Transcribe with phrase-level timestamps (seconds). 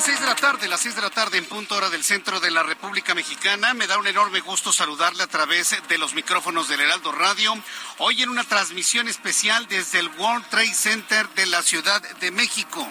[0.00, 2.40] Las seis de la tarde, las seis de la tarde en punto hora del centro
[2.40, 3.74] de la República Mexicana.
[3.74, 7.52] Me da un enorme gusto saludarle a través de los micrófonos del Heraldo Radio.
[7.98, 12.90] Hoy en una transmisión especial desde el World Trade Center de la Ciudad de México.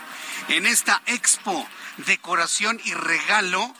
[0.50, 3.74] En esta expo, decoración y regalo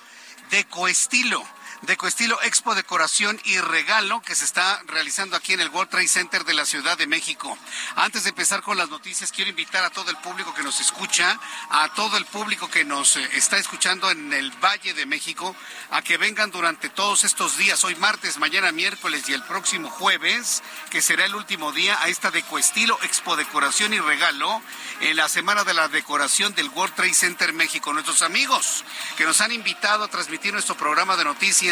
[0.50, 1.46] de Coestilo.
[1.82, 6.08] De Coestilo Expo Decoración y Regalo que se está realizando aquí en el World Trade
[6.10, 7.58] Center de la Ciudad de México.
[7.96, 11.40] Antes de empezar con las noticias, quiero invitar a todo el público que nos escucha,
[11.70, 15.56] a todo el público que nos eh, está escuchando en el Valle de México,
[15.92, 20.62] a que vengan durante todos estos días, hoy martes, mañana miércoles y el próximo jueves,
[20.90, 24.62] que será el último día, a esta de Coestilo Expo Decoración y Regalo,
[25.00, 27.94] en la Semana de la Decoración del World Trade Center México.
[27.94, 28.84] Nuestros amigos
[29.16, 31.69] que nos han invitado a transmitir nuestro programa de noticias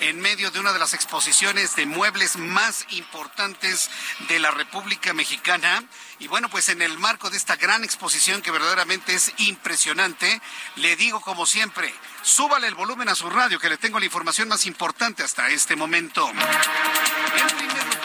[0.00, 3.90] en medio de una de las exposiciones de muebles más importantes
[4.28, 5.82] de la República Mexicana.
[6.18, 10.40] Y bueno, pues en el marco de esta gran exposición que verdaderamente es impresionante,
[10.76, 11.92] le digo como siempre,
[12.22, 15.76] súbale el volumen a su radio que le tengo la información más importante hasta este
[15.76, 16.30] momento.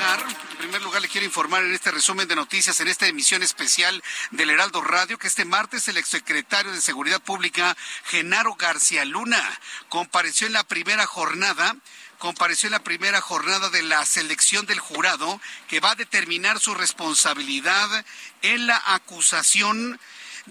[0.03, 4.03] En primer lugar le quiero informar en este resumen de noticias, en esta emisión especial
[4.31, 9.41] del Heraldo Radio, que este martes el exsecretario de Seguridad Pública, Genaro García Luna,
[9.87, 11.75] compareció en la primera jornada
[12.17, 16.73] compareció en la primera jornada de la selección del jurado que va a determinar su
[16.73, 18.05] responsabilidad
[18.41, 19.99] en la acusación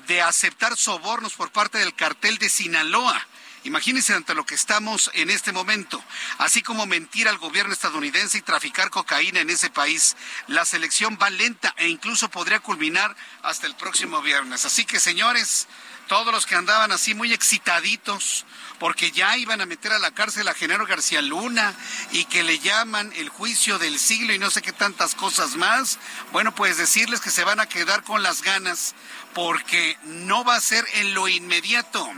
[0.06, 3.26] de aceptar sobornos por parte del cartel de Sinaloa.
[3.64, 6.02] Imagínense ante lo que estamos en este momento,
[6.38, 10.16] así como mentir al gobierno estadounidense y traficar cocaína en ese país.
[10.48, 14.64] La selección va lenta e incluso podría culminar hasta el próximo viernes.
[14.64, 15.68] Así que, señores,
[16.08, 18.44] todos los que andaban así muy excitaditos
[18.80, 21.72] porque ya iban a meter a la cárcel a Genaro García Luna
[22.10, 26.00] y que le llaman el juicio del siglo y no sé qué tantas cosas más.
[26.32, 28.96] Bueno, pues decirles que se van a quedar con las ganas
[29.34, 32.12] porque no va a ser en lo inmediato.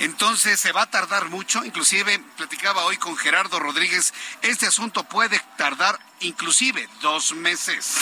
[0.00, 5.38] Entonces se va a tardar mucho, inclusive platicaba hoy con Gerardo Rodríguez, este asunto puede
[5.58, 7.98] tardar inclusive dos meses.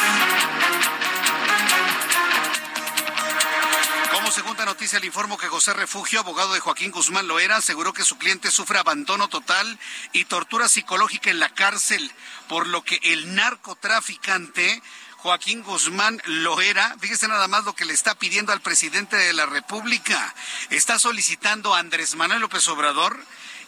[4.12, 8.04] Como segunda noticia, le informo que José Refugio, abogado de Joaquín Guzmán Loera, aseguró que
[8.04, 9.76] su cliente sufre abandono total
[10.12, 12.12] y tortura psicológica en la cárcel,
[12.48, 14.82] por lo que el narcotraficante
[15.18, 19.46] Joaquín Guzmán Loera, fíjese nada más lo que le está pidiendo al presidente de la
[19.46, 20.32] República.
[20.70, 23.18] Está solicitando a Andrés Manuel López Obrador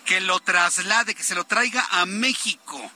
[0.05, 2.93] que lo traslade, que se lo traiga a México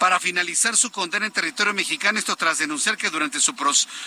[0.00, 3.54] para finalizar su condena en territorio mexicano, esto tras denunciar que durante su,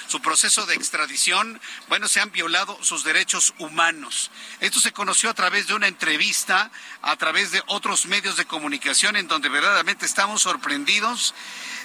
[0.08, 4.32] su, proceso de extradición, bueno, se han violado sus derechos humanos.
[4.60, 6.72] Esto se conoció a través de una entrevista,
[7.04, 11.36] a través de otros medios de comunicación, en donde verdaderamente estamos sorprendidos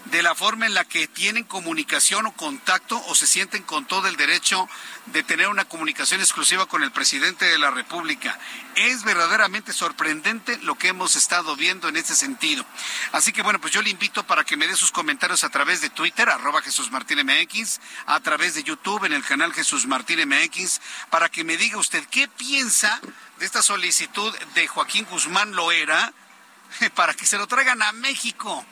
[0.07, 4.09] de la forma en la que tienen comunicación o contacto o se sienten con todo
[4.09, 4.69] el derecho
[5.07, 8.39] de tener una comunicación exclusiva con el presidente de la República.
[8.75, 12.65] Es verdaderamente sorprendente lo que hemos estado viendo en este sentido.
[13.13, 15.81] Así que bueno, pues yo le invito para que me dé sus comentarios a través
[15.81, 20.21] de Twitter, arroba Jesús Martín MX, a través de YouTube en el canal Jesús Martín
[20.29, 20.81] MX,
[21.11, 23.01] para que me diga usted qué piensa
[23.39, 26.13] de esta solicitud de Joaquín Guzmán Loera
[26.95, 28.65] para que se lo traigan a México.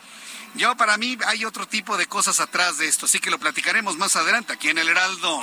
[0.56, 3.98] Yo, para mí, hay otro tipo de cosas atrás de esto, así que lo platicaremos
[3.98, 5.40] más adelante aquí en el Heraldo.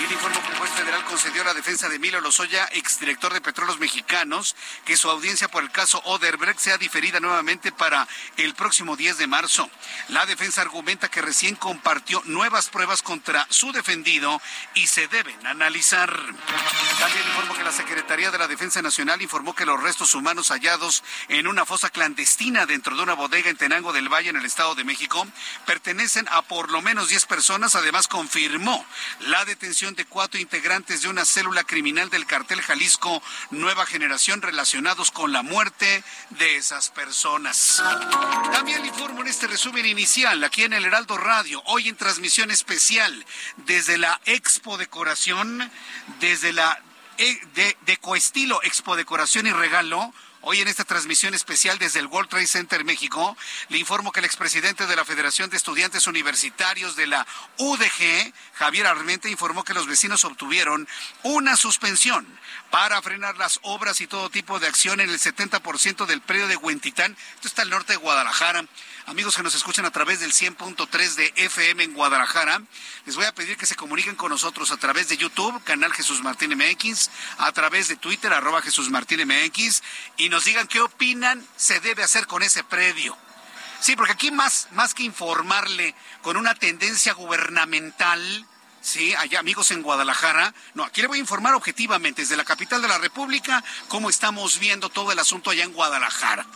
[0.00, 3.34] Y el informe que el juez federal concedió a la defensa de Emilio Lozoya, exdirector
[3.34, 4.56] de Petróleos Mexicanos,
[4.86, 8.08] que su audiencia por el caso Oderbrecht sea diferida nuevamente para
[8.38, 9.68] el próximo 10 de marzo.
[10.08, 14.40] La defensa argumenta que recién compartió nuevas pruebas contra su defendido
[14.72, 16.10] y se deben analizar.
[16.10, 21.04] También informó que la Secretaría de la Defensa Nacional informó que los restos humanos hallados
[21.28, 24.74] en una fosa clandestina dentro de una bodega en Tenango del Valle, en el Estado
[24.74, 25.26] de México,
[25.66, 27.74] pertenecen a por lo menos 10 personas.
[27.74, 28.84] Además, confirmó
[29.20, 35.10] la detención de cuatro integrantes de una célula criminal del cartel Jalisco Nueva Generación relacionados
[35.10, 37.82] con la muerte de esas personas.
[38.52, 42.50] También le informo en este resumen inicial aquí en el Heraldo Radio, hoy en transmisión
[42.50, 43.24] especial
[43.56, 45.70] desde la Expo Decoración,
[46.20, 46.80] desde la
[47.18, 50.12] eh, de, de Coestilo Expo Decoración y Regalo
[50.42, 53.36] Hoy en esta transmisión especial desde el World Trade Center México,
[53.68, 57.26] le informo que el expresidente de la Federación de Estudiantes Universitarios de la
[57.58, 60.88] UDG, Javier Armenta, informó que los vecinos obtuvieron
[61.24, 62.26] una suspensión
[62.70, 66.56] para frenar las obras y todo tipo de acción en el 70% del predio de
[66.56, 67.14] Huentitán.
[67.34, 68.64] Esto está al norte de Guadalajara.
[69.10, 72.62] Amigos que nos escuchan a través del 100.3 de FM en Guadalajara,
[73.06, 76.22] les voy a pedir que se comuniquen con nosotros a través de YouTube, canal Jesús
[76.22, 79.82] Martín MX, a través de Twitter, arroba Jesús Martín MX,
[80.16, 83.18] y nos digan qué opinan se debe hacer con ese predio.
[83.80, 88.46] Sí, porque aquí más, más que informarle con una tendencia gubernamental,
[88.82, 90.54] Sí, amigos en Guadalajara.
[90.72, 94.58] No, aquí le voy a informar objetivamente desde la capital de la República cómo estamos
[94.58, 96.46] viendo todo el asunto allá en Guadalajara.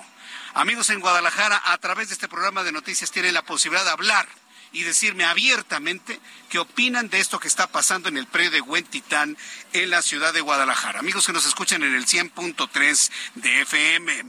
[0.52, 4.28] Amigos en Guadalajara, a través de este programa de noticias tienen la posibilidad de hablar
[4.72, 9.36] y decirme abiertamente qué opinan de esto que está pasando en el predio de Huentitán
[9.72, 11.00] en la ciudad de Guadalajara.
[11.00, 14.24] Amigos que nos escuchan en el 100.3 de FM.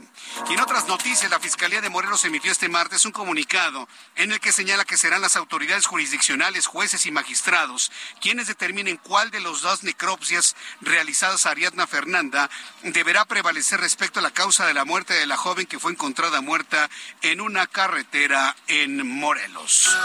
[0.50, 4.40] Y en otras noticias, la Fiscalía de Morelos emitió este martes un comunicado en el
[4.40, 7.90] que señala que serán las autoridades jurisdiccionales, jueces y magistrados
[8.20, 12.50] quienes determinen cuál de los dos necropsias realizadas a Ariadna Fernanda
[12.82, 16.40] deberá prevalecer respecto a la causa de la muerte de la joven que fue encontrada
[16.40, 16.90] muerta
[17.22, 19.96] en una carretera en Morelos.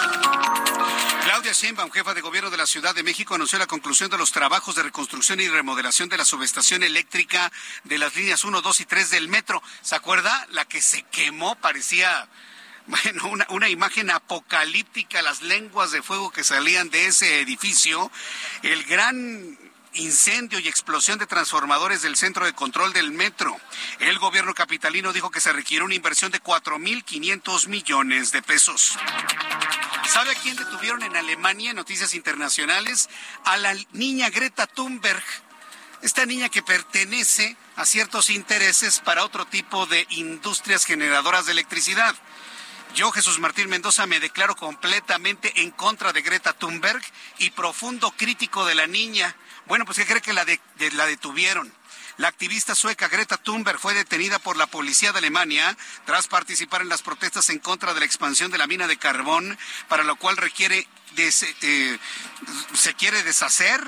[1.24, 4.34] Claudia Sheinbaum, jefa de gobierno de la Ciudad de México, anunció la conclusión de los
[4.34, 7.50] trabajos de reconstrucción y remodelación de la subestación eléctrica
[7.86, 9.64] de las líneas 1, 2 y 3 del metro.
[9.82, 10.46] ¿Se acuerda?
[10.52, 12.28] La que se quemó parecía
[12.88, 18.12] bueno, una, una, imagen apocalíptica, las lenguas de fuego que salían de ese edificio,
[18.64, 19.58] el gran
[19.96, 23.56] incendio y explosión de transformadores del centro de control del metro.
[24.00, 28.98] El gobierno capitalino dijo que se requiere una inversión de 4.500 millones de pesos.
[30.08, 33.10] ¿Sabe a quién detuvieron en Alemania en noticias internacionales?
[33.46, 35.24] A la niña Greta Thunberg.
[36.02, 42.16] Esta niña que pertenece a ciertos intereses para otro tipo de industrias generadoras de electricidad.
[42.94, 47.02] Yo, Jesús Martín Mendoza, me declaro completamente en contra de Greta Thunberg
[47.40, 49.36] y profundo crítico de la niña.
[49.74, 50.60] Bueno, pues ¿qué cree que la, de,
[50.92, 51.74] la detuvieron?
[52.18, 55.76] La activista sueca Greta Thunberg fue detenida por la policía de Alemania
[56.06, 59.58] tras participar en las protestas en contra de la expansión de la mina de carbón,
[59.88, 60.88] para lo cual requiere
[61.18, 61.98] eh,
[62.76, 63.82] se quiere deshacer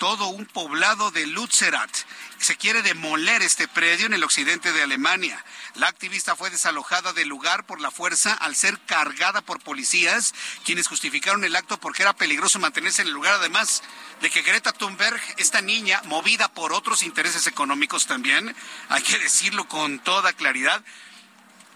[0.00, 1.90] todo un poblado de Lutzerat.
[2.38, 5.44] Se quiere demoler este predio en el occidente de Alemania.
[5.74, 10.88] La activista fue desalojada del lugar por la fuerza al ser cargada por policías, quienes
[10.88, 13.82] justificaron el acto porque era peligroso mantenerse en el lugar, además
[14.22, 18.56] de que Greta Thunberg, esta niña, movida por otros intereses económicos también,
[18.88, 20.82] hay que decirlo con toda claridad,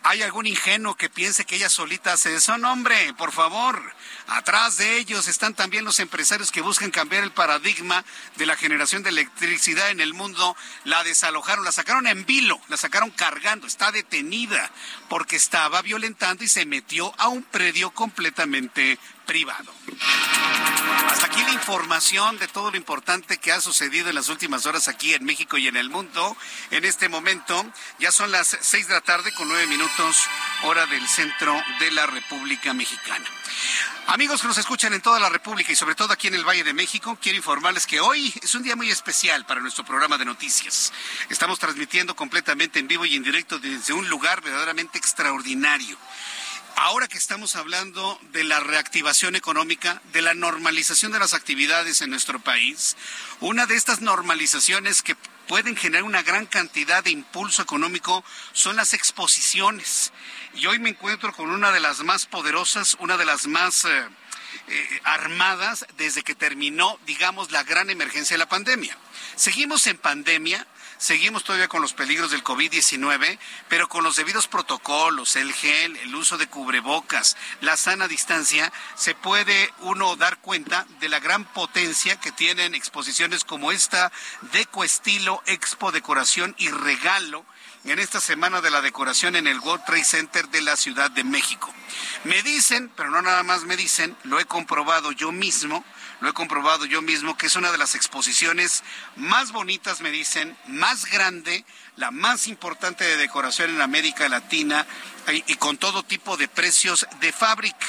[0.06, 2.58] ¿Hay algún ingenuo que piense que ella solita hace eso?
[2.58, 3.94] No, hombre, por favor.
[4.26, 8.04] Atrás de ellos están también los empresarios que buscan cambiar el paradigma
[8.36, 10.56] de la generación de electricidad en el mundo.
[10.84, 14.70] La desalojaron, la sacaron en vilo, la sacaron cargando, está detenida
[15.10, 19.72] porque estaba violentando y se metió a un predio completamente privado.
[21.10, 24.88] Hasta aquí la información de todo lo importante que ha sucedido en las últimas horas
[24.88, 26.36] aquí en México y en el mundo.
[26.70, 27.64] En este momento
[27.98, 30.16] ya son las seis de la tarde con nueve minutos
[30.64, 33.24] hora del centro de la República Mexicana.
[34.06, 36.62] Amigos que nos escuchan en toda la República y sobre todo aquí en el Valle
[36.62, 40.26] de México, quiero informarles que hoy es un día muy especial para nuestro programa de
[40.26, 40.92] noticias.
[41.30, 45.96] Estamos transmitiendo completamente en vivo y en directo desde un lugar verdaderamente extraordinario.
[46.76, 52.10] Ahora que estamos hablando de la reactivación económica, de la normalización de las actividades en
[52.10, 52.96] nuestro país,
[53.40, 55.14] una de estas normalizaciones que
[55.46, 60.12] pueden generar una gran cantidad de impulso económico son las exposiciones.
[60.54, 64.08] Y hoy me encuentro con una de las más poderosas, una de las más eh,
[64.66, 68.96] eh, armadas desde que terminó, digamos, la gran emergencia de la pandemia.
[69.36, 70.66] Seguimos en pandemia,
[70.98, 76.14] Seguimos todavía con los peligros del COVID-19, pero con los debidos protocolos, el gel, el
[76.14, 82.18] uso de cubrebocas, la sana distancia, se puede uno dar cuenta de la gran potencia
[82.20, 84.12] que tienen exposiciones como esta
[84.52, 87.44] de Estilo Expo Decoración y Regalo
[87.84, 91.24] en esta semana de la decoración en el World Trade Center de la Ciudad de
[91.24, 91.72] México.
[92.24, 95.84] Me dicen, pero no nada más me dicen, lo he comprobado yo mismo,
[96.24, 98.82] lo he comprobado yo mismo, que es una de las exposiciones
[99.14, 101.66] más bonitas, me dicen, más grande,
[101.96, 104.86] la más importante de decoración en América Latina
[105.28, 107.86] y, con todo tipo de precios de fábrica.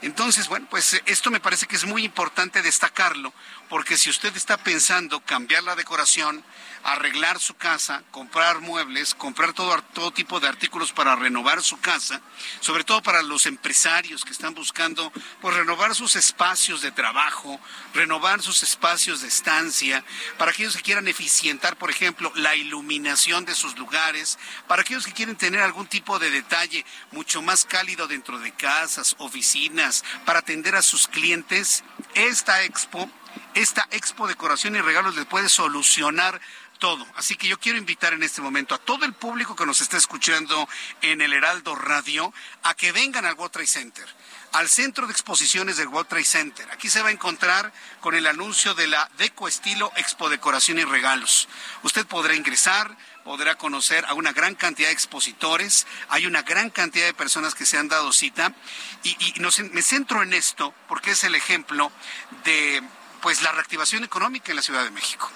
[0.00, 3.34] Entonces, bueno, pues esto me parece que es muy importante destacarlo,
[3.68, 6.42] porque si usted está pensando cambiar la decoración,
[6.84, 12.20] arreglar su casa, comprar muebles, comprar todo, todo tipo de artículos para renovar su casa,
[12.60, 15.10] sobre todo para los empresarios que están buscando
[15.40, 17.58] pues, renovar sus espacios de trabajo,
[17.94, 20.04] renovar sus espacios de estancia,
[20.36, 24.38] para aquellos que quieran eficientar, por ejemplo, la iluminación de sus lugares,
[24.68, 29.16] para aquellos que quieren tener algún tipo de detalle mucho más cálido dentro de casas,
[29.18, 31.82] oficinas, para atender a sus clientes,
[32.14, 33.10] esta expo
[33.54, 36.40] esta expo decoración y regalos les puede solucionar
[36.84, 37.06] todo.
[37.16, 39.96] Así que yo quiero invitar en este momento a todo el público que nos está
[39.96, 40.68] escuchando
[41.00, 42.30] en el Heraldo Radio
[42.62, 44.06] a que vengan al World Trade Center
[44.52, 46.70] al centro de exposiciones del World Trade Center.
[46.70, 50.84] Aquí se va a encontrar con el anuncio de la Deco Estilo Expo Decoración y
[50.84, 51.48] Regalos.
[51.84, 57.06] Usted podrá ingresar, podrá conocer a una gran cantidad de expositores, hay una gran cantidad
[57.06, 58.54] de personas que se han dado cita
[59.04, 59.16] y,
[59.72, 61.90] me centro en esto porque es el ejemplo
[62.44, 62.82] de
[63.22, 65.32] pues la reactivación económica en la Ciudad de México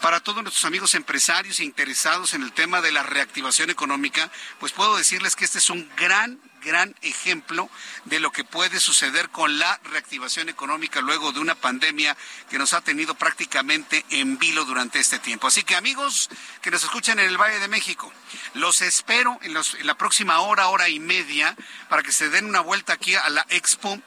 [0.00, 4.72] para todos nuestros amigos empresarios e interesados en el tema de la reactivación económica, pues
[4.72, 7.68] puedo decirles que este es un gran, gran ejemplo
[8.04, 12.16] de lo que puede suceder con la reactivación económica luego de una pandemia
[12.48, 15.46] que nos ha tenido prácticamente en vilo durante este tiempo.
[15.46, 16.28] Así que amigos
[16.62, 18.12] que nos escuchan en el Valle de México,
[18.54, 21.56] los espero en, en la próxima hora, hora y media,
[21.88, 24.00] para que se den una vuelta aquí a la Expo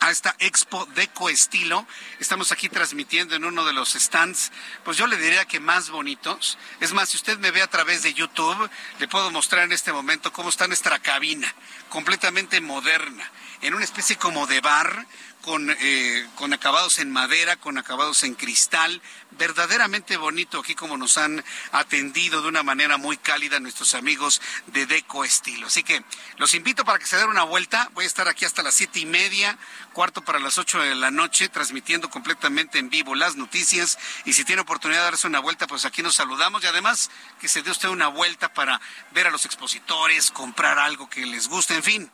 [0.00, 1.86] a esta expo de coestilo.
[2.20, 4.52] Estamos aquí transmitiendo en uno de los stands,
[4.84, 6.58] pues yo le diría que más bonitos.
[6.80, 9.92] Es más, si usted me ve a través de YouTube, le puedo mostrar en este
[9.92, 11.52] momento cómo está nuestra cabina,
[11.88, 13.30] completamente moderna,
[13.62, 15.06] en una especie como de bar
[15.48, 19.00] con, eh, con acabados en madera, con acabados en cristal,
[19.30, 24.84] verdaderamente bonito aquí como nos han atendido de una manera muy cálida nuestros amigos de
[24.84, 25.68] Deco Estilo.
[25.68, 26.04] Así que
[26.36, 27.88] los invito para que se den una vuelta.
[27.94, 29.56] Voy a estar aquí hasta las siete y media,
[29.94, 33.98] cuarto para las ocho de la noche, transmitiendo completamente en vivo las noticias.
[34.26, 37.48] Y si tiene oportunidad de darse una vuelta, pues aquí nos saludamos y además que
[37.48, 41.74] se dé usted una vuelta para ver a los expositores, comprar algo que les guste,
[41.74, 42.12] en fin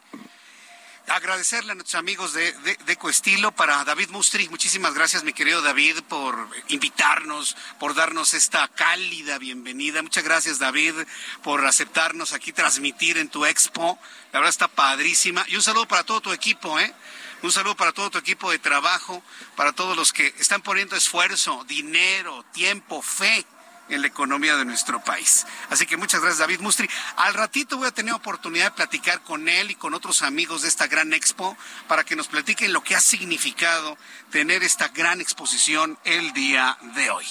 [1.09, 2.53] agradecerle a nuestros amigos de,
[2.87, 4.49] de, Coestilo, para David Mustri.
[4.49, 10.03] Muchísimas gracias, mi querido David, por invitarnos, por darnos esta cálida bienvenida.
[10.03, 10.95] Muchas gracias, David,
[11.43, 13.99] por aceptarnos aquí, transmitir en tu expo.
[14.33, 15.45] La verdad está padrísima.
[15.49, 16.95] Y un saludo para todo tu equipo, ¿eh?
[17.43, 19.23] Un saludo para todo tu equipo de trabajo,
[19.55, 23.45] para todos los que están poniendo esfuerzo, dinero, tiempo, fe
[23.89, 25.47] en la economía de nuestro país.
[25.71, 26.89] Así que muchas gracias, David Mustri.
[27.17, 30.69] Al ratito voy a tener oportunidad de platicar con él y con otros amigos de
[30.69, 31.57] esta gran expo
[31.89, 33.97] para que nos platiquen lo que ha significado
[34.31, 37.27] tener esta gran exposición el día de hoy.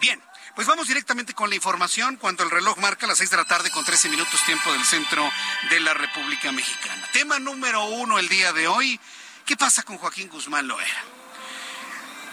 [0.00, 0.22] Bien.
[0.54, 3.70] Pues vamos directamente con la información cuando el reloj marca las seis de la tarde
[3.70, 5.30] con 13 minutos tiempo del centro
[5.70, 7.08] de la República Mexicana.
[7.12, 8.98] Tema número uno el día de hoy.
[9.46, 11.17] ¿Qué pasa con Joaquín Guzmán Loera?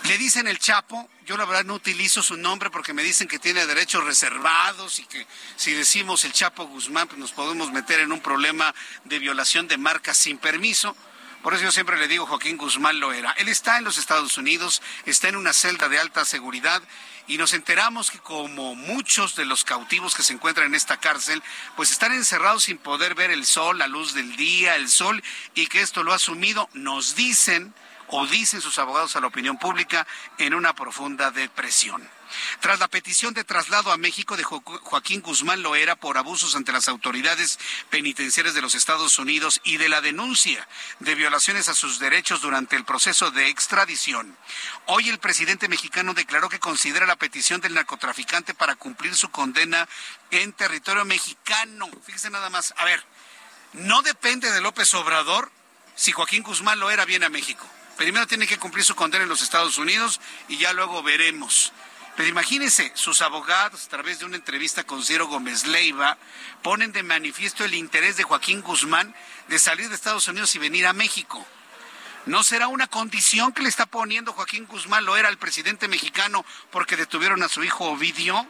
[0.07, 3.39] Le dicen el Chapo, yo la verdad no utilizo su nombre porque me dicen que
[3.39, 8.11] tiene derechos reservados y que si decimos el Chapo Guzmán pues nos podemos meter en
[8.11, 10.95] un problema de violación de marcas sin permiso.
[11.41, 13.31] Por eso yo siempre le digo Joaquín Guzmán Loera.
[13.37, 16.83] Él está en los Estados Unidos, está en una celda de alta seguridad
[17.25, 21.41] y nos enteramos que como muchos de los cautivos que se encuentran en esta cárcel,
[21.75, 25.23] pues están encerrados sin poder ver el sol, la luz del día, el sol,
[25.55, 27.73] y que esto lo ha sumido, nos dicen
[28.07, 30.05] o dicen sus abogados a la opinión pública,
[30.37, 32.07] en una profunda depresión.
[32.59, 36.87] Tras la petición de traslado a México de Joaquín Guzmán Loera por abusos ante las
[36.87, 37.59] autoridades
[37.89, 40.67] penitenciarias de los Estados Unidos y de la denuncia
[40.99, 44.37] de violaciones a sus derechos durante el proceso de extradición,
[44.87, 49.87] hoy el presidente mexicano declaró que considera la petición del narcotraficante para cumplir su condena
[50.31, 51.89] en territorio mexicano.
[52.05, 53.03] Fíjese nada más, a ver,
[53.73, 55.51] no depende de López Obrador
[55.95, 57.65] si Joaquín Guzmán Loera viene a México.
[57.97, 61.71] Primero tiene que cumplir su condena en los Estados Unidos y ya luego veremos.
[62.15, 66.17] Pero imagínense, sus abogados, a través de una entrevista con Ciro Gómez Leiva,
[66.61, 69.13] ponen de manifiesto el interés de Joaquín Guzmán
[69.49, 71.45] de salir de Estados Unidos y venir a México.
[72.25, 76.45] ¿No será una condición que le está poniendo Joaquín Guzmán, lo era el presidente mexicano,
[76.71, 78.47] porque detuvieron a su hijo Ovidio?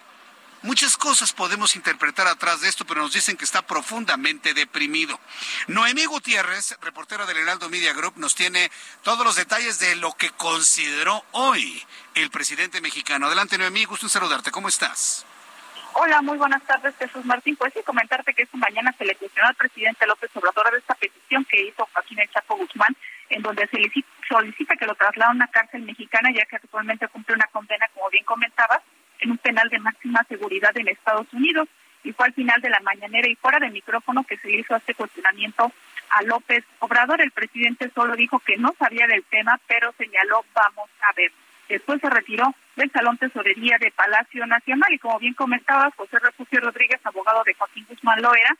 [0.65, 5.19] Muchas cosas podemos interpretar atrás de esto, pero nos dicen que está profundamente deprimido.
[5.67, 8.71] Noemí Gutiérrez, reportera del Heraldo Media Group, nos tiene
[9.03, 11.83] todos los detalles de lo que consideró hoy
[12.15, 13.27] el presidente mexicano.
[13.27, 14.49] Adelante, Noemí, gusto en saludarte.
[14.49, 15.23] ¿Cómo estás?
[15.93, 17.55] Hola, muy buenas tardes, Jesús Martín.
[17.57, 20.95] Pues sí, comentarte que esta mañana se le cuestionó al presidente López Obrador de esta
[20.95, 22.97] petición que hizo Joaquín El Chapo Guzmán,
[23.29, 23.77] en donde se
[24.27, 28.09] solicita que lo traslade a una cárcel mexicana, ya que actualmente cumple una condena, como
[28.09, 28.81] bien comentabas,
[29.25, 31.67] en un penal de máxima seguridad en Estados Unidos.
[32.03, 34.93] Y fue al final de la mañanera y fuera de micrófono que se hizo este
[34.93, 35.71] cuestionamiento
[36.11, 37.19] a López Obrador.
[37.21, 41.31] El presidente solo dijo que no sabía del tema, pero señaló, vamos a ver.
[41.67, 46.59] Después se retiró del Salón Tesorería de Palacio Nacional y como bien comentaba José Refugio
[46.59, 48.55] Rodríguez, abogado de Joaquín Guzmán Loera,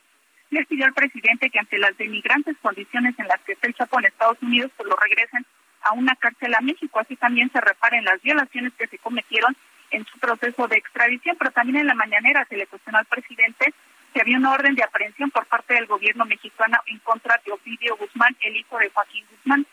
[0.50, 4.00] le pidió al presidente que ante las denigrantes condiciones en las que está el Chapo
[4.00, 5.46] en Estados Unidos, pues lo regresen
[5.82, 6.98] a una cárcel a México.
[6.98, 9.56] Así también se reparen las violaciones que se cometieron
[9.96, 13.72] en su proceso de extradición, pero también en la mañanera se le cuestionó al presidente
[14.12, 17.96] si había una orden de aprehensión por parte del gobierno mexicano en contra de Ovidio
[17.96, 19.66] Guzmán, el hijo de Joaquín Guzmán.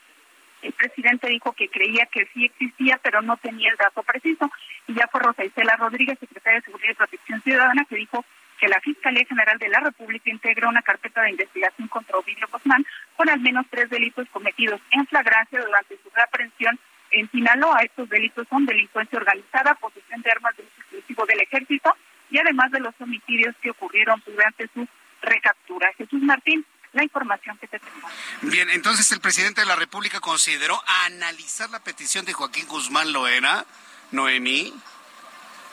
[0.61, 4.49] El presidente dijo que creía que sí existía, pero no tenía el dato preciso.
[4.87, 8.23] Y ya fue Rosa Isela Rodríguez, secretaria de Seguridad y Protección Ciudadana, que dijo
[8.59, 12.85] que la Fiscalía General de la República integra una carpeta de investigación contra Ovidio Guzmán
[13.17, 16.79] con al menos tres delitos cometidos en flagrancia durante su reaprensión
[17.13, 17.81] en Sinaloa.
[17.81, 19.75] Estos delitos son delincuencia organizada,
[20.21, 21.95] de armas de uso exclusivo del ejército
[22.29, 24.87] y además de los homicidios que ocurrieron durante su
[25.21, 25.91] recaptura.
[25.97, 28.07] Jesús Martín, la información que te tengo.
[28.41, 33.65] Bien, entonces el presidente de la República consideró analizar la petición de Joaquín Guzmán Loera,
[34.11, 34.73] Noemí.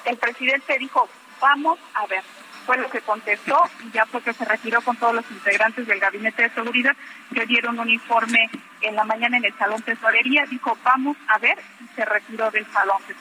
[0.05, 1.09] El presidente dijo,
[1.41, 2.23] vamos a ver
[2.67, 5.99] fue lo que contestó y ya fue que se retiró con todos los integrantes del
[5.99, 6.97] gabinete de seguridad
[7.35, 8.49] que dieron un informe
[8.81, 12.71] en la mañana en el salón tesorería, dijo vamos a ver y se retiró del
[12.73, 13.15] salón de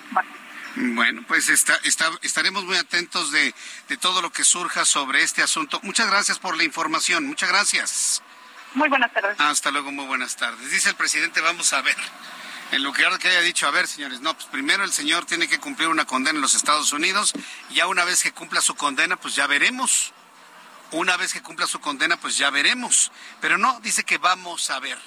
[0.75, 3.53] bueno, pues está, está, estaremos muy atentos de,
[3.87, 5.79] de todo lo que surja sobre este asunto.
[5.83, 7.25] Muchas gracias por la información.
[7.25, 8.21] Muchas gracias.
[8.73, 9.39] Muy buenas tardes.
[9.39, 10.71] Hasta luego, muy buenas tardes.
[10.71, 11.97] Dice el presidente, vamos a ver
[12.71, 15.47] en lugar de que haya dicho, a ver, señores, no, pues primero el señor tiene
[15.47, 17.33] que cumplir una condena en los Estados Unidos,
[17.69, 20.13] y ya una vez que cumpla su condena, pues ya veremos.
[20.91, 23.11] Una vez que cumpla su condena, pues ya veremos.
[23.41, 24.97] Pero no, dice que vamos a ver.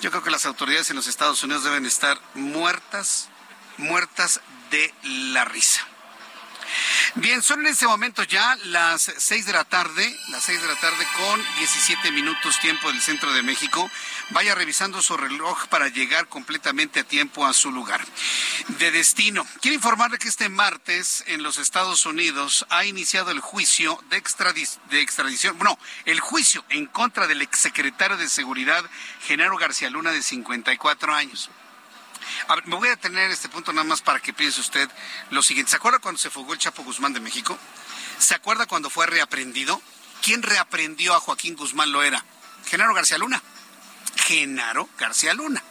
[0.00, 3.28] Yo creo que las autoridades en los Estados Unidos deben estar muertas,
[3.78, 5.86] muertas de la risa.
[7.16, 10.74] Bien, son en este momento ya las seis de la tarde, las seis de la
[10.74, 13.88] tarde con 17 minutos tiempo del centro de México.
[14.30, 18.04] Vaya revisando su reloj para llegar completamente a tiempo a su lugar
[18.78, 19.46] de destino.
[19.60, 24.22] Quiero informarle que este martes en los Estados Unidos ha iniciado el juicio de,
[24.90, 28.84] de extradición, bueno, el juicio en contra del exsecretario de Seguridad,
[29.26, 31.50] Genaro García Luna, de 54 años.
[32.48, 34.88] A me voy a detener en este punto nada más para que piense usted
[35.30, 35.70] lo siguiente.
[35.70, 37.58] ¿Se acuerda cuando se fugó el Chapo Guzmán de México?
[38.18, 39.80] ¿Se acuerda cuando fue reaprendido?
[40.22, 42.24] ¿Quién reaprendió a Joaquín Guzmán lo era?
[42.66, 43.42] Genaro García Luna.
[44.16, 45.62] Genaro García Luna.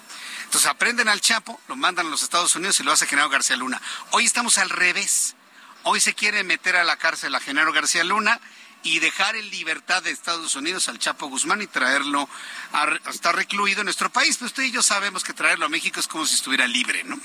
[0.46, 3.56] Entonces aprenden al Chapo, lo mandan a los Estados Unidos y lo hace Genaro García
[3.56, 3.82] Luna.
[4.12, 5.36] Hoy estamos al revés.
[5.84, 8.40] Hoy se quiere meter a la cárcel a Genaro García Luna
[8.84, 12.28] y dejar en libertad de Estados Unidos al Chapo Guzmán y traerlo
[12.74, 14.38] a, estar recluido en nuestro país.
[14.38, 17.20] Pues usted y yo sabemos que traerlo a México es como si estuviera libre, ¿no?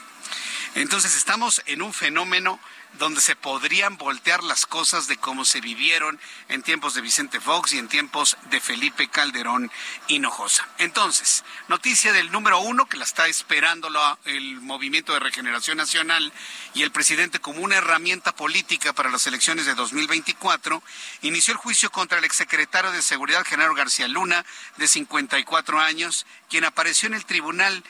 [0.75, 2.61] Entonces estamos en un fenómeno
[2.95, 7.73] donde se podrían voltear las cosas de cómo se vivieron en tiempos de Vicente Fox
[7.73, 9.71] y en tiempos de Felipe Calderón
[10.09, 10.67] Hinojosa.
[10.79, 13.89] Entonces, noticia del número uno que la está esperando
[14.25, 16.33] el Movimiento de Regeneración Nacional
[16.75, 20.83] y el presidente como una herramienta política para las elecciones de 2024,
[21.23, 24.45] inició el juicio contra el exsecretario de Seguridad, Genaro García Luna,
[24.77, 27.85] de 54 años, quien apareció en el tribunal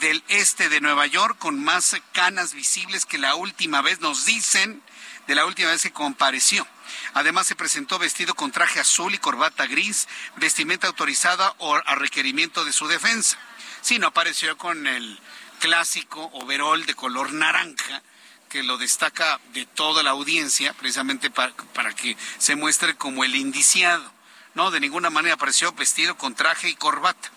[0.00, 4.82] del este de Nueva York con más canas visibles que la última vez, nos dicen,
[5.26, 6.66] de la última vez que compareció.
[7.14, 12.64] Además se presentó vestido con traje azul y corbata gris, vestimenta autorizada o a requerimiento
[12.64, 13.38] de su defensa.
[13.80, 15.18] Sí, no apareció con el
[15.60, 18.02] clásico overol de color naranja
[18.48, 23.34] que lo destaca de toda la audiencia, precisamente para, para que se muestre como el
[23.34, 24.12] indiciado.
[24.54, 27.30] No, de ninguna manera apareció vestido con traje y corbata.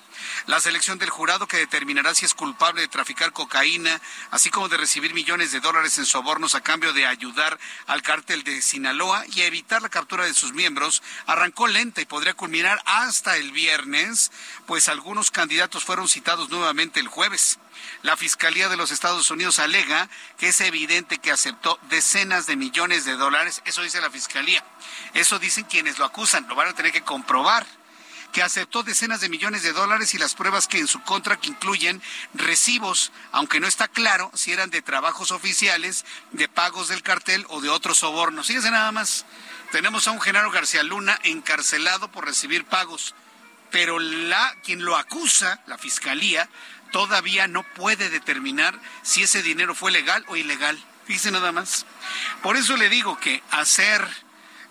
[0.46, 4.00] La selección del jurado que determinará si es culpable de traficar cocaína,
[4.32, 8.44] así como de recibir millones de dólares en sobornos a cambio de ayudar al cártel
[8.44, 13.38] de Sinaloa y evitar la captura de sus miembros, arrancó lenta y podría culminar hasta
[13.38, 14.32] el viernes,
[14.66, 17.60] pues algunos candidatos fueron citados nuevamente el jueves.
[18.02, 23.06] La Fiscalía de los Estados Unidos alega que es evidente que aceptó decenas de millones
[23.06, 24.64] de dólares, eso dice la Fiscalía.
[25.14, 27.66] Eso dicen quienes lo acusan, lo van a tener que comprobar
[28.38, 31.48] que aceptó decenas de millones de dólares y las pruebas que en su contra que
[31.48, 32.04] incluyen
[32.36, 37.62] recibos, aunque no está claro si eran de trabajos oficiales, de pagos del cartel o
[37.62, 38.46] de otros sobornos.
[38.46, 39.26] Fíjense nada más,
[39.72, 43.16] tenemos a un Genaro García Luna encarcelado por recibir pagos,
[43.72, 46.48] pero la quien lo acusa, la fiscalía,
[46.92, 50.78] todavía no puede determinar si ese dinero fue legal o ilegal.
[51.06, 51.88] Fíjense nada más.
[52.44, 54.08] Por eso le digo que hacer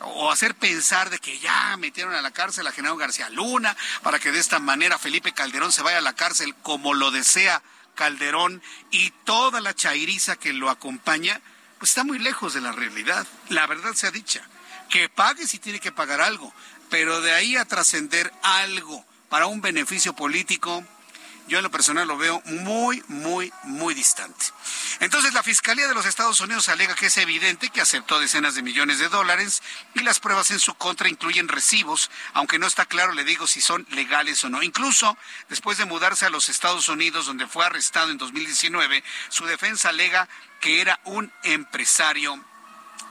[0.01, 4.19] o hacer pensar de que ya metieron a la cárcel a Genaro García Luna para
[4.19, 7.63] que de esta manera Felipe Calderón se vaya a la cárcel como lo desea
[7.95, 11.41] Calderón y toda la chairiza que lo acompaña,
[11.79, 13.27] pues está muy lejos de la realidad.
[13.49, 14.43] La verdad sea dicha,
[14.91, 16.53] que pague si tiene que pagar algo,
[16.91, 20.85] pero de ahí a trascender algo para un beneficio político,
[21.49, 24.47] yo en lo personal lo veo muy, muy, muy distante.
[25.01, 28.63] Entonces, la Fiscalía de los Estados Unidos alega que es evidente que aceptó decenas de
[28.63, 29.63] millones de dólares
[29.95, 33.61] y las pruebas en su contra incluyen recibos, aunque no está claro, le digo, si
[33.61, 34.63] son legales o no.
[34.63, 35.17] Incluso,
[35.49, 40.29] después de mudarse a los Estados Unidos, donde fue arrestado en 2019, su defensa alega
[40.61, 42.43] que era un empresario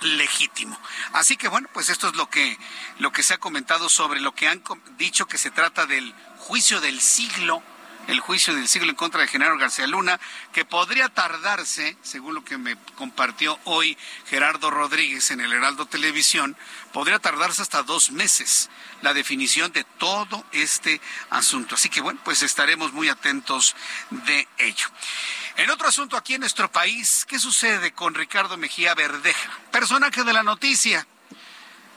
[0.02, 0.78] legítimo.
[1.14, 2.58] Así que bueno, pues esto es lo que
[3.00, 4.62] lo que se ha comentado sobre lo que han
[4.98, 7.64] dicho que se trata del juicio del siglo
[8.08, 10.20] el juicio del siglo en contra de Genaro García Luna,
[10.54, 16.56] que podría tardarse, según lo que me compartió hoy Gerardo Rodríguez en el Heraldo Televisión,
[16.94, 18.70] podría tardarse hasta dos meses
[19.02, 21.76] la definición de todo este asunto.
[21.76, 23.76] Así que bueno, pues estaremos muy atentos
[24.10, 24.88] de ello.
[25.58, 29.52] En otro asunto aquí en nuestro país, ¿qué sucede con Ricardo Mejía Verdeja?
[29.72, 31.08] Personaje de la noticia.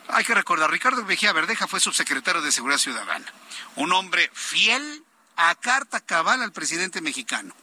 [0.09, 3.27] Hay que recordar, Ricardo Mejía Verdeja fue subsecretario de Seguridad Ciudadana,
[3.77, 5.05] un hombre fiel
[5.39, 7.55] a carta cabal al presidente mexicano.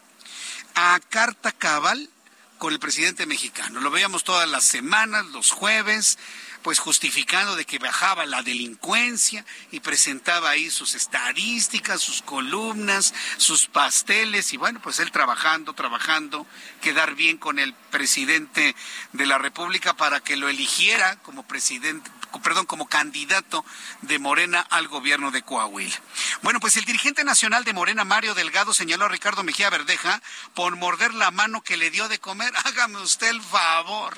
[0.73, 2.09] A carta cabal
[2.57, 3.81] con el presidente mexicano.
[3.81, 6.17] Lo veíamos todas las semanas, los jueves,
[6.63, 13.67] pues justificando de que bajaba la delincuencia y presentaba ahí sus estadísticas, sus columnas, sus
[13.67, 16.47] pasteles y bueno, pues él trabajando, trabajando,
[16.81, 18.75] quedar bien con el presidente
[19.11, 22.09] de la República para que lo eligiera como presidente,
[22.41, 23.65] perdón, como candidato
[24.01, 25.95] de Morena al gobierno de Coahuila.
[26.41, 30.21] Bueno, pues el dirigente nacional de Morena, Mario Delgado, señaló a Ricardo Mejía Verdeja
[30.53, 32.51] por morder la mano que le dio de comer.
[32.65, 34.17] Hágame usted el favor.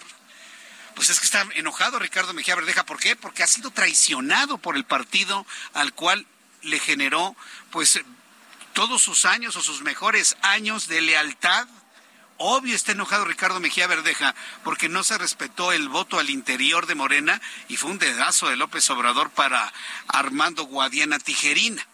[0.95, 2.86] Pues es que está enojado Ricardo Mejía Verdeja.
[2.86, 3.15] ¿Por qué?
[3.15, 6.25] Porque ha sido traicionado por el partido al cual
[6.63, 7.36] le generó,
[7.69, 7.99] pues,
[8.73, 11.67] todos sus años o sus mejores años de lealtad
[12.38, 16.95] Obvio está enojado Ricardo Mejía Verdeja porque no se respetó el voto al interior de
[16.95, 19.73] Morena y fue un dedazo de López Obrador para
[20.08, 21.86] Armando Guadiana Tijerina.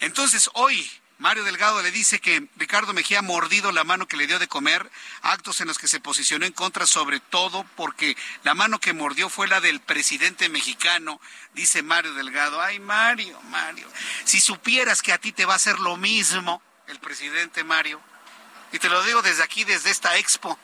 [0.00, 4.26] Entonces hoy Mario Delgado le dice que Ricardo Mejía ha mordido la mano que le
[4.26, 4.90] dio de comer,
[5.22, 9.30] actos en los que se posicionó en contra sobre todo porque la mano que mordió
[9.30, 11.18] fue la del presidente mexicano,
[11.54, 12.60] dice Mario Delgado.
[12.60, 13.88] Ay, Mario, Mario,
[14.24, 17.98] si supieras que a ti te va a hacer lo mismo el presidente Mario.
[18.72, 20.58] Y te lo digo desde aquí, desde esta expo.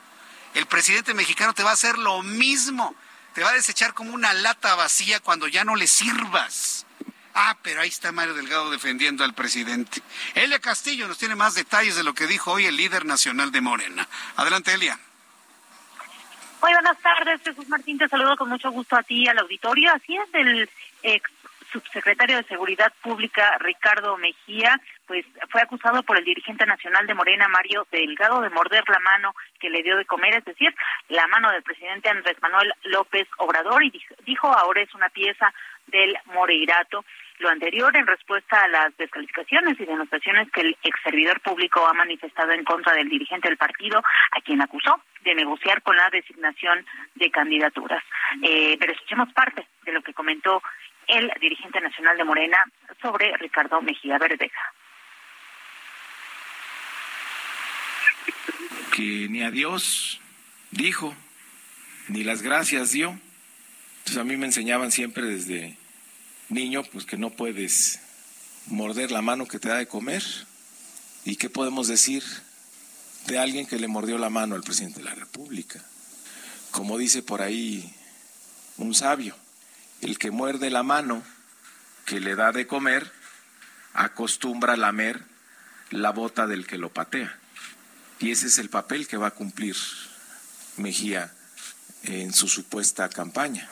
[0.55, 2.95] El presidente mexicano te va a hacer lo mismo.
[3.35, 6.87] Te va a desechar como una lata vacía cuando ya no le sirvas.
[7.35, 10.03] Ah, pero ahí está Mario Delgado defendiendo al presidente.
[10.35, 13.63] Elia Castillo nos tiene más detalles de lo que dijo hoy el líder nacional de
[13.63, 14.07] Morena.
[14.37, 14.99] Adelante, Elia.
[16.61, 17.99] Muy buenas tardes, Jesús Martín.
[17.99, 19.93] Te saludo con mucho gusto a ti, al auditorio.
[19.93, 20.71] Así es, el
[21.03, 21.31] ex
[21.73, 27.49] subsecretario de Seguridad Pública, Ricardo Mejía, pues fue acusado por el dirigente nacional de Morena,
[27.49, 30.75] Mario Delgado, de morder la mano que le dio de comer, es decir,
[31.09, 33.93] la mano del presidente Andrés Manuel López Obrador, y
[34.25, 35.53] dijo ahora es una pieza
[35.87, 37.05] del Moreirato.
[37.39, 41.93] Lo anterior en respuesta a las descalificaciones y denostaciones que el ex servidor público ha
[41.93, 43.99] manifestado en contra del dirigente del partido,
[44.31, 46.87] a quien acusó de negociar con la designación
[47.17, 48.03] de candidaturas.
[48.43, 50.63] Eh, pero escuchemos parte de lo que comentó
[51.09, 52.65] el dirigente nacional de Morena
[53.01, 54.73] sobre Ricardo Mejía Verdeja.
[58.93, 60.21] Que ni a Dios
[60.71, 61.17] dijo,
[62.09, 63.19] ni las gracias dio.
[63.99, 65.79] Entonces a mí me enseñaban siempre desde
[66.51, 68.01] niño pues que no puedes
[68.67, 70.23] morder la mano que te da de comer.
[71.25, 72.23] ¿Y qué podemos decir
[73.27, 75.83] de alguien que le mordió la mano al presidente de la República?
[76.71, 77.95] Como dice por ahí
[78.77, 79.35] un sabio,
[80.03, 81.23] el que muerde la mano
[82.05, 83.11] que le da de comer
[83.95, 85.25] acostumbra a lamer
[85.91, 87.39] la bota del que lo patea.
[88.23, 89.75] Y ese es el papel que va a cumplir
[90.77, 91.31] Mejía
[92.05, 93.69] en su supuesta campaña.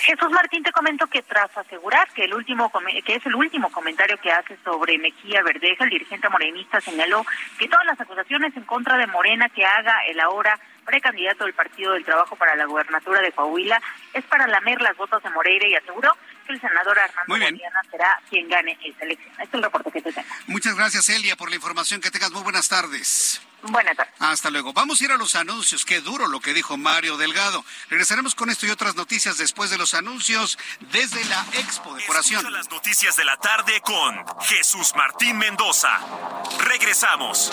[0.00, 2.72] Jesús Martín te comento que tras asegurar que el último
[3.04, 7.24] que es el último comentario que hace sobre Mejía Verdeja, el dirigente morenista señaló
[7.58, 11.92] que todas las acusaciones en contra de Morena que haga el ahora precandidato del Partido
[11.92, 13.80] del Trabajo para la gubernatura de Coahuila
[14.14, 16.16] es para lamer las botas de Moreira y aseguró
[16.48, 19.30] que el senador Armando Boliana será quien gane esta elección.
[19.32, 20.28] Este es el reporte que te tengo.
[20.46, 22.00] Muchas gracias, Elia, por la información.
[22.00, 23.40] Que tengas muy buenas tardes.
[23.62, 24.14] Buenas tardes.
[24.18, 24.72] Hasta luego.
[24.72, 25.84] Vamos a ir a los anuncios.
[25.84, 27.64] Qué duro lo que dijo Mario Delgado.
[27.90, 30.58] Regresaremos con esto y otras noticias después de los anuncios
[30.92, 32.40] desde la Expo Decoración.
[32.40, 35.98] Escucha las noticias de la tarde con Jesús Martín Mendoza.
[36.60, 37.52] Regresamos.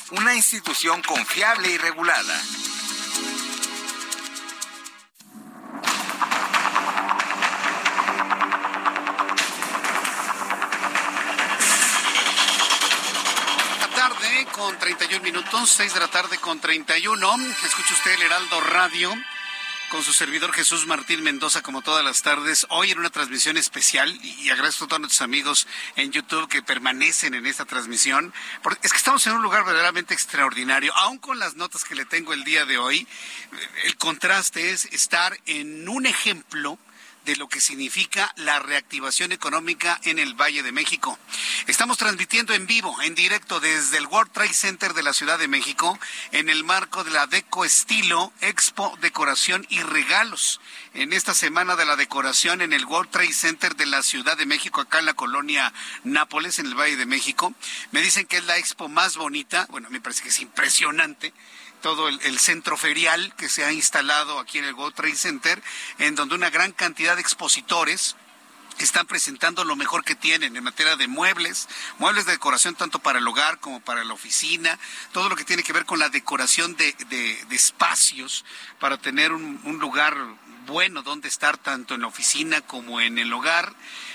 [0.11, 2.41] una institución confiable y regulada.
[14.53, 17.35] con 31 minutos, 6 de la tarde con 31.
[17.65, 19.11] Escucha usted el Heraldo Radio
[19.91, 24.09] con su servidor Jesús Martín Mendoza, como todas las tardes, hoy en una transmisión especial,
[24.23, 28.93] y agradezco a todos nuestros amigos en YouTube que permanecen en esta transmisión, porque es
[28.93, 32.45] que estamos en un lugar verdaderamente extraordinario, aún con las notas que le tengo el
[32.45, 33.05] día de hoy,
[33.83, 36.79] el contraste es estar en un ejemplo
[37.25, 41.17] de lo que significa la reactivación económica en el Valle de México.
[41.67, 45.47] Estamos transmitiendo en vivo, en directo desde el World Trade Center de la Ciudad de
[45.47, 45.99] México,
[46.31, 50.59] en el marco de la Deco Estilo Expo Decoración y Regalos.
[50.93, 54.45] En esta semana de la decoración en el World Trade Center de la Ciudad de
[54.45, 57.53] México, acá en la colonia Nápoles, en el Valle de México.
[57.91, 61.33] Me dicen que es la expo más bonita, bueno, me parece que es impresionante
[61.81, 65.61] todo el, centro ferial que se ha instalado aquí en el World Trade Center,
[65.99, 68.15] en donde una gran cantidad de expositores
[68.79, 71.67] están presentando lo mejor que tienen en materia de muebles,
[71.99, 74.79] muebles de decoración tanto para el hogar como para la oficina,
[75.11, 76.95] todo lo que tiene que ver con la decoración de,
[77.51, 78.45] espacios
[78.79, 80.15] para tener un lugar
[80.65, 83.73] bueno donde estar tanto en la oficina como en el hogar.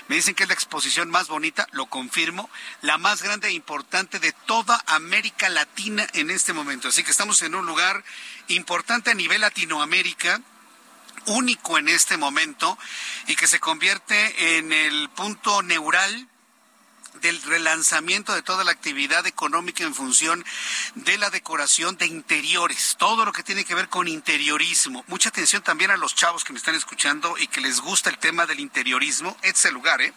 [0.08, 2.48] Me dicen que es la exposición más bonita, lo confirmo,
[2.82, 6.88] la más grande e importante de toda América Latina en este momento.
[6.88, 8.04] Así que estamos en un lugar
[8.48, 10.40] importante a nivel Latinoamérica
[11.26, 12.78] único en este momento
[13.26, 16.28] y que se convierte en el punto neural
[17.20, 20.44] del relanzamiento de toda la actividad económica en función
[20.94, 25.04] de la decoración de interiores, todo lo que tiene que ver con interiorismo.
[25.08, 28.18] Mucha atención también a los chavos que me están escuchando y que les gusta el
[28.18, 29.36] tema del interiorismo.
[29.42, 30.12] Este es el lugar, ¿eh?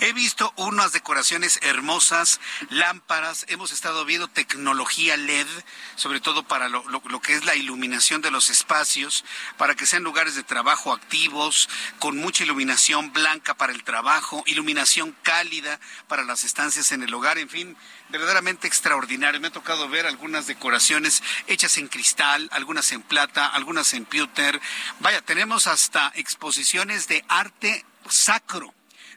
[0.00, 5.46] He visto unas decoraciones hermosas, lámparas, hemos estado viendo tecnología LED,
[5.94, 6.82] sobre todo para lo,
[7.20, 9.24] que es la iluminación de los espacios,
[9.56, 15.16] para que sean lugares de trabajo activos, con mucha iluminación blanca para el trabajo, iluminación
[15.22, 15.78] cálida
[16.08, 17.76] para las estancias en el hogar, en fin,
[18.08, 19.40] verdaderamente extraordinario.
[19.40, 24.60] Me ha tocado ver algunas decoraciones hechas en cristal, algunas en plata, algunas en pewter.
[25.00, 28.74] Vaya, tenemos hasta exposiciones de arte sacro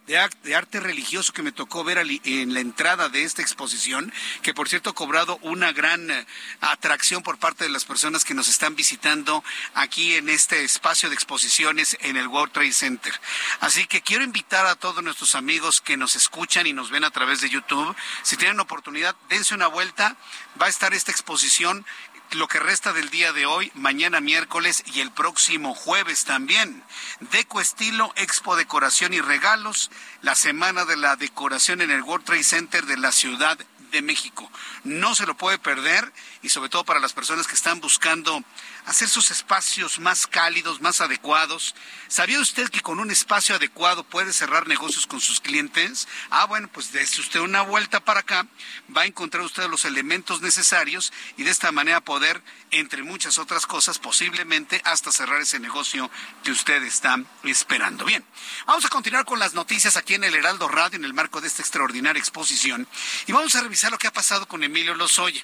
[0.08, 4.70] de, arte religioso que me tocó ver en la entrada de esta exposición, que por
[4.70, 6.26] cierto ha cobrado una gran eh,
[6.62, 9.44] atracción por parte de las personas que nos están visitando
[9.74, 13.14] aquí en este espacio de exposiciones en el World Trade Center.
[13.60, 17.12] Así que quiero invitar a todos nuestros amigos que nos escuchan y nos ven a
[17.12, 20.16] través de YouTube, si tienen oportunidad, dense una vuelta,
[20.60, 21.86] va a estar esta exposición
[22.32, 26.84] lo que resta del día de hoy, mañana miércoles y el próximo jueves también.
[27.32, 29.90] Deco Estilo, Expo Decoración y Regalos,
[30.22, 33.58] la semana de la decoración en el World Trade Center de la Ciudad
[33.92, 34.52] de México.
[34.84, 36.12] No se lo puede perder
[36.42, 38.44] y sobre todo para las personas que están buscando
[38.88, 41.76] hacer sus espacios más cálidos, más adecuados.
[42.08, 46.08] ¿Sabía usted que con un espacio adecuado puede cerrar negocios con sus clientes?
[46.30, 48.48] Ah, bueno, pues dése usted una vuelta para acá,
[48.96, 53.66] va a encontrar usted los elementos necesarios y de esta manera poder, entre muchas otras
[53.66, 56.10] cosas, posiblemente hasta cerrar ese negocio
[56.46, 58.06] que usted está esperando.
[58.06, 58.24] Bien,
[58.66, 61.48] vamos a continuar con las noticias aquí en el Heraldo Radio en el marco de
[61.48, 62.88] esta extraordinaria exposición
[63.26, 65.44] y vamos a revisar lo que ha pasado con Emilio Lozoya.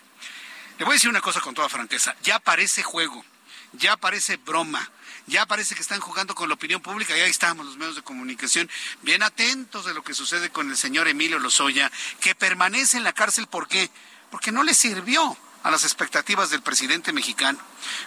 [0.79, 3.23] Le voy a decir una cosa con toda franqueza, ya parece juego
[3.73, 4.89] ya parece broma,
[5.27, 8.01] ya parece que están jugando con la opinión pública y ahí estamos los medios de
[8.01, 8.69] comunicación
[9.01, 13.13] bien atentos de lo que sucede con el señor Emilio Lozoya, que permanece en la
[13.13, 13.89] cárcel, ¿por qué?
[14.29, 17.57] Porque no le sirvió a las expectativas del presidente mexicano.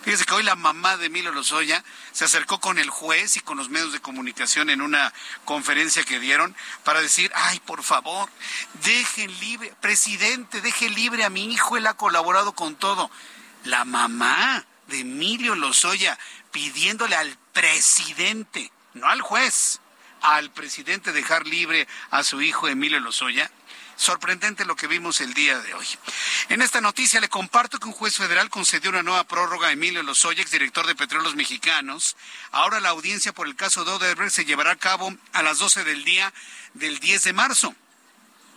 [0.02, 3.57] Fíjese que hoy la mamá de Emilio Lozoya se acercó con el juez y con
[3.57, 5.12] los medios de comunicación en una
[5.46, 8.29] conferencia que dieron para decir, ay, por favor,
[8.85, 13.11] dejen libre, presidente, deje libre a mi hijo, él ha colaborado con todo.
[13.64, 16.18] La mamá de Emilio Lozoya
[16.51, 19.81] pidiéndole al presidente, no al juez,
[20.22, 23.51] al presidente dejar libre a su hijo Emilio Lozoya.
[23.96, 25.87] Sorprendente lo que vimos el día de hoy.
[26.51, 30.03] En esta noticia le comparto que un juez federal concedió una nueva prórroga a Emilio
[30.03, 32.14] Lozoya, director de Petróleos Mexicanos.
[32.53, 36.05] Ahora la audiencia por el caso de se llevará a cabo a las 12 del
[36.05, 36.33] día
[36.75, 37.75] del 10 de marzo.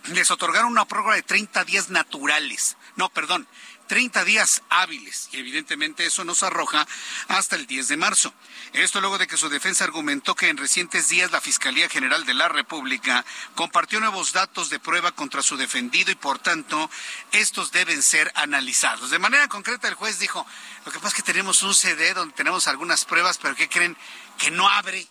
[0.08, 2.76] Les otorgaron una prórroga de 30 días naturales.
[2.96, 3.48] No, perdón,
[3.90, 6.86] 30 días hábiles y evidentemente eso nos arroja
[7.26, 8.32] hasta el 10 de marzo.
[8.72, 12.34] Esto luego de que su defensa argumentó que en recientes días la Fiscalía General de
[12.34, 13.24] la República
[13.56, 16.88] compartió nuevos datos de prueba contra su defendido y por tanto
[17.32, 19.10] estos deben ser analizados.
[19.10, 20.46] De manera concreta el juez dijo,
[20.86, 23.96] lo que pasa es que tenemos un CD donde tenemos algunas pruebas, pero ¿qué creen?
[24.38, 25.04] Que no abre.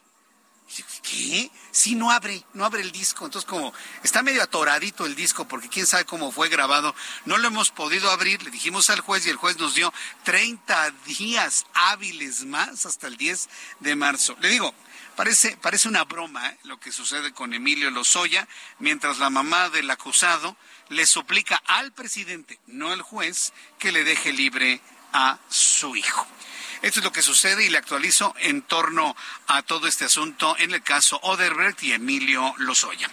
[1.01, 1.49] ¿Qué?
[1.71, 3.25] Sí, no abre, no abre el disco.
[3.25, 7.47] Entonces, como está medio atoradito el disco, porque quién sabe cómo fue grabado, no lo
[7.47, 8.43] hemos podido abrir.
[8.43, 9.91] Le dijimos al juez y el juez nos dio
[10.23, 14.37] 30 días hábiles más hasta el 10 de marzo.
[14.41, 14.73] Le digo,
[15.15, 16.57] parece, parece una broma ¿eh?
[16.63, 20.55] lo que sucede con Emilio Lozoya, mientras la mamá del acusado
[20.89, 24.81] le suplica al presidente, no al juez, que le deje libre
[25.13, 26.27] a su hijo.
[26.81, 29.15] Esto es lo que sucede y le actualizo en torno
[29.47, 33.09] a todo este asunto en el caso Oderbrecht y Emilio Lozoya.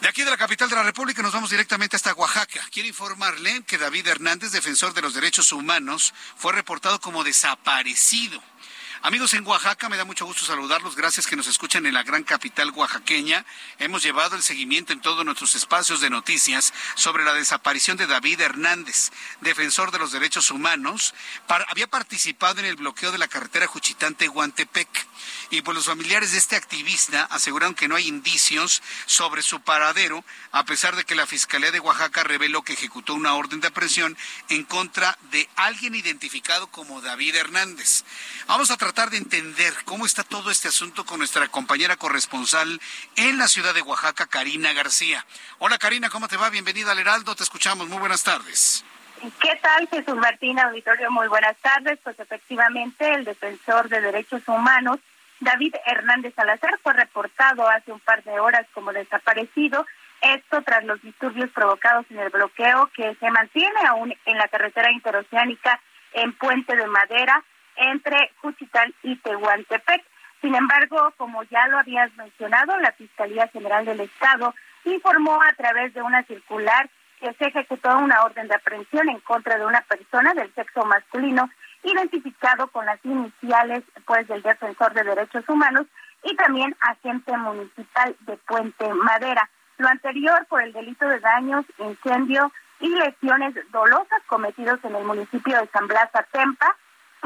[0.00, 2.60] De aquí de la capital de la República nos vamos directamente hasta Oaxaca.
[2.70, 8.42] Quiero informarle que David Hernández, defensor de los derechos humanos, fue reportado como desaparecido.
[9.06, 10.96] Amigos en Oaxaca, me da mucho gusto saludarlos.
[10.96, 13.46] Gracias que nos escuchan en la gran capital oaxaqueña.
[13.78, 18.40] Hemos llevado el seguimiento en todos nuestros espacios de noticias sobre la desaparición de David
[18.40, 21.14] Hernández, defensor de los derechos humanos.
[21.68, 24.88] había participado en el bloqueo de la carretera Juchitante-Guantepec.
[25.50, 30.24] Y pues los familiares de este activista aseguraron que no hay indicios sobre su paradero,
[30.50, 34.18] a pesar de que la Fiscalía de Oaxaca reveló que ejecutó una orden de aprehensión
[34.48, 38.02] en contra de alguien identificado como David Hernández.
[38.48, 42.80] Vamos a tratar de entender cómo está todo este asunto con nuestra compañera corresponsal
[43.16, 45.24] en la ciudad de Oaxaca, Karina García.
[45.58, 46.48] Hola Karina, ¿cómo te va?
[46.48, 47.88] Bienvenida al Heraldo, te escuchamos.
[47.88, 48.84] Muy buenas tardes.
[49.40, 51.10] ¿Qué tal, Jesús Martín, auditorio?
[51.10, 51.98] Muy buenas tardes.
[52.02, 54.98] Pues efectivamente, el defensor de derechos humanos,
[55.40, 59.86] David Hernández Salazar, fue reportado hace un par de horas como desaparecido.
[60.22, 64.90] Esto tras los disturbios provocados en el bloqueo que se mantiene aún en la carretera
[64.90, 65.80] interoceánica
[66.14, 67.44] en Puente de Madera
[67.76, 70.04] entre Cuchitán y Tehuantepec.
[70.40, 75.94] Sin embargo, como ya lo habías mencionado, la Fiscalía General del Estado informó a través
[75.94, 76.88] de una circular
[77.20, 81.50] que se ejecutó una orden de aprehensión en contra de una persona del sexo masculino
[81.82, 85.86] identificado con las iniciales pues del defensor de derechos humanos
[86.22, 89.48] y también agente municipal de Puente Madera.
[89.78, 95.58] Lo anterior por el delito de daños, incendio y lesiones dolosas cometidos en el municipio
[95.60, 96.76] de San Blas Atempa,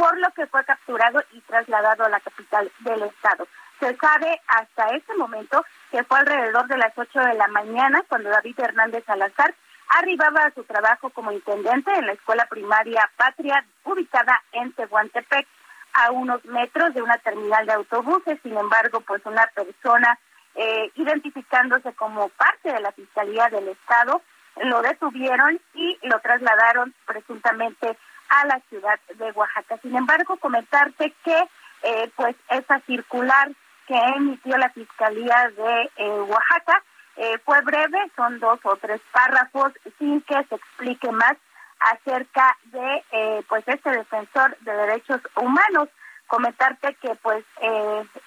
[0.00, 3.46] por lo que fue capturado y trasladado a la capital del estado.
[3.80, 8.30] Se sabe hasta este momento que fue alrededor de las 8 de la mañana cuando
[8.30, 9.54] David Hernández Salazar
[9.90, 15.46] arribaba a su trabajo como intendente en la escuela primaria Patria, ubicada en Tehuantepec,
[15.92, 18.38] a unos metros de una terminal de autobuses.
[18.42, 20.18] Sin embargo, pues una persona
[20.54, 24.22] eh, identificándose como parte de la Fiscalía del Estado,
[24.62, 27.98] lo detuvieron y lo trasladaron presuntamente
[28.30, 29.78] a la ciudad de Oaxaca.
[29.82, 31.48] Sin embargo, comentarte que
[31.82, 33.50] eh, pues esa circular
[33.90, 36.82] que emitió la Fiscalía de eh, Oaxaca
[37.16, 41.36] eh, fue breve, son dos o tres párrafos sin que se explique más
[41.80, 45.88] acerca de eh, pues este defensor de derechos humanos.
[46.28, 47.44] Comentarte que pues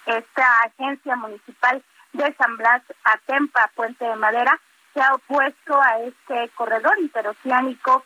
[0.05, 1.81] esta agencia municipal
[2.11, 4.59] de San Blas Atempa, Puente de Madera,
[4.93, 8.03] se ha opuesto a este corredor interoceánico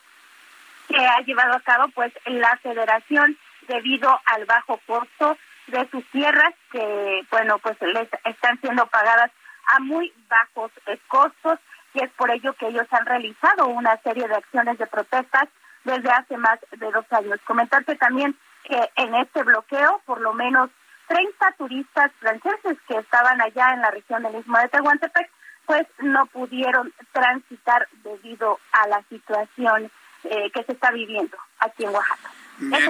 [0.87, 6.53] que ha llevado a cabo pues la federación debido al bajo costo de sus tierras
[6.71, 9.31] que bueno pues les están siendo pagadas
[9.67, 11.59] a muy bajos eh, costos
[11.93, 15.49] y es por ello que ellos han realizado una serie de acciones de protestas
[15.83, 17.39] desde hace más de dos años.
[17.45, 20.69] Comentarte también que en este bloqueo, por lo menos
[21.07, 25.29] 30 turistas franceses que estaban allá en la región del Istmo de Tehuantepec,
[25.65, 29.91] pues no pudieron transitar debido a la situación
[30.23, 32.31] eh, que se está viviendo aquí en Oaxaca.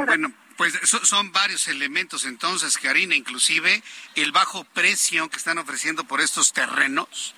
[0.05, 0.31] bueno.
[0.57, 0.73] Pues
[1.03, 3.83] son varios elementos entonces, Karina, inclusive
[4.15, 7.35] el bajo precio que están ofreciendo por estos terrenos.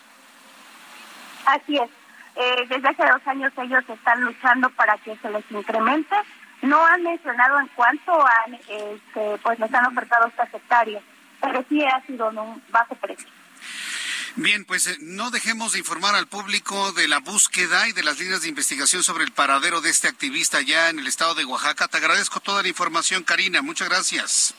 [1.45, 1.89] Así es.
[2.35, 6.15] Eh, desde hace dos años ellos están luchando para que se les incremente.
[6.61, 11.03] No han mencionado en cuánto han, este, pues les han ofertado estas hectáreas,
[11.41, 13.27] pero sí ha sido en un bajo precio.
[14.41, 18.19] Bien, pues eh, no dejemos de informar al público de la búsqueda y de las
[18.19, 21.89] líneas de investigación sobre el paradero de este activista ya en el estado de Oaxaca.
[21.89, 23.61] Te agradezco toda la información, Karina.
[23.61, 24.55] Muchas gracias.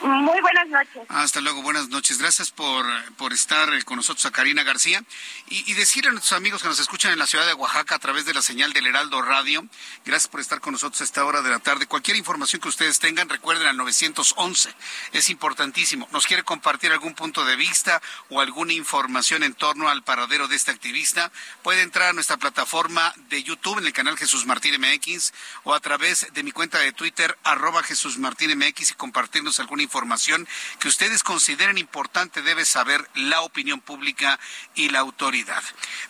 [0.00, 1.02] Muy buenas noches.
[1.08, 2.18] Hasta luego, buenas noches.
[2.18, 2.86] Gracias por,
[3.16, 5.02] por estar eh, con nosotros a Karina García.
[5.48, 7.98] Y, y, decirle a nuestros amigos que nos escuchan en la ciudad de Oaxaca a
[7.98, 9.66] través de la señal del Heraldo Radio,
[10.04, 11.86] gracias por estar con nosotros a esta hora de la tarde.
[11.86, 14.74] Cualquier información que ustedes tengan, recuerden al 911.
[15.12, 16.08] Es importantísimo.
[16.12, 20.56] ¿Nos quiere compartir algún punto de vista o alguna información en torno al paradero de
[20.56, 21.30] este activista?
[21.62, 25.32] Puede entrar a nuestra plataforma de YouTube en el canal Jesús Martín MX
[25.62, 29.83] o a través de mi cuenta de Twitter, arroba Jesús Martín MX y compartirnos alguna
[29.84, 34.38] información que ustedes consideren importante debe saber la opinión pública
[34.74, 35.62] y la autoridad.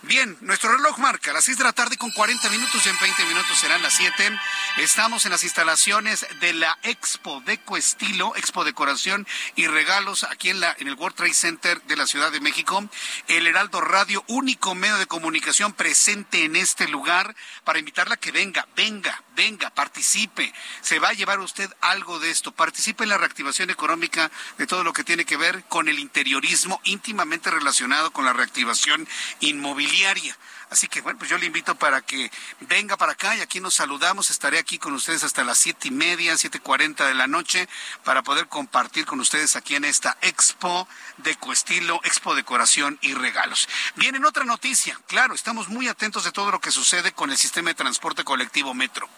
[0.03, 3.25] Bien, nuestro reloj marca las 6 de la tarde con 40 minutos y en 20
[3.27, 4.39] minutos serán las 7.
[4.79, 10.61] Estamos en las instalaciones de la Expo Deco Estilo, Expo Decoración y Regalos aquí en,
[10.61, 12.89] la, en el World Trade Center de la Ciudad de México.
[13.29, 18.33] El Heraldo Radio, único medio de comunicación presente en este lugar para invitarla a que
[18.33, 20.53] venga, venga, venga, participe.
[20.81, 22.53] Se va a llevar usted algo de esto.
[22.53, 26.81] Participe en la reactivación económica de todo lo que tiene que ver con el interiorismo
[26.85, 29.07] íntimamente relacionado con la reactivación
[29.41, 30.37] inmobiliaria.
[30.71, 33.75] Así que bueno, pues yo le invito para que venga para acá y aquí nos
[33.75, 34.31] saludamos.
[34.31, 37.69] Estaré aquí con ustedes hasta las siete y media, siete cuarenta de la noche
[38.03, 40.89] para poder compartir con ustedes aquí en esta expo
[41.19, 43.69] de Coestilo, expo decoración y regalos.
[43.95, 44.99] Viene otra noticia.
[45.07, 48.75] Claro, estamos muy atentos de todo lo que sucede con el sistema de transporte colectivo
[48.75, 49.09] Metro.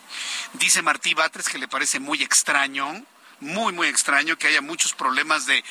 [0.54, 3.04] Dice Martí Batres que le parece muy extraño
[3.40, 5.64] muy, muy extraño que haya muchos problemas de,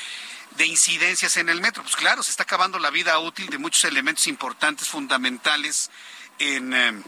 [0.57, 1.83] de incidencias en el metro.
[1.83, 5.89] Pues claro, se está acabando la vida útil de muchos elementos importantes, fundamentales
[6.39, 7.03] en, eh,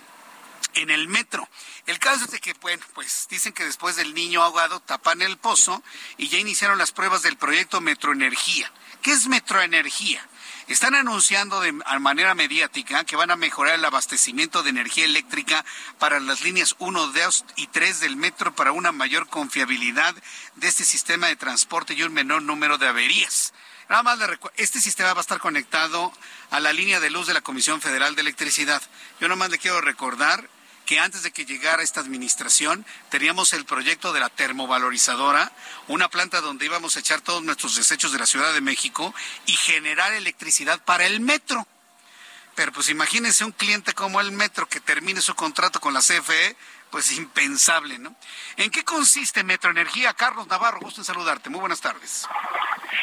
[0.73, 1.47] en el metro.
[1.85, 5.37] El caso es de que, bueno, pues dicen que después del niño ahogado tapan el
[5.37, 5.83] pozo
[6.17, 8.71] y ya iniciaron las pruebas del proyecto Metroenergía.
[9.01, 10.27] ¿Qué es Metroenergía?
[10.67, 15.63] Están anunciando de manera mediática que van a mejorar el abastecimiento de energía eléctrica
[15.97, 20.13] para las líneas 1, 2 y 3 del metro para una mayor confiabilidad
[20.55, 23.53] de este sistema de transporte y un menor número de averías.
[23.87, 26.11] Nada más le este sistema va a estar conectado
[26.51, 28.81] a la línea de luz de la Comisión Federal de Electricidad.
[29.21, 30.49] Yo nomás le quiero recordar
[30.87, 35.51] que antes de que llegara esta administración teníamos el proyecto de la termovalorizadora,
[35.89, 39.13] una planta donde íbamos a echar todos nuestros desechos de la Ciudad de México
[39.45, 41.67] y generar electricidad para el metro.
[42.55, 46.55] pero pues imagínense un cliente como el Metro que termine su contrato con la CFE,
[46.89, 48.15] pues impensable, ¿no?
[48.55, 50.13] ¿En qué consiste Metroenergía?
[50.13, 51.51] Carlos Navarro, gusto en saludarte.
[51.51, 52.27] Muy buenas tardes.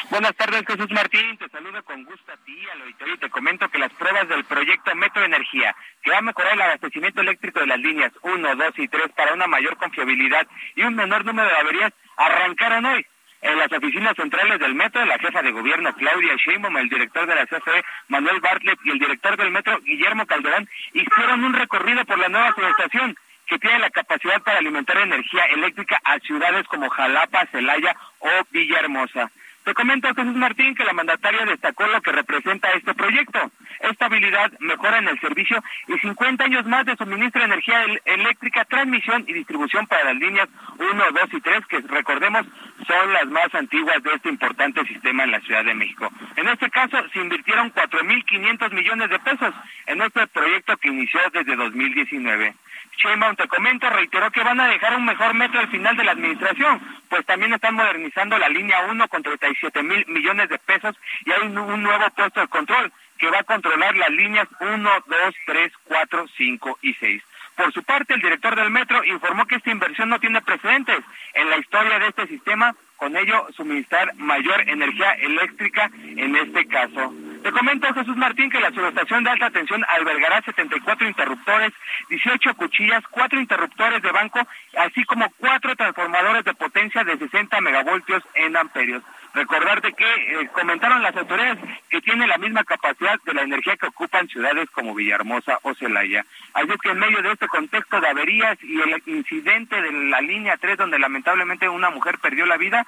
[0.09, 1.37] Buenas tardes, Jesús Martín.
[1.37, 4.43] Te saludo con gusto a ti, al auditorio, y te comento que las pruebas del
[4.45, 8.87] proyecto Metroenergía, que va a mejorar el abastecimiento eléctrico de las líneas 1, 2 y
[8.87, 13.05] 3 para una mayor confiabilidad y un menor número de averías, arrancaron hoy.
[13.41, 17.35] En las oficinas centrales del metro, la jefa de gobierno Claudia Sheinbaum, el director de
[17.35, 22.17] la CFE Manuel Bartlett y el director del metro Guillermo Calderón hicieron un recorrido por
[22.17, 23.15] la nueva subestación
[23.45, 29.29] que tiene la capacidad para alimentar energía eléctrica a ciudades como Jalapa, Celaya o Villahermosa.
[29.65, 33.51] Te comento, Jesús Martín, que la mandataria destacó lo que representa este proyecto.
[33.79, 39.25] Estabilidad, mejora en el servicio y 50 años más de suministro de energía eléctrica, transmisión
[39.27, 40.47] y distribución para las líneas
[40.77, 42.45] 1, 2 y 3, que recordemos
[42.85, 46.09] son las más antiguas de este importante sistema en la Ciudad de México.
[46.35, 49.51] En este caso, se invirtieron 4.500 millones de pesos
[49.87, 52.53] en este proyecto que inició desde 2019.
[52.97, 56.11] Sheinbaum, te comento, reiteró que van a dejar un mejor metro al final de la
[56.11, 61.31] administración, pues también están modernizando la línea 1 con 37 mil millones de pesos y
[61.31, 65.73] hay un nuevo puesto de control que va a controlar las líneas 1, 2, 3,
[65.85, 67.23] 4, 5 y 6.
[67.55, 70.99] Por su parte, el director del metro informó que esta inversión no tiene precedentes
[71.33, 77.13] en la historia de este sistema, con ello suministrar mayor energía eléctrica en este caso.
[77.45, 81.73] Te comento, Jesús Martín, que la subestación de alta tensión albergará 74 interruptores,
[82.09, 84.39] 18 cuchillas, 4 interruptores de banco,
[84.79, 89.03] así como 4 transformadores de potencia de 60 megavoltios en amperios.
[89.35, 93.87] Recordarte que eh, comentaron las autoridades que tiene la misma capacidad de la energía que
[93.87, 96.25] ocupan ciudades como Villahermosa o Celaya.
[96.55, 100.21] Así es que en medio de este contexto de averías y el incidente de la
[100.21, 102.87] línea 3 donde lamentablemente una mujer perdió la vida,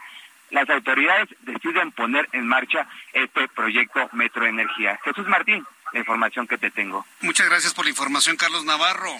[0.51, 4.99] las autoridades deciden poner en marcha este proyecto Metroenergía.
[5.03, 7.05] Jesús Martín, la información que te tengo.
[7.21, 9.11] Muchas gracias por la información, Carlos Navarro.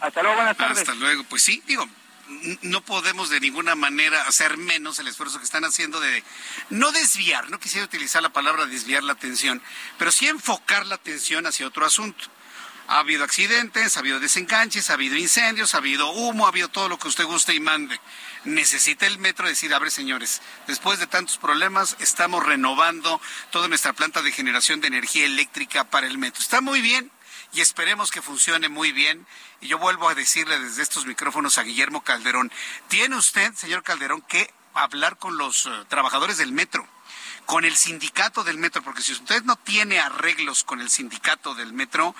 [0.00, 0.78] Hasta luego, buenas tardes.
[0.78, 1.24] Hasta luego.
[1.24, 1.88] Pues sí, digo,
[2.62, 6.22] no podemos de ninguna manera hacer menos el esfuerzo que están haciendo de
[6.70, 9.62] no desviar, no quisiera utilizar la palabra desviar la atención,
[9.98, 12.26] pero sí enfocar la atención hacia otro asunto.
[12.88, 16.88] Ha habido accidentes, ha habido desenganches, ha habido incendios, ha habido humo, ha habido todo
[16.88, 18.00] lo que usted guste y mande.
[18.44, 23.20] Necesita el metro decir, abre señores, después de tantos problemas estamos renovando
[23.50, 26.40] toda nuestra planta de generación de energía eléctrica para el metro.
[26.40, 27.10] Está muy bien,
[27.52, 29.26] y esperemos que funcione muy bien.
[29.60, 32.52] Y yo vuelvo a decirle desde estos micrófonos a Guillermo Calderón,
[32.88, 36.86] tiene usted, señor Calderón, que hablar con los eh, trabajadores del metro,
[37.46, 41.72] con el sindicato del metro, porque si usted no tiene arreglos con el sindicato del
[41.72, 42.14] metro,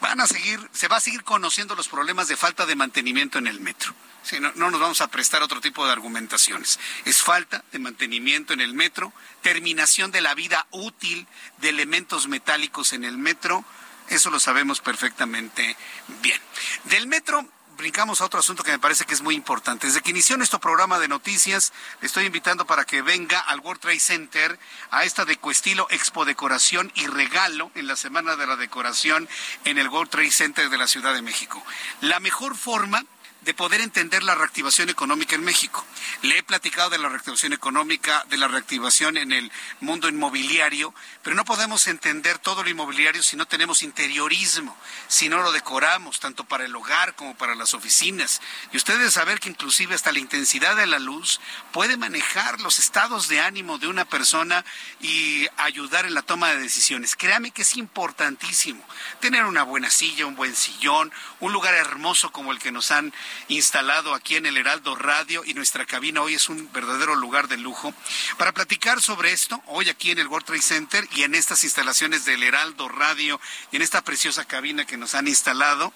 [0.00, 3.46] van a seguir, se va a seguir conociendo los problemas de falta de mantenimiento en
[3.46, 3.94] el metro.
[4.40, 6.78] no, no, nos vamos a prestar otro tipo de argumentaciones.
[7.04, 11.26] Es falta de mantenimiento en el metro, terminación de la vida útil
[11.58, 13.64] de elementos metálicos en el metro,
[14.08, 15.76] eso lo sabemos perfectamente
[16.20, 16.40] bien.
[16.84, 17.48] Del metro
[17.80, 19.86] brincamos a otro asunto que me parece que es muy importante.
[19.86, 23.80] Desde que inició nuestro programa de noticias, le estoy invitando para que venga al World
[23.80, 24.58] Trade Center
[24.90, 29.28] a esta Decoestilo Expo Decoración y Regalo en la Semana de la Decoración
[29.64, 31.62] en el World Trade Center de la Ciudad de México.
[32.02, 33.04] La mejor forma
[33.42, 35.84] de poder entender la reactivación económica en México.
[36.22, 41.36] Le he platicado de la reactivación económica, de la reactivación en el mundo inmobiliario, pero
[41.36, 44.76] no podemos entender todo lo inmobiliario si no tenemos interiorismo,
[45.08, 48.40] si no lo decoramos, tanto para el hogar como para las oficinas.
[48.72, 51.40] Y ustedes saber que inclusive hasta la intensidad de la luz
[51.72, 54.64] puede manejar los estados de ánimo de una persona
[55.00, 57.16] y ayudar en la toma de decisiones.
[57.16, 58.84] Créame que es importantísimo
[59.20, 63.12] tener una buena silla, un buen sillón, un lugar hermoso como el que nos han
[63.48, 67.56] instalado aquí en el Heraldo Radio y nuestra cabina hoy es un verdadero lugar de
[67.56, 67.94] lujo.
[68.38, 72.24] Para platicar sobre esto, hoy aquí en el World Trade Center y en estas instalaciones
[72.24, 73.40] del Heraldo Radio
[73.72, 75.92] y en esta preciosa cabina que nos han instalado,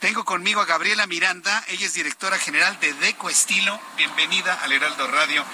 [0.00, 3.80] tengo conmigo a Gabriela Miranda, ella es directora general de Deco Estilo.
[3.96, 5.44] Bienvenida al Heraldo Radio.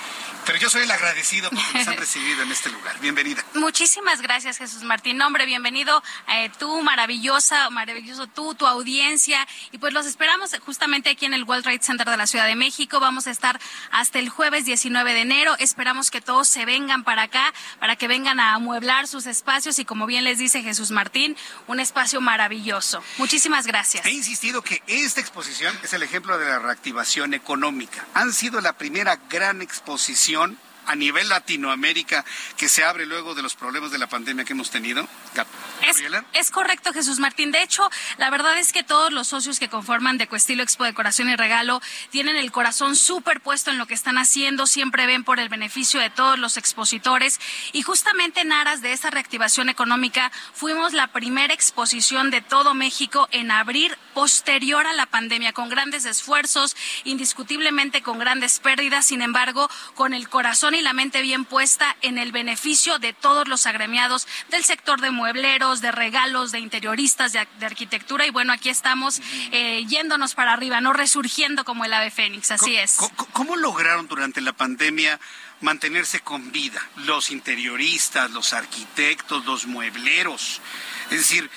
[0.47, 2.99] Pero yo soy el agradecido porque nos han recibido en este lugar.
[3.01, 3.43] Bienvenida.
[3.55, 5.21] Muchísimas gracias, Jesús Martín.
[5.23, 9.47] Hombre, bienvenido eh, tú, maravillosa, maravilloso tú, tu audiencia.
[9.73, 12.57] Y pues los esperamos justamente aquí en el World Trade Center de la Ciudad de
[12.57, 13.01] México.
[13.01, 13.61] Vamos a estar
[13.91, 15.55] hasta el jueves 19 de enero.
[15.59, 19.85] Esperamos que todos se vengan para acá, para que vengan a amueblar sus espacios y
[19.85, 23.03] como bien les dice Jesús Martín, un espacio maravilloso.
[23.19, 24.05] Muchísimas gracias.
[24.07, 28.07] He insistido que esta exposición es el ejemplo de la reactivación económica.
[28.15, 32.25] Han sido la primera gran exposición a nivel Latinoamérica
[32.57, 35.09] que se abre luego de los problemas de la pandemia que hemos tenido?
[36.33, 37.51] Es, correcto, Jesús Martín.
[37.51, 41.29] De hecho, la verdad es que todos los socios que conforman de Cuestilo Expo Decoración
[41.29, 41.81] y Regalo
[42.11, 46.01] tienen el corazón súper puesto en lo que están haciendo, siempre ven por el beneficio
[46.01, 47.41] de todos los expositores
[47.73, 53.29] y justamente en aras de esa reactivación económica fuimos la primera exposición de todo México
[53.31, 59.69] en abrir posterior a la pandemia, con grandes esfuerzos, indiscutiblemente con grandes pérdidas, sin embargo,
[59.95, 64.27] con el corazón y la mente bien puesta en el beneficio de todos los agremiados
[64.51, 68.27] del sector de muebleros, de regalos, de interioristas, de, arquitectura.
[68.27, 69.21] Y bueno, aquí estamos
[69.53, 72.51] eh, yéndonos para arriba, no resurgiendo como el ave fénix.
[72.51, 72.99] Así es.
[73.33, 75.19] ¿Cómo, lograron durante la pandemia
[75.61, 80.61] mantenerse con vida los interioristas, los arquitectos, los muebleros?
[81.11, 81.51] Es decir,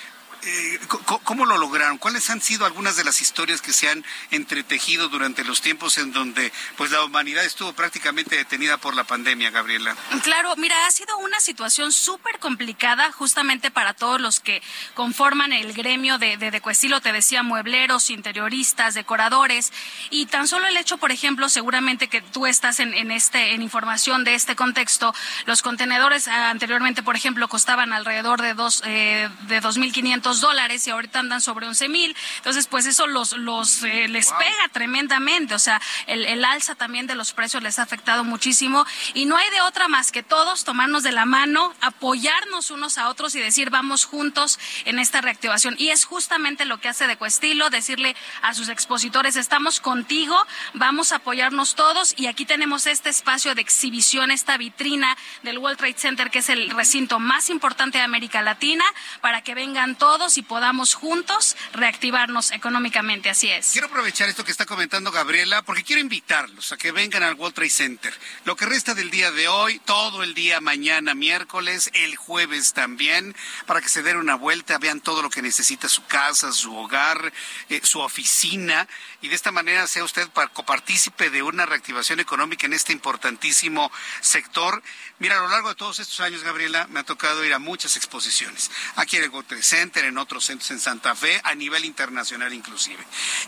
[0.48, 0.80] eh,
[1.24, 1.98] ¿cómo lo lograron?
[1.98, 6.12] ¿Cuáles han sido algunas de las historias que se han entretejido durante los tiempos en
[6.12, 9.94] donde pues la humanidad estuvo prácticamente detenida por la pandemia, Gabriela?
[10.22, 14.62] Claro, mira, ha sido una situación súper complicada justamente para todos los que
[14.94, 19.72] conforman el gremio de, de, Cuestilo, te decía, muebleros, interioristas, decoradores,
[20.10, 23.62] y tan solo el hecho, por ejemplo, seguramente que tú estás en, en este, en
[23.62, 25.14] información de este contexto,
[25.46, 30.90] los contenedores ah, anteriormente, por ejemplo, costaban alrededor de dos, eh, de 2.500 dólares y
[30.90, 32.16] ahorita andan sobre 11 mil.
[32.38, 35.54] Entonces, pues eso los, los eh, les pega tremendamente.
[35.54, 39.36] O sea, el, el alza también de los precios les ha afectado muchísimo y no
[39.36, 43.40] hay de otra más que todos tomarnos de la mano, apoyarnos unos a otros y
[43.40, 45.74] decir vamos juntos en esta reactivación.
[45.78, 50.36] Y es justamente lo que hace de Cuestilo, decirle a sus expositores, estamos contigo,
[50.74, 55.78] vamos a apoyarnos todos y aquí tenemos este espacio de exhibición, esta vitrina del World
[55.78, 58.84] Trade Center, que es el recinto más importante de América Latina,
[59.20, 63.30] para que vengan todos y podamos juntos reactivarnos económicamente.
[63.30, 63.70] Así es.
[63.70, 67.54] Quiero aprovechar esto que está comentando Gabriela porque quiero invitarlos a que vengan al World
[67.54, 68.14] Trade Center.
[68.44, 73.34] Lo que resta del día de hoy, todo el día mañana, miércoles, el jueves también,
[73.66, 77.32] para que se den una vuelta, vean todo lo que necesita su casa, su hogar,
[77.68, 78.88] eh, su oficina
[79.22, 84.82] y de esta manera sea usted copartícipe de una reactivación económica en este importantísimo sector.
[85.18, 87.96] Mira, a lo largo de todos estos años, Gabriela, me ha tocado ir a muchas
[87.96, 88.70] exposiciones.
[88.96, 92.52] Aquí en el World Trade Center, en otros centros en Santa Fe, a nivel internacional
[92.52, 93.02] inclusive.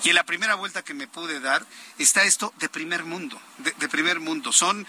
[0.04, 1.64] Y en la primera vuelta que me pude dar
[1.98, 4.52] está esto de primer mundo, de, primer mundo.
[4.52, 4.86] Son,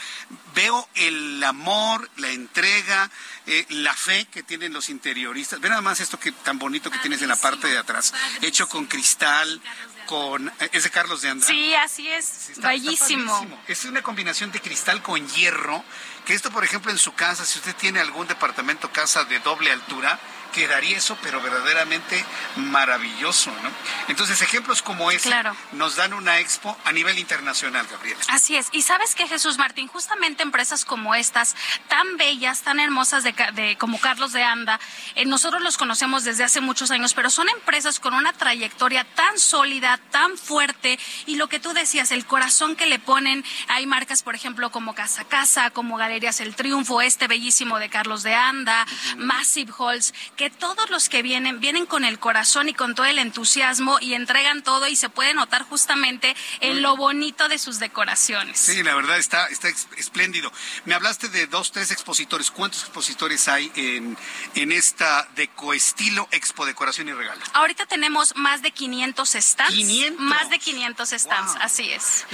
[0.53, 3.09] veo el amor, la entrega,
[3.47, 5.59] eh, la fe que tienen los interioristas.
[5.59, 8.67] Ve nada más esto que tan bonito que tienes en la parte de atrás, hecho
[8.69, 9.61] con cristal,
[10.05, 11.47] con es de Carlos de Anda.
[11.47, 13.59] Sí, así es, bellísimo.
[13.67, 15.83] Es una combinación de cristal con hierro,
[16.25, 19.71] que esto por ejemplo en su casa, si usted tiene algún departamento casa de doble
[19.71, 20.19] altura,
[20.51, 22.23] quedaría eso, pero verdaderamente
[22.57, 23.71] maravilloso, ¿no?
[24.07, 25.31] Entonces, ejemplos como ese
[25.73, 28.19] nos dan una expo a nivel internacional, Gabriela.
[28.27, 28.67] Así es.
[28.71, 31.55] Y sabes que Jesús Martín, justamente empresas como estas,
[31.87, 34.79] tan bellas, tan hermosas de, como Carlos de Anda,
[35.15, 39.39] eh, nosotros los conocemos desde hace muchos años, pero son empresas con una trayectoria tan
[39.39, 44.23] sólida, tan fuerte, y lo que tú decías, el corazón que le ponen, hay marcas,
[44.23, 48.85] por ejemplo, como Casa Casa, como Galerías El Triunfo, este bellísimo de Carlos de Anda,
[49.17, 53.19] Massive Halls, que todos los que vienen vienen con el corazón y con todo el
[53.19, 58.59] entusiasmo y entregan todo y se puede notar justamente en lo bonito de sus decoraciones.
[58.59, 59.67] Sí, la verdad está, está
[59.97, 60.51] espléndido.
[60.85, 62.49] Me hablaste de dos, tres expositores.
[62.49, 64.17] ¿Cuántos expositores hay en,
[64.55, 67.39] en esta Decoestilo Expo Decoración y Regalo?
[67.53, 69.75] Ahorita tenemos más de 500 stands.
[69.75, 70.17] ¿500?
[70.17, 72.25] Más de 500 stands, así es.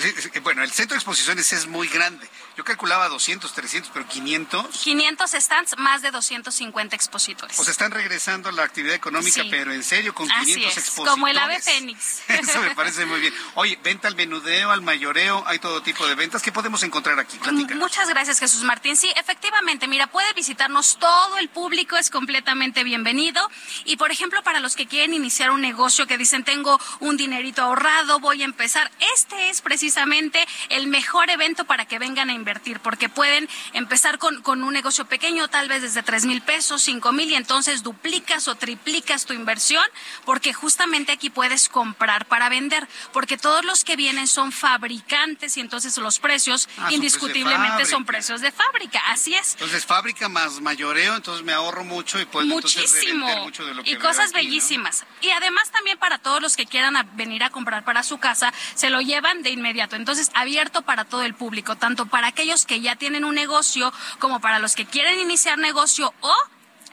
[0.44, 2.26] Bueno, el centro de exposiciones es muy grande.
[2.58, 4.80] Yo calculaba 200, 300, pero 500.
[4.80, 7.60] 500 stands, más de 250 expositores.
[7.60, 11.12] O sea, están regresando a la actividad económica, pero en serio, con 500 expositores.
[11.12, 12.22] Como el ave fénix.
[12.28, 13.32] Eso me parece muy bien.
[13.54, 16.42] Oye, venta al menudeo, al mayoreo, hay todo tipo de ventas.
[16.42, 17.38] ¿Qué podemos encontrar aquí?
[17.76, 18.98] Muchas gracias, Jesús Martín.
[18.98, 23.40] Sí, efectivamente, mira, puede visitarnos todo el público, es completamente bienvenido.
[23.86, 27.62] Y, por ejemplo, para los que quieren iniciar un negocio, que dicen, tengo un dinerito
[27.62, 32.47] ahorrado, voy a empezar, este es precisamente el mejor evento para que vengan a invertir
[32.82, 37.12] porque pueden empezar con, con un negocio pequeño, tal vez desde tres mil pesos, cinco
[37.12, 39.84] mil, y entonces duplicas o triplicas tu inversión,
[40.26, 45.62] porque justamente aquí puedes comprar para vender, porque todos los que vienen son fabricantes y
[45.62, 49.54] entonces los precios ah, indiscutiblemente son precios de fábrica, así es.
[49.54, 53.92] Entonces fábrica más mayoreo, entonces me ahorro mucho y puedo muchísimo mucho de lo que
[53.92, 55.06] y cosas bellísimas.
[55.22, 58.90] Y además también para todos los que quieran venir a comprar para su casa, se
[58.90, 59.96] lo llevan de inmediato.
[59.96, 64.40] Entonces abierto para todo el público, tanto para aquellos que ya tienen un negocio como
[64.40, 66.34] para los que quieren iniciar negocio o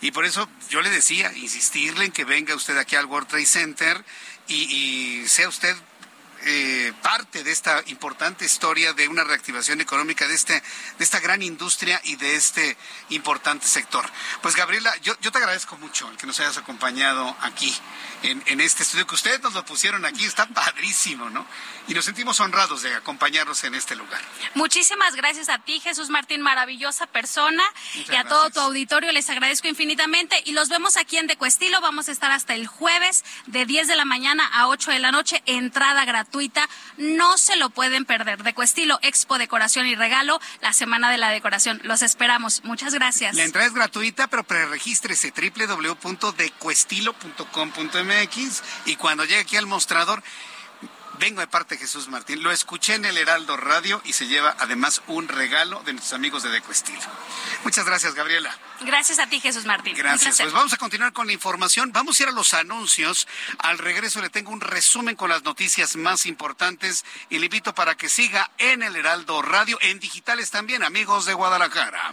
[0.00, 3.46] y por eso yo le decía, insistirle en que venga usted aquí al World Trade
[3.46, 4.04] Center
[4.48, 4.54] y,
[5.22, 5.76] y sea usted
[6.46, 11.42] eh, parte de esta importante historia de una reactivación económica de este de esta gran
[11.42, 12.78] industria y de este
[13.10, 14.08] importante sector.
[14.40, 17.76] Pues Gabriela, yo, yo te agradezco mucho el que nos hayas acompañado aquí
[18.22, 21.46] en, en este estudio que ustedes nos lo pusieron aquí, está padrísimo, ¿no?
[21.88, 24.20] Y nos sentimos honrados de acompañarnos en este lugar.
[24.54, 27.64] Muchísimas gracias a ti, Jesús Martín, maravillosa persona,
[27.94, 31.80] Muchas y a todo tu auditorio les agradezco infinitamente y los vemos aquí en Decoestilo.
[31.80, 35.10] Vamos a estar hasta el jueves de 10 de la mañana a 8 de la
[35.10, 36.68] noche, entrada gratuita.
[36.96, 38.42] No se lo pueden perder.
[38.42, 41.80] Decoestilo, Expo Decoración y Regalo, la Semana de la Decoración.
[41.84, 42.62] Los esperamos.
[42.64, 43.34] Muchas gracias.
[43.34, 48.09] La entrada es gratuita, pero preregístrese www.decuestilo.com.mx
[48.86, 50.22] y cuando llegue aquí al mostrador,
[51.20, 52.42] vengo de parte de Jesús Martín.
[52.42, 56.42] Lo escuché en el Heraldo Radio y se lleva además un regalo de nuestros amigos
[56.42, 57.00] de Decuestilo.
[57.62, 58.56] Muchas gracias, Gabriela.
[58.80, 59.94] Gracias a ti, Jesús Martín.
[59.96, 60.40] Gracias.
[60.40, 61.92] Pues vamos a continuar con la información.
[61.92, 63.28] Vamos a ir a los anuncios.
[63.58, 67.96] Al regreso le tengo un resumen con las noticias más importantes y le invito para
[67.96, 72.12] que siga en el Heraldo Radio, en digitales también, amigos de Guadalajara.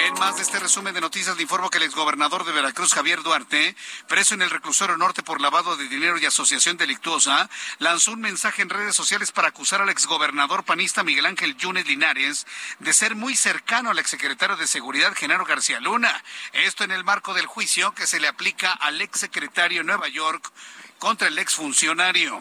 [0.07, 3.23] En más de este resumen de noticias le informo que el exgobernador de Veracruz, Javier
[3.23, 3.75] Duarte,
[4.07, 8.63] preso en el reclusorio norte por lavado de dinero y asociación delictuosa, lanzó un mensaje
[8.63, 12.47] en redes sociales para acusar al exgobernador panista Miguel Ángel Yunes Linares
[12.79, 16.23] de ser muy cercano al exsecretario de Seguridad, Genaro García Luna.
[16.53, 20.53] Esto en el marco del juicio que se le aplica al exsecretario de Nueva York,
[20.99, 22.41] contra el exfuncionario.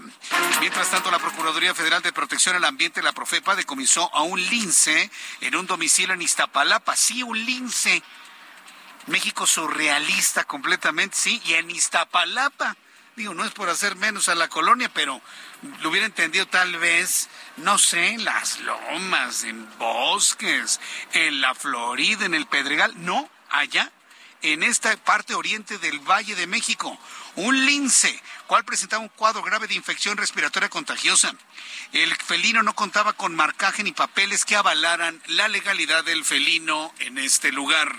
[0.59, 5.09] Mientras tanto, la Procuraduría Federal de Protección al Ambiente, la Profepa, decomisó a un lince
[5.41, 6.95] en un domicilio en Iztapalapa.
[6.95, 8.01] Sí, un lince.
[9.05, 12.75] México surrealista completamente, sí, y en Iztapalapa.
[13.15, 15.21] Digo, no es por hacer menos a la colonia, pero
[15.81, 20.79] lo hubiera entendido tal vez, no sé, en las lomas, en bosques,
[21.13, 22.93] en la Florida, en el Pedregal.
[23.03, 23.91] No, allá,
[24.43, 26.99] en esta parte oriente del Valle de México
[27.37, 31.35] un lince, cual presentaba un cuadro grave de infección respiratoria contagiosa.
[31.91, 37.17] El felino no contaba con marcaje ni papeles que avalaran la legalidad del felino en
[37.17, 37.93] este lugar.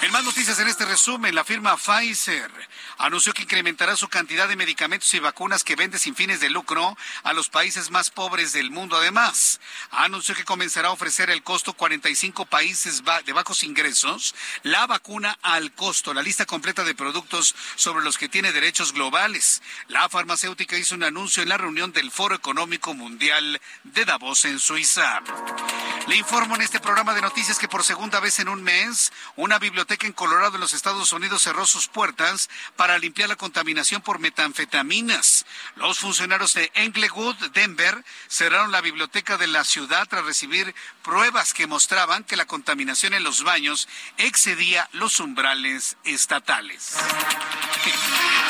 [0.00, 2.48] En más noticias en este resumen, la firma Pfizer
[2.98, 6.96] anunció que incrementará su cantidad de medicamentos y vacunas que vende sin fines de lucro
[7.24, 8.96] a los países más pobres del mundo.
[8.96, 15.36] Además, anunció que comenzará a ofrecer el costo 45 países de bajos ingresos la vacuna
[15.42, 19.62] al costo, la lista completa de productos sobre los que tiene derechos globales.
[19.88, 24.60] La farmacéutica hizo un anuncio en la reunión del Foro Económico Mundial de Davos en
[24.60, 25.22] Suiza.
[26.06, 29.58] Le informo en este programa de noticias que por segunda vez en un mes, una
[29.58, 34.18] biblioteca en Colorado, en los Estados Unidos, cerró sus puertas para limpiar la contaminación por
[34.18, 35.46] metanfetaminas.
[35.76, 41.66] Los funcionarios de Englewood, Denver, cerraron la biblioteca de la ciudad tras recibir pruebas que
[41.66, 46.96] mostraban que la contaminación en los baños excedía los umbrales estatales.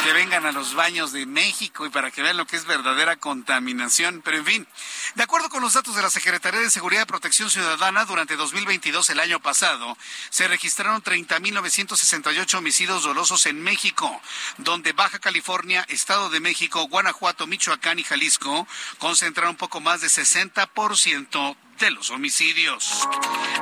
[0.04, 3.16] Que vengan a los baños de México y para que vean lo que es verdadera
[3.16, 4.22] contaminación.
[4.24, 4.68] Pero en fin,
[5.16, 9.10] de acuerdo con los datos de la Secretaría de Seguridad y Protección Ciudadana, durante 2022,
[9.10, 9.98] el año pasado,
[10.30, 14.20] se registraron 30.968 homicidios dolosos en México,
[14.56, 18.66] donde Baja California, Estado de México, Guanajuato, Michoacán y Jalisco
[18.98, 23.08] concentraron un poco más de 60% de los homicidios.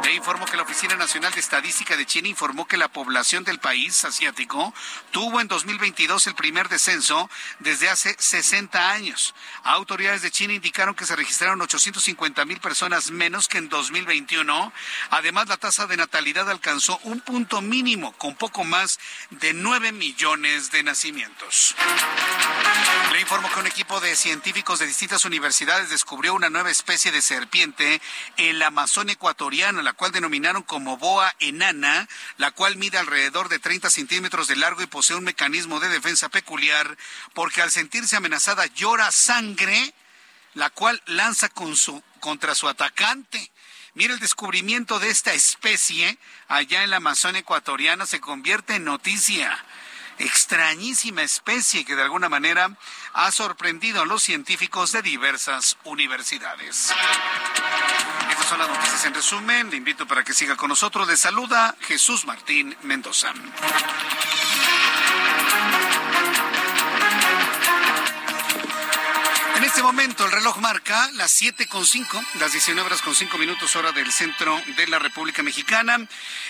[0.04, 3.58] Le informo que la Oficina Nacional de Estadística de China informó que la población del
[3.58, 4.72] país asiático
[5.10, 9.34] tuvo en 2022 el primer descenso desde hace 60 años.
[9.64, 14.72] Autoridades de China indicaron que se registraron 850 mil personas menos que en 2021.
[15.10, 18.98] Además, la tasa de natalidad alcanzó un punto mínimo con poco más
[19.30, 21.74] de 9 millones de nacimientos.
[23.12, 27.22] Le informo que un equipo de científicos de distintas universidades descubrió una nueva especie de
[27.22, 28.00] serpiente
[28.36, 33.58] en la Amazon ecuatoriana, la cual denominaron como boa enana, la cual mide alrededor de
[33.58, 36.96] 30 centímetros de largo y posee un mecanismo de defensa peculiar,
[37.34, 39.94] porque al sentirse amenazada llora sangre,
[40.54, 43.50] la cual lanza con su, contra su atacante.
[43.94, 49.64] Mira, el descubrimiento de esta especie allá en la Amazon ecuatoriana se convierte en noticia
[50.18, 52.70] extrañísima especie que de alguna manera
[53.12, 56.92] ha sorprendido a los científicos de diversas universidades.
[58.30, 59.70] Estas son las noticias en resumen.
[59.70, 61.06] Le invito para que siga con nosotros.
[61.08, 63.32] Le saluda Jesús Martín Mendoza.
[69.76, 73.76] Este momento el reloj marca las siete con cinco, las 19 horas con cinco minutos
[73.76, 75.98] hora del centro de la República Mexicana.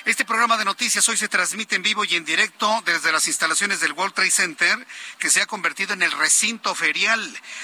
[0.05, 3.81] Este programa de noticias hoy se transmite en vivo y en directo desde las instalaciones
[3.81, 4.87] del World Trade Center,
[5.18, 7.20] que se ha convertido en el recinto ferial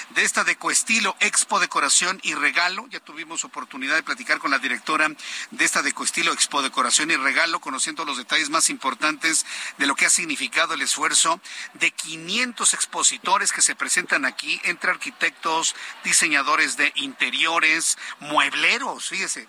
[0.09, 2.85] de esta Decoestilo Expo Decoración y Regalo.
[2.89, 5.07] Ya tuvimos oportunidad de platicar con la directora
[5.51, 9.45] de esta Decoestilo Expo Decoración y Regalo, conociendo los detalles más importantes
[9.77, 11.39] de lo que ha significado el esfuerzo
[11.75, 15.52] de 500 expositores que se presentan aquí entre arquitectos
[16.03, 19.47] diseñadores de interiores, muebleros, fíjese,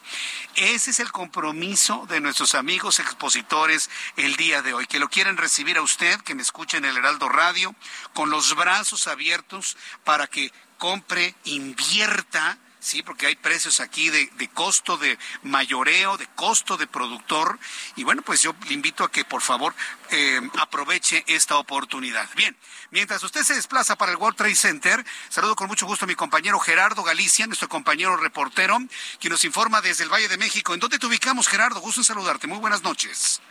[0.54, 5.36] Ese es el compromiso de nuestros amigos expositores el día de hoy, que lo quieren
[5.36, 7.74] recibir a usted, que me escucha en el Heraldo Radio,
[8.14, 12.56] con los brazos abiertos para que compre, invierta
[12.88, 17.58] sí, porque hay precios aquí de, costo de mayoreo, de costo de productor.
[17.96, 19.74] Y bueno, pues yo le invito a que por favor
[20.10, 22.28] eh, aproveche esta oportunidad.
[22.34, 22.56] Bien,
[22.90, 26.14] mientras usted se desplaza para el World Trade Center, saludo con mucho gusto a mi
[26.14, 28.78] compañero Gerardo Galicia, nuestro compañero reportero,
[29.20, 30.72] quien nos informa desde el Valle de México.
[30.72, 31.80] ¿En dónde te ubicamos, Gerardo?
[31.80, 32.46] Gusto en saludarte.
[32.46, 33.42] Muy buenas noches.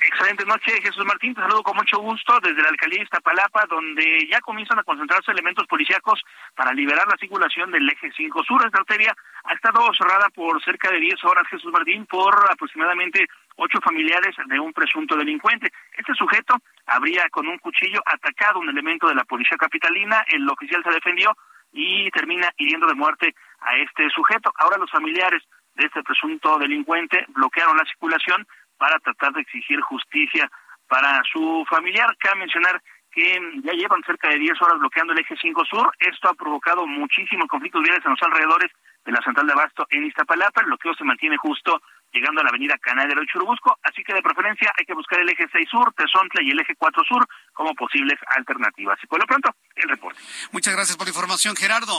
[0.00, 1.34] Excelente noche, Jesús Martín.
[1.34, 5.32] Te saludo con mucho gusto desde la alcaldía de Iztapalapa, donde ya comienzan a concentrarse
[5.32, 6.22] elementos policíacos
[6.54, 8.64] para liberar la circulación del eje 5 sur.
[8.64, 13.26] Esta arteria ha estado cerrada por cerca de 10 horas, Jesús Martín, por aproximadamente
[13.56, 15.72] ocho familiares de un presunto delincuente.
[15.96, 16.54] Este sujeto
[16.86, 20.24] habría con un cuchillo atacado un elemento de la policía capitalina.
[20.28, 21.36] El oficial se defendió
[21.72, 24.52] y termina hiriendo de muerte a este sujeto.
[24.56, 25.42] Ahora los familiares
[25.74, 28.46] de este presunto delincuente bloquearon la circulación
[28.78, 30.50] para tratar de exigir justicia
[30.88, 32.16] para su familiar.
[32.18, 35.90] Cabe mencionar que ya llevan cerca de 10 horas bloqueando el eje 5 sur.
[35.98, 38.70] Esto ha provocado muchísimos conflictos viales en los alrededores
[39.04, 40.60] de la central de Abasto en Iztapalapa.
[40.60, 41.80] El bloqueo se mantiene justo
[42.12, 45.28] llegando a la avenida Canal del Churubusco, así que de preferencia hay que buscar el
[45.28, 48.98] eje 6 sur, Tezontla y el eje 4 sur como posibles alternativas.
[49.02, 50.20] Y por lo pronto, el reporte.
[50.52, 51.94] Muchas gracias por la información, Gerardo.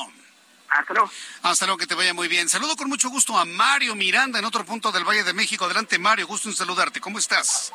[0.70, 1.12] Hasta luego.
[1.44, 2.48] Hasta luego, que te vaya muy bien.
[2.48, 5.66] Saludo con mucho gusto a Mario Miranda en otro punto del Valle de México.
[5.66, 7.00] Adelante, Mario, gusto en saludarte.
[7.00, 7.74] ¿Cómo estás?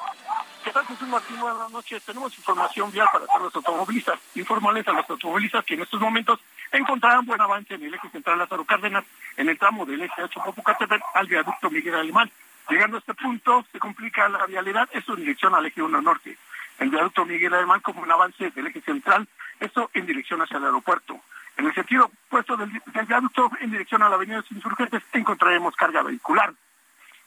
[0.65, 1.39] ¿Qué tal, Jesús Martín?
[1.39, 2.03] Buenas noches.
[2.05, 4.19] Tenemos información vial para todos los automovilistas.
[4.35, 6.41] Informarles a los automovilistas que en estos momentos
[6.73, 9.05] encontrarán buen avance en el eje central Lázaro Cárdenas,
[9.37, 12.31] en el tramo del eje 8 Popocatépetl al viaducto Miguel Alemán.
[12.71, 16.39] Llegando a este punto, se complica la vialidad, esto en dirección al eje 1 norte.
[16.79, 19.29] El viaducto Miguel Alemán como un avance del eje central,
[19.61, 21.21] esto en dirección hacia el aeropuerto.
[21.57, 22.71] En el sentido opuesto del,
[23.07, 26.53] viaducto en dirección a la avenida de los Insurgentes encontraremos carga vehicular.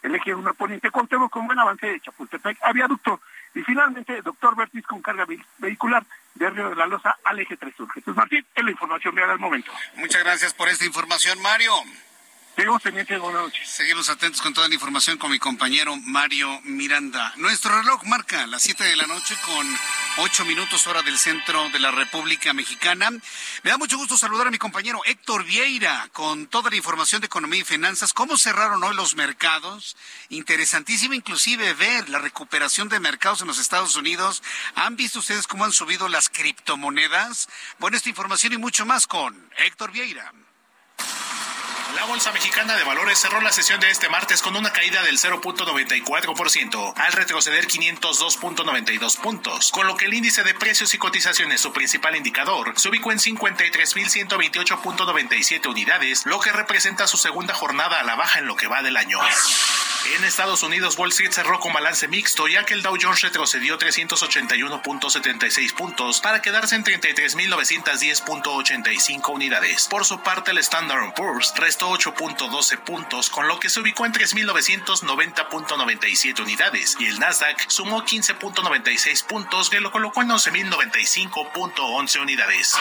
[0.03, 3.21] El eje 1 poniente contemos con buen avance de Chapultepec a viaducto.
[3.55, 5.25] Y finalmente, doctor Bertis con carga
[5.57, 6.03] vehicular
[6.36, 7.91] de Río de la Loza al eje 3 sur.
[7.91, 9.71] Jesús Martín, es la información real del momento.
[9.95, 11.73] Muchas gracias por esta información, Mario.
[12.58, 13.70] Seguimos pendientes, buenas noches.
[13.70, 17.32] Seguimos atentos con toda la información con mi compañero Mario Miranda.
[17.38, 19.78] Nuestro reloj marca las 7 de la noche con
[20.18, 23.12] 8 minutos hora del centro de la República Mexicana.
[23.62, 27.28] Me da mucho gusto saludar a mi compañero Héctor Vieira con toda la información de
[27.28, 28.12] economía y finanzas.
[28.12, 29.95] ¿Cómo cerraron hoy los mercados?
[30.30, 34.41] Interesantísimo inclusive ver la recuperación de mercados en los Estados Unidos.
[34.74, 37.49] ¿Han visto ustedes cómo han subido las criptomonedas?
[37.78, 40.34] Bueno, esta información y mucho más con Héctor Vieira.
[41.97, 45.17] La Bolsa Mexicana de Valores cerró la sesión de este martes con una caída del
[45.17, 51.73] 0.94% al retroceder 502.92 puntos, con lo que el índice de precios y cotizaciones, su
[51.73, 58.13] principal indicador, se ubicó en 53.128.97 unidades, lo que representa su segunda jornada a la
[58.13, 59.19] baja en lo que va del año.
[60.15, 63.77] En Estados Unidos, Wall Street cerró con balance mixto, ya que el Dow Jones retrocedió
[63.77, 69.87] 381.76 puntos para quedarse en 33.910.85 unidades.
[69.89, 74.13] Por su parte, el Standard Poor's restó 8.12 puntos, con lo que se ubicó en
[74.13, 82.75] 3.990.97 unidades, y el Nasdaq sumó 15.96 puntos, que lo colocó en 11.095.11 unidades.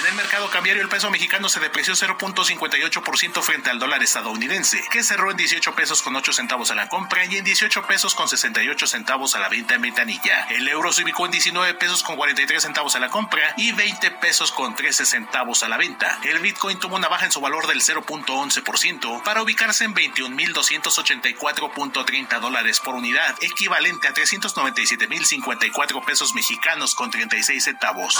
[0.00, 5.04] En el mercado cambiario, el peso mexicano se depreció 0.58% frente al dólar estadounidense, que
[5.04, 8.26] cerró en 18 pesos con 8 centavos a la compra y en 18 pesos con
[8.28, 10.46] 68 centavos a la venta en ventanilla.
[10.50, 14.10] El euro se ubicó en 19 pesos con 43 centavos a la compra y 20
[14.12, 16.18] pesos con 13 centavos a la venta.
[16.24, 22.80] El Bitcoin tuvo una baja en su valor del 0.11% para ubicarse en 21.284.30 dólares
[22.80, 28.18] por unidad, equivalente a 397.054 pesos mexicanos con 36 centavos.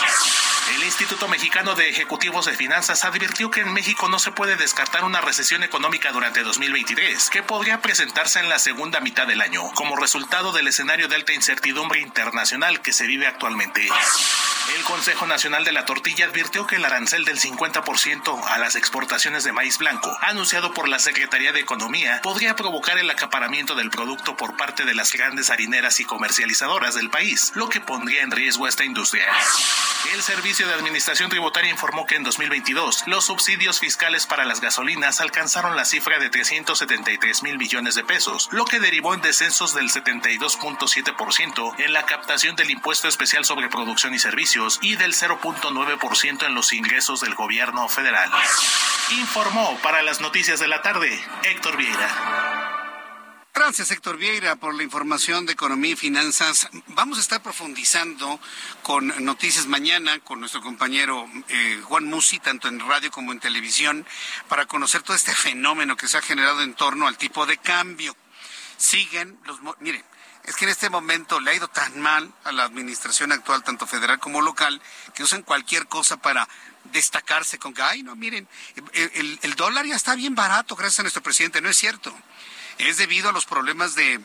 [0.77, 5.03] El Instituto Mexicano de Ejecutivos de Finanzas advirtió que en México no se puede descartar
[5.03, 9.97] una recesión económica durante 2023, que podría presentarse en la segunda mitad del año, como
[9.97, 13.89] resultado del escenario de alta incertidumbre internacional que se vive actualmente.
[14.77, 19.45] El Consejo Nacional de la Tortilla advirtió que el arancel del 50% a las exportaciones
[19.45, 24.37] de maíz blanco, anunciado por la Secretaría de Economía, podría provocar el acaparamiento del producto
[24.37, 28.67] por parte de las grandes harineras y comercializadoras del país, lo que pondría en riesgo
[28.67, 29.27] a esta industria.
[30.13, 35.21] El Servicio de Administración Tributaria informó que en 2022 los subsidios fiscales para las gasolinas
[35.21, 39.91] alcanzaron la cifra de 373 mil millones de pesos, lo que derivó en descensos del
[39.91, 46.55] 72.7% en la captación del impuesto especial sobre producción y servicios y del 0.9% en
[46.55, 48.31] los ingresos del gobierno federal.
[49.19, 52.74] Informó para las noticias de la tarde Héctor Vieira.
[53.57, 56.69] Gracias, Héctor Vieira, por la información de economía y finanzas.
[56.89, 58.41] Vamos a estar profundizando
[58.83, 64.05] con noticias mañana con nuestro compañero eh, Juan Musi, tanto en radio como en televisión,
[64.49, 68.17] para conocer todo este fenómeno que se ha generado en torno al tipo de cambio.
[68.77, 69.61] Siguen los...
[69.79, 70.05] Mire,
[70.43, 73.87] es que en este momento le ha ido tan mal a la administración actual, tanto
[73.87, 74.83] federal como local,
[75.15, 76.49] que usan cualquier cosa para
[76.93, 78.49] destacarse con que, ay, no, miren,
[78.95, 81.61] el, el dólar ya está bien barato gracias a nuestro presidente.
[81.61, 82.13] No es cierto
[82.79, 84.21] es debido a los problemas de,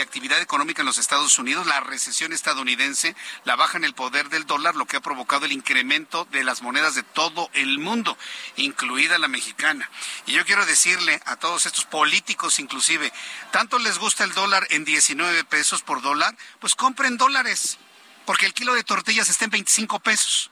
[0.00, 3.14] actividad económica en los Estados Unidos, la recesión estadounidense,
[3.44, 6.62] la baja en el poder del dólar, lo que ha provocado el incremento de las
[6.62, 8.16] monedas de todo el mundo,
[8.56, 9.90] incluida la mexicana.
[10.26, 13.12] Y yo quiero decirle a todos estos políticos inclusive,
[13.50, 17.78] tanto les gusta el dólar en 19 pesos por dólar, pues compren dólares,
[18.24, 20.50] porque el kilo de tortillas está en 25 pesos.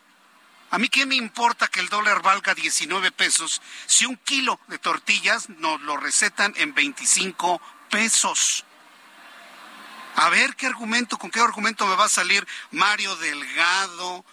[0.72, 4.78] A mí qué me importa que el dólar valga 19 pesos si un kilo de
[4.78, 7.60] tortillas nos lo recetan en 25
[7.90, 8.64] pesos.
[10.16, 14.24] A ver qué argumento, con qué argumento me va a salir Mario Delgado,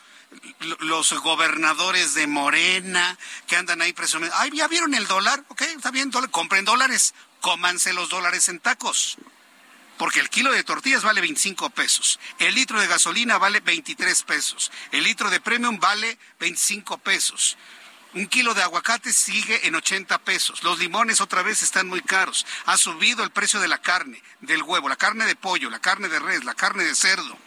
[0.79, 4.33] los gobernadores de Morena que andan ahí presumiendo.
[4.39, 5.43] Ay, ¿ya vieron el dólar?
[5.49, 9.17] Ok, está bien, compren dólares, cómanse los dólares en tacos
[10.00, 14.72] porque el kilo de tortillas vale 25 pesos, el litro de gasolina vale 23 pesos,
[14.93, 17.58] el litro de premium vale 25 pesos.
[18.14, 20.64] Un kilo de aguacate sigue en 80 pesos.
[20.64, 22.47] Los limones otra vez están muy caros.
[22.66, 26.08] Ha subido el precio de la carne, del huevo, la carne de pollo, la carne
[26.08, 27.38] de res, la carne de cerdo.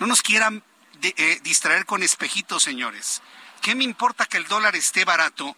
[0.00, 0.64] No nos quieran
[1.02, 3.20] eh, distraer con espejitos, señores.
[3.60, 5.56] ¿Qué me importa que el dólar esté barato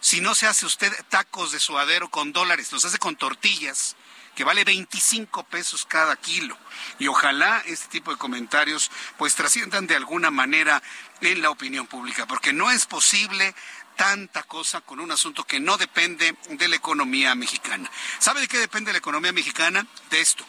[0.00, 2.70] si no se hace usted tacos de suadero con dólares?
[2.70, 3.96] Los hace con tortillas
[4.34, 6.56] que vale 25 pesos cada kilo.
[6.98, 10.82] Y ojalá este tipo de comentarios pues trasciendan de alguna manera
[11.20, 13.54] en la opinión pública, porque no es posible
[13.96, 17.90] tanta cosa con un asunto que no depende de la economía mexicana.
[18.18, 19.86] ¿Sabe de qué depende la economía mexicana?
[20.10, 20.44] De esto,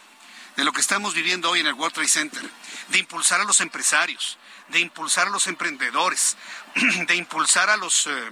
[0.55, 2.49] de lo que estamos viviendo hoy en el World Trade Center,
[2.89, 4.37] de impulsar a los empresarios,
[4.69, 6.37] de impulsar a los emprendedores,
[7.07, 8.07] de impulsar a los...
[8.07, 8.31] Eh,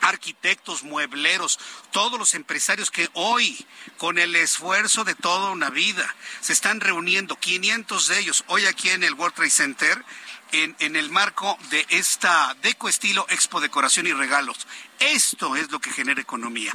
[0.00, 1.58] arquitectos, muebleros,
[1.92, 7.36] todos los empresarios que hoy, con el esfuerzo de toda una vida, se están reuniendo,
[7.36, 10.04] 500 de ellos, hoy aquí en el World Trade Center,
[10.52, 14.66] en, en, el marco de esta Deco Estilo Expo Decoración y Regalos.
[15.00, 16.72] Esto es lo que genera economía.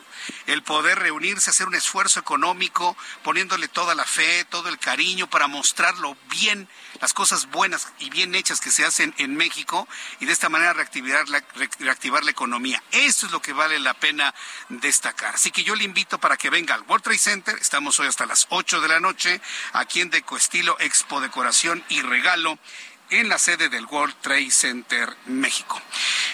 [0.47, 5.47] El poder reunirse, hacer un esfuerzo económico, poniéndole toda la fe, todo el cariño para
[5.47, 6.69] mostrar lo bien,
[7.01, 9.88] las cosas buenas y bien hechas que se hacen en México
[10.19, 12.82] y de esta manera reactivar la, economía.
[12.91, 14.34] Eso es lo que vale la pena
[14.69, 15.36] destacar.
[15.36, 17.57] Así que yo le invito para que venga al World Trade Center.
[17.59, 19.41] Estamos hoy hasta las 8 de la noche
[19.74, 22.57] aquí en Deco Estilo Expo Decoración y Regalo
[23.10, 25.82] en la sede del World Trade Center México.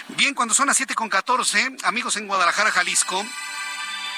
[0.08, 3.24] Bien, cuando son las 7 con 14, amigos en Guadalajara, Jalisco,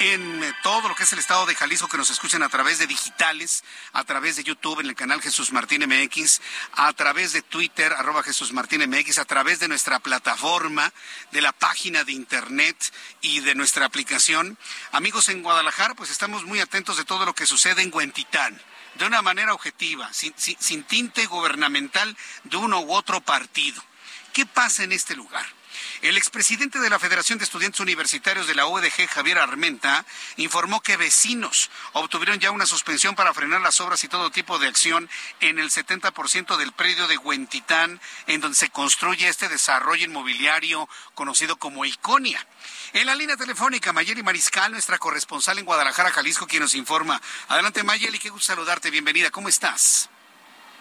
[0.01, 2.79] en eh, todo lo que es el estado de Jalisco que nos escuchan a través
[2.79, 6.41] de digitales, a través de YouTube en el canal Jesús Martín MX,
[6.73, 10.93] a través de Twitter, arroba Jesús Martín MX, a través de nuestra plataforma,
[11.31, 12.77] de la página de internet
[13.21, 14.59] y de nuestra aplicación.
[14.91, 18.61] Amigos en Guadalajara, pues estamos muy atentos de todo lo que sucede en Huentitán
[18.95, 23.83] de una manera objetiva, sin, tinte gubernamental de uno u otro partido.
[24.33, 25.47] ¿Qué pasa en este lugar?
[26.03, 30.05] El expresidente de la Federación de Estudiantes Universitarios de la UDG, Javier Armenta,
[30.37, 34.67] informó que vecinos obtuvieron ya una suspensión para frenar las obras y todo tipo de
[34.67, 40.89] acción en el 70% del predio de Huentitán, en donde se construye este desarrollo inmobiliario
[41.15, 42.45] conocido como Iconia.
[42.95, 47.23] En la línea telefónica, Mayeli Mariscal, nuestra corresponsal en Guadalajara, Jalisco, quien nos informa.
[47.47, 48.91] Adelante, Mayeli, qué gusto saludarte.
[48.91, 49.31] Bienvenida.
[49.31, 50.11] ¿Cómo estás?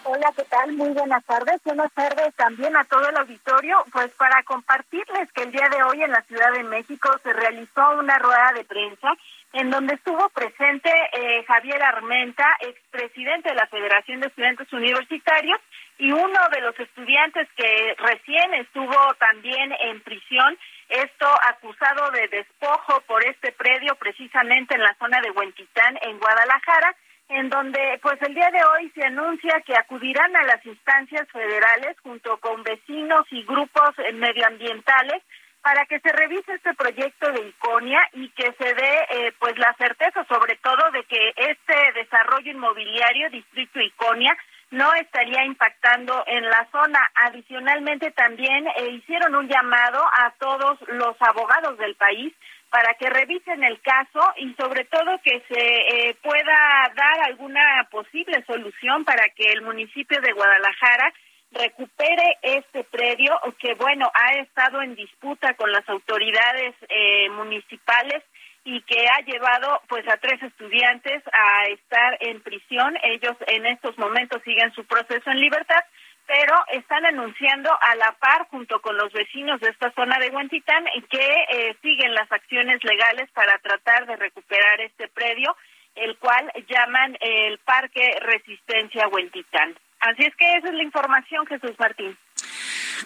[0.04, 0.72] Hola, ¿qué tal?
[0.72, 1.62] Muy buenas tardes.
[1.64, 3.84] Buenas tardes también a todo el auditorio.
[3.92, 7.98] Pues para compartirles que el día de hoy en la Ciudad de México se realizó
[7.98, 9.14] una rueda de prensa
[9.52, 15.60] en donde estuvo presente eh, Javier Armenta, expresidente de la Federación de Estudiantes Universitarios,
[15.98, 23.02] y uno de los estudiantes que recién estuvo también en prisión esto acusado de despojo
[23.02, 26.96] por este predio precisamente en la zona de Huentitán, en Guadalajara,
[27.28, 31.96] en donde pues el día de hoy se anuncia que acudirán a las instancias federales
[32.02, 35.22] junto con vecinos y grupos medioambientales
[35.62, 39.74] para que se revise este proyecto de Iconia y que se dé eh, pues la
[39.78, 44.36] certeza sobre todo de que este desarrollo inmobiliario Distrito Iconia
[44.72, 46.98] no estaría impactando en la zona.
[47.26, 52.34] Adicionalmente, también eh, hicieron un llamado a todos los abogados del país
[52.72, 58.42] para que revisen el caso y sobre todo que se eh, pueda dar alguna posible
[58.46, 61.12] solución para que el municipio de Guadalajara
[61.50, 68.22] recupere este predio que bueno ha estado en disputa con las autoridades eh, municipales
[68.64, 72.96] y que ha llevado pues a tres estudiantes a estar en prisión.
[73.02, 75.84] Ellos en estos momentos siguen su proceso en libertad,
[76.26, 80.84] pero están anunciando a la par junto con los vecinos de esta zona de Huentitán
[81.10, 85.56] que eh, siguen las acciones legales para tratar de recuperar este predio,
[85.94, 89.76] el cual llaman el Parque Resistencia Huentitán.
[90.00, 92.16] Así es que esa es la información, Jesús Martín.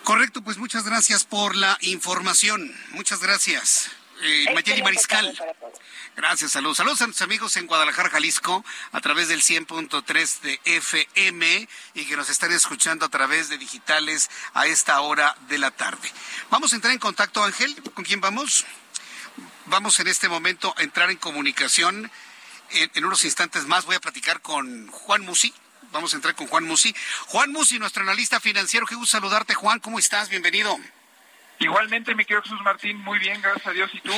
[0.04, 2.70] Correcto, pues muchas gracias por la información.
[2.92, 4.05] Muchas gracias.
[4.22, 5.36] Eh, Mayeli Mariscal.
[6.16, 6.78] Gracias, saludos.
[6.78, 12.16] Saludos a nuestros amigos en Guadalajara, Jalisco, a través del 100.3 de FM y que
[12.16, 16.10] nos están escuchando a través de digitales a esta hora de la tarde.
[16.50, 17.74] Vamos a entrar en contacto, Ángel.
[17.92, 18.64] ¿Con quién vamos?
[19.66, 22.10] Vamos en este momento a entrar en comunicación.
[22.70, 25.52] En, en unos instantes más voy a platicar con Juan Musi.
[25.92, 26.94] Vamos a entrar con Juan Musi.
[27.26, 28.86] Juan Musi, nuestro analista financiero.
[28.86, 29.80] Qué gusto saludarte, Juan.
[29.80, 30.30] ¿Cómo estás?
[30.30, 30.78] Bienvenido.
[31.58, 33.90] Igualmente, mi querido Jesús Martín, muy bien, gracias a Dios.
[33.94, 34.12] ¿Y tú?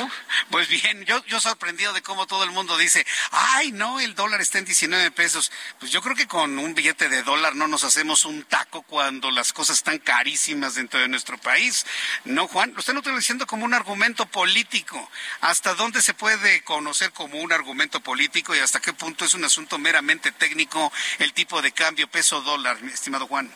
[0.51, 4.41] Pues bien, yo, yo sorprendido de cómo todo el mundo dice, ay, no, el dólar
[4.41, 5.53] está en 19 pesos.
[5.79, 9.31] Pues yo creo que con un billete de dólar no nos hacemos un taco cuando
[9.31, 11.87] las cosas están carísimas dentro de nuestro país.
[12.25, 15.09] No, Juan, lo están utilizando como un argumento político.
[15.41, 19.45] ¿Hasta dónde se puede conocer como un argumento político y hasta qué punto es un
[19.45, 23.49] asunto meramente técnico el tipo de cambio peso-dólar, mi estimado Juan?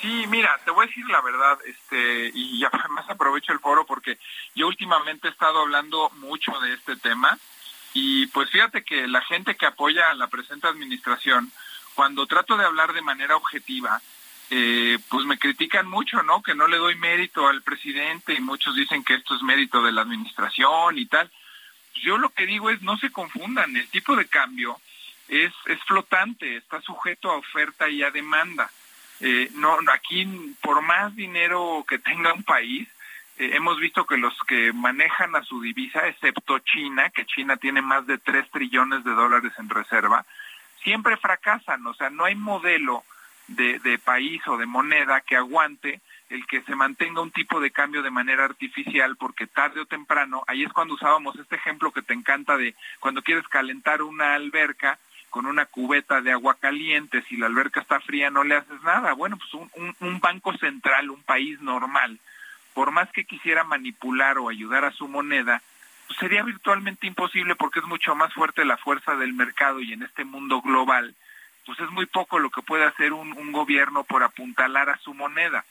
[0.00, 4.18] Sí, mira, te voy a decir la verdad, este, y además aprovecho el foro porque
[4.54, 7.38] yo últimamente he estado hablando mucho de este tema
[7.92, 11.50] y pues fíjate que la gente que apoya a la presente administración,
[11.94, 14.00] cuando trato de hablar de manera objetiva,
[14.48, 16.42] eh, pues me critican mucho, ¿no?
[16.42, 19.92] Que no le doy mérito al presidente y muchos dicen que esto es mérito de
[19.92, 21.30] la administración y tal.
[21.94, 24.80] Yo lo que digo es no se confundan, el tipo de cambio
[25.28, 28.70] es, es flotante, está sujeto a oferta y a demanda.
[29.20, 32.88] Eh, no, aquí por más dinero que tenga un país,
[33.38, 37.82] eh, hemos visto que los que manejan a su divisa, excepto China, que China tiene
[37.82, 40.24] más de 3 trillones de dólares en reserva,
[40.82, 41.86] siempre fracasan.
[41.86, 43.04] O sea, no hay modelo
[43.48, 47.72] de, de país o de moneda que aguante el que se mantenga un tipo de
[47.72, 52.02] cambio de manera artificial, porque tarde o temprano, ahí es cuando usábamos este ejemplo que
[52.02, 54.98] te encanta de cuando quieres calentar una alberca,
[55.30, 59.12] con una cubeta de agua caliente, si la alberca está fría no le haces nada.
[59.14, 59.54] Bueno, pues
[60.00, 62.18] un, banco central, un país normal,
[62.74, 65.62] por más que quisiera manipular o ayudar a su moneda,
[66.06, 70.02] pues sería virtualmente imposible porque es mucho más fuerte la fuerza del mercado y en
[70.02, 71.14] este mundo global,
[71.64, 75.14] pues es muy poco lo que puede hacer un, un gobierno por apuntalar a su
[75.14, 75.64] moneda.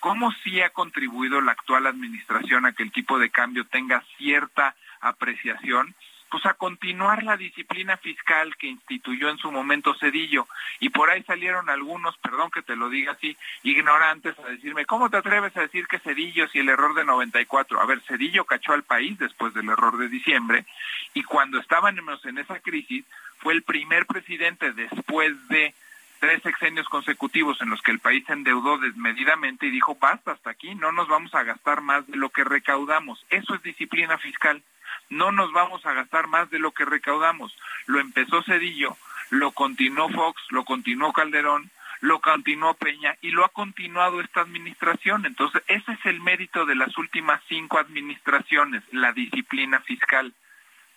[0.00, 4.76] ¿Cómo sí ha contribuido la actual administración a que el tipo de cambio tenga cierta
[5.00, 5.94] apreciación?
[6.30, 10.46] Pues a continuar la disciplina fiscal que instituyó en su momento Cedillo.
[10.80, 15.08] Y por ahí salieron algunos, perdón que te lo diga así, ignorantes a decirme, ¿cómo
[15.08, 17.80] te atreves a decir que Cedillo si el error de 94?
[17.80, 20.66] A ver, Cedillo cachó al país después del error de diciembre
[21.14, 23.04] y cuando estábamos en esa crisis
[23.38, 25.74] fue el primer presidente después de
[26.18, 30.50] tres sexenios consecutivos en los que el país se endeudó desmedidamente y dijo, basta, hasta
[30.50, 33.24] aquí, no nos vamos a gastar más de lo que recaudamos.
[33.30, 34.62] Eso es disciplina fiscal
[35.10, 37.56] no nos vamos a gastar más de lo que recaudamos.
[37.86, 38.96] Lo empezó Cedillo,
[39.30, 41.70] lo continuó Fox, lo continuó Calderón,
[42.00, 45.26] lo continuó Peña y lo ha continuado esta administración.
[45.26, 50.34] Entonces, ese es el mérito de las últimas cinco administraciones, la disciplina fiscal.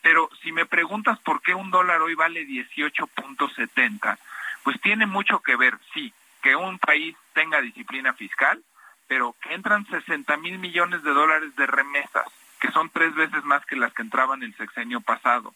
[0.02, 4.18] Pero si me preguntas por qué un dólar hoy vale 18.70,
[4.64, 8.64] pues tiene mucho que ver, sí, que un país tenga disciplina fiscal,
[9.08, 12.28] pero que entran 60 mil millones de dólares de remesas
[12.60, 15.54] que son tres veces más que las que entraban el sexenio pasado.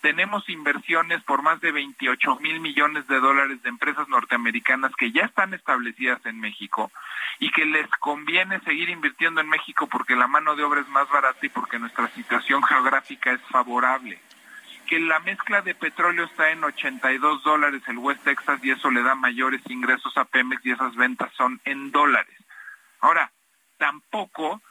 [0.00, 5.24] Tenemos inversiones por más de 28 mil millones de dólares de empresas norteamericanas que ya
[5.24, 6.92] están establecidas en México
[7.40, 11.08] y que les conviene seguir invirtiendo en México porque la mano de obra es más
[11.08, 14.20] barata y porque nuestra situación geográfica es favorable.
[14.86, 19.02] Que la mezcla de petróleo está en 82 dólares el West Texas y eso le
[19.02, 22.36] da mayores ingresos a Pemex y esas ventas son en dólares.
[23.00, 23.32] Ahora,
[23.78, 24.62] tampoco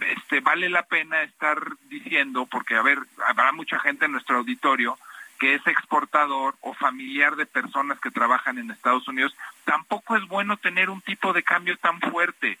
[0.00, 1.58] este, vale la pena estar
[1.88, 4.98] diciendo, porque a ver, habrá mucha gente en nuestro auditorio
[5.38, 10.56] que es exportador o familiar de personas que trabajan en Estados Unidos, tampoco es bueno
[10.56, 12.60] tener un tipo de cambio tan fuerte.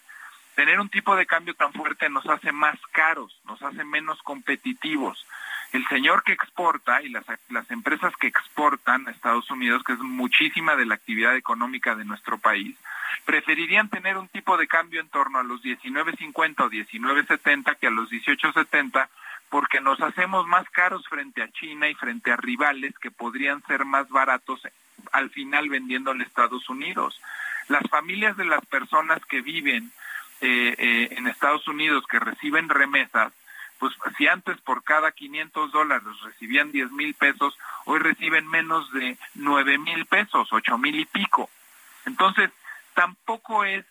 [0.56, 5.24] Tener un tipo de cambio tan fuerte nos hace más caros, nos hace menos competitivos.
[5.72, 7.24] El señor que exporta y las,
[7.70, 12.38] empresas que exportan a Estados Unidos, que es muchísima de la actividad económica de nuestro
[12.38, 12.76] país,
[13.24, 17.90] preferirían tener un tipo de cambio en torno a los 19.50 o 19.70 que a
[17.90, 19.08] los 18.70
[19.48, 23.84] porque nos hacemos más caros frente a China y frente a rivales que podrían ser
[23.84, 24.62] más baratos
[25.12, 27.20] al final vendiendo en Estados Unidos.
[27.68, 29.92] Las familias de las personas que viven
[30.40, 33.32] eh, eh, en Estados Unidos, que reciben remesas,
[33.82, 39.18] pues si antes por cada 500 dólares recibían 10 mil pesos, hoy reciben menos de
[39.34, 41.50] 9 mil pesos, 8 mil y pico.
[42.06, 42.50] Entonces,
[42.94, 43.84] tampoco es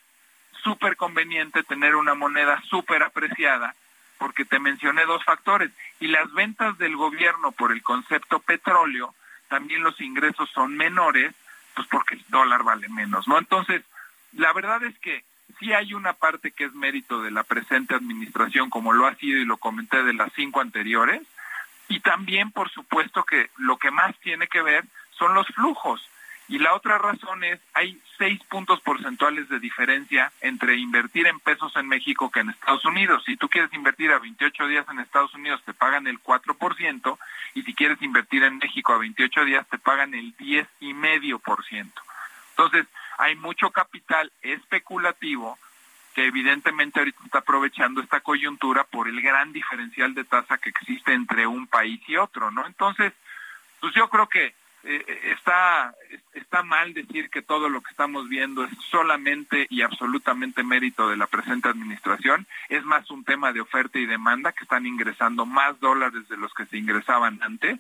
[0.64, 3.76] súper conveniente tener una moneda súper apreciada,
[4.18, 5.72] porque te mencioné dos factores.
[6.00, 9.14] Y las ventas del gobierno por el concepto petróleo,
[9.50, 11.36] también los ingresos son menores,
[11.76, 13.38] pues porque el dólar vale menos, ¿no?
[13.38, 13.84] Entonces,
[14.32, 15.26] la verdad es que
[15.60, 19.40] sí hay una parte que es mérito de la presente administración, como lo ha sido
[19.40, 21.22] y lo comenté de las cinco anteriores,
[21.88, 26.02] y también, por supuesto, que lo que más tiene que ver son los flujos.
[26.48, 31.76] Y la otra razón es, hay seis puntos porcentuales de diferencia entre invertir en pesos
[31.78, 33.24] en México que en Estados Unidos.
[33.26, 37.18] Si tú quieres invertir a 28 días en Estados Unidos, te pagan el 4%,
[37.54, 41.92] y si quieres invertir en México a 28 días, te pagan el 10,5%.
[42.52, 42.86] Entonces,
[43.22, 45.58] hay mucho capital especulativo
[46.16, 51.14] que evidentemente ahorita está aprovechando esta coyuntura por el gran diferencial de tasa que existe
[51.14, 52.66] entre un país y otro, ¿no?
[52.66, 53.14] Entonces,
[53.80, 54.54] pues yo creo que
[54.84, 55.94] eh, está,
[56.34, 61.18] está mal decir que todo lo que estamos viendo es solamente y absolutamente mérito de
[61.18, 62.48] la presente administración.
[62.70, 66.52] Es más un tema de oferta y demanda que están ingresando más dólares de los
[66.56, 67.80] que se ingresaban antes.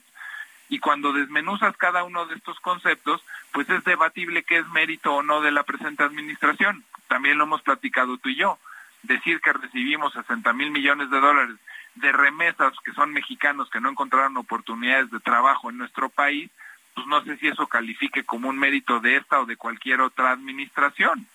[0.71, 3.21] Y cuando desmenuzas cada uno de estos conceptos,
[3.51, 6.85] pues es debatible qué es mérito o no de la presente administración.
[7.09, 8.57] También lo hemos platicado tú y yo.
[9.03, 11.57] Decir que recibimos 60 mil millones de dólares
[11.95, 16.49] de remesas que son mexicanos que no encontraron oportunidades de trabajo en nuestro país,
[16.95, 20.31] pues no sé si eso califique como un mérito de esta o de cualquier otra
[20.31, 21.27] administración.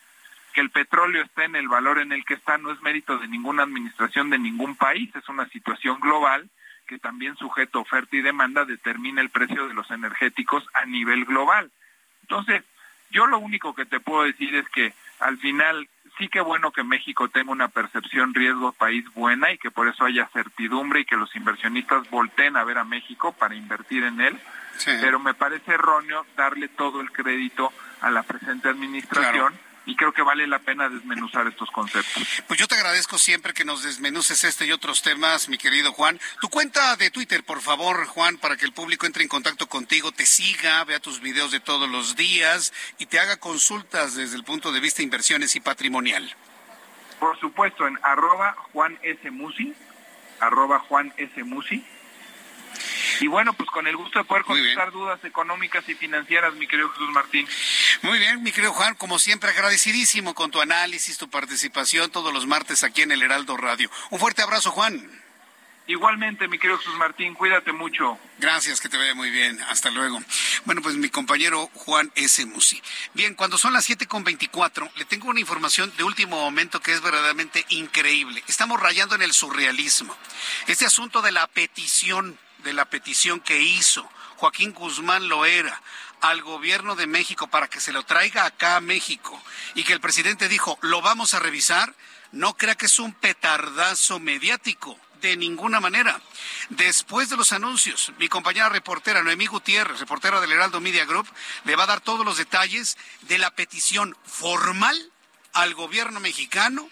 [0.54, 3.28] Que el petróleo esté en el valor en el que está no es mérito de
[3.28, 6.48] ninguna administración de ningún país, es una situación global
[6.86, 11.70] que también sujeto oferta y demanda determina el precio de los energéticos a nivel global.
[12.22, 12.62] Entonces,
[13.10, 15.88] yo lo único que te puedo decir es que al final
[16.18, 20.04] sí que bueno que México tenga una percepción riesgo país buena y que por eso
[20.04, 24.38] haya certidumbre y que los inversionistas volteen a ver a México para invertir en él,
[25.00, 29.54] pero me parece erróneo darle todo el crédito a la presente administración.
[29.86, 32.22] Y creo que vale la pena desmenuzar estos conceptos.
[32.48, 36.20] Pues yo te agradezco siempre que nos desmenuces este y otros temas, mi querido Juan.
[36.40, 40.10] Tu cuenta de Twitter, por favor, Juan, para que el público entre en contacto contigo,
[40.10, 44.44] te siga, vea tus videos de todos los días y te haga consultas desde el
[44.44, 46.34] punto de vista de inversiones y patrimonial.
[47.20, 49.30] Por supuesto, en arroba Juan S.
[49.30, 49.72] Musi,
[50.40, 51.44] arroba Juan S.
[51.44, 51.84] Musi
[53.20, 56.89] y bueno, pues con el gusto de poder contestar dudas económicas y financieras, mi querido
[56.90, 57.48] Jesús Martín.
[58.03, 62.47] Muy bien, mi querido Juan, como siempre, agradecidísimo con tu análisis, tu participación todos los
[62.47, 63.90] martes aquí en el Heraldo Radio.
[64.11, 65.27] Un fuerte abrazo, Juan.
[65.89, 68.19] Igualmente, mi querido Jesús Martín, cuídate mucho.
[68.39, 69.61] Gracias, que te vaya muy bien.
[69.69, 70.20] Hasta luego.
[70.65, 72.44] Bueno, pues mi compañero Juan S.
[72.44, 72.82] Musi.
[73.15, 77.65] Bien, cuando son las 7.24, le tengo una información de último momento que es verdaderamente
[77.69, 78.43] increíble.
[78.48, 80.16] Estamos rayando en el surrealismo.
[80.66, 82.36] Este asunto de la petición
[82.66, 84.06] de la petición que hizo
[84.38, 85.80] Joaquín Guzmán Loera
[86.20, 89.40] al gobierno de México para que se lo traiga acá a México
[89.76, 91.94] y que el presidente dijo, lo vamos a revisar,
[92.32, 94.98] no crea que es un petardazo mediático.
[95.16, 96.20] De ninguna manera.
[96.68, 101.26] Después de los anuncios, mi compañera reportera Noemí Gutiérrez, reportera del Heraldo Media Group,
[101.64, 105.10] le va a dar todos los detalles de la petición formal
[105.55, 106.86] al gobierno mexicano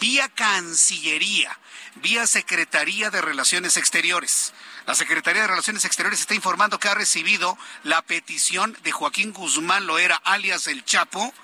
[0.00, 1.56] vía Cancillería,
[1.96, 4.52] vía Secretaría de Relaciones Exteriores.
[4.88, 9.86] La Secretaría de Relaciones Exteriores está informando que ha recibido la petición de Joaquín Guzmán
[9.86, 11.34] Loera, alias El Chapo,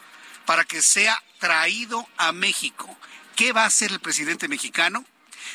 [0.47, 2.97] para que sea traído a México.
[3.37, 5.05] ¿Qué va a hacer el presidente mexicano?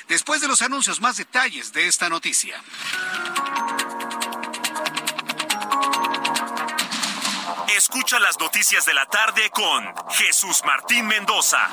[0.08, 2.62] Después de los anuncios, más detalles de esta noticia.
[7.76, 11.68] Escucha las noticias de la tarde con Jesús Martín Mendoza.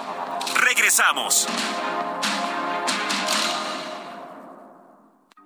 [0.55, 1.47] Regresamos.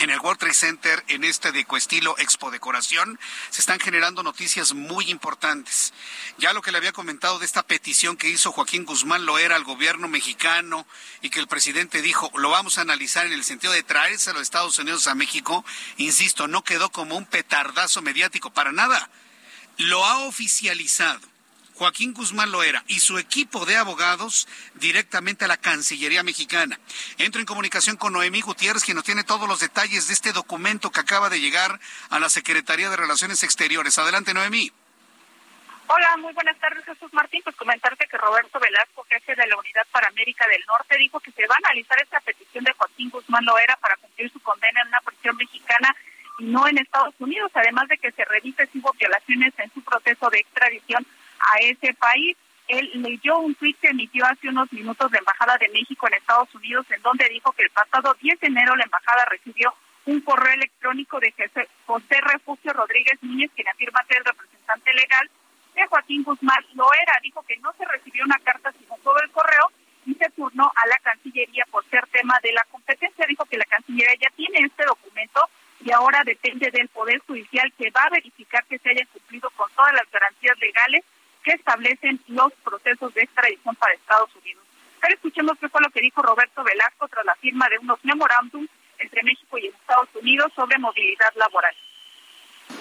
[0.01, 3.21] en el World Trade Center, en este de Coestilo Expo Decoración,
[3.51, 5.93] se están generando noticias muy importantes.
[6.39, 9.57] Ya lo que le había comentado de esta petición que hizo Joaquín Guzmán lo era
[9.57, 10.87] al gobierno mexicano
[11.21, 14.33] y que el presidente dijo, lo vamos a analizar en el sentido de traerse a
[14.33, 15.65] los Estados Unidos a México,
[15.99, 19.11] insisto, no quedó como un petardazo mediático para nada.
[19.77, 21.30] Lo ha oficializado
[21.81, 26.78] Joaquín Guzmán Loera y su equipo de abogados directamente a la Cancillería mexicana.
[27.16, 30.90] Entro en comunicación con Noemí Gutiérrez, quien nos tiene todos los detalles de este documento
[30.90, 31.81] que acaba de llegar
[32.11, 33.98] a la Secretaría de Relaciones Exteriores.
[33.98, 34.70] Adelante, Noemí.
[35.86, 37.40] Hola, muy buenas tardes, Jesús Martín.
[37.44, 41.32] Pues comentarte que Roberto Velasco, jefe de la Unidad para América del Norte, dijo que
[41.32, 44.89] se va a analizar esta petición de Joaquín Guzmán Loera para cumplir su condena en
[44.89, 45.97] una prisión mexicana
[46.40, 50.31] no en Estados Unidos, además de que se revise si hubo violaciones en su proceso
[50.31, 51.07] de extradición
[51.41, 52.37] a ese país.
[52.69, 56.55] Él leyó un tuit que emitió hace unos minutos la Embajada de México en Estados
[56.55, 59.75] Unidos, en donde dijo que el pasado 10 de enero la Embajada recibió
[60.07, 61.35] un correo electrónico de
[61.87, 65.31] José Refugio Rodríguez Núñez, quien afirma ser el representante legal
[65.75, 67.19] de Joaquín Guzmán Loera.
[67.23, 69.71] Dijo que no se recibió una carta, sino todo el correo,
[70.07, 73.27] y se turnó a la Cancillería por ser tema de la competencia.
[73.29, 75.49] Dijo que la Cancillería ya tiene este documento
[75.85, 79.71] y ahora depende del Poder Judicial que va a verificar que se haya cumplido con
[79.73, 81.05] todas las garantías legales
[81.43, 84.65] que establecen los procesos de extradición para Estados Unidos.
[85.01, 88.69] Pero escuchemos qué fue lo que dijo Roberto Velasco tras la firma de unos memorándums
[88.99, 91.75] entre México y Estados Unidos sobre movilidad laboral.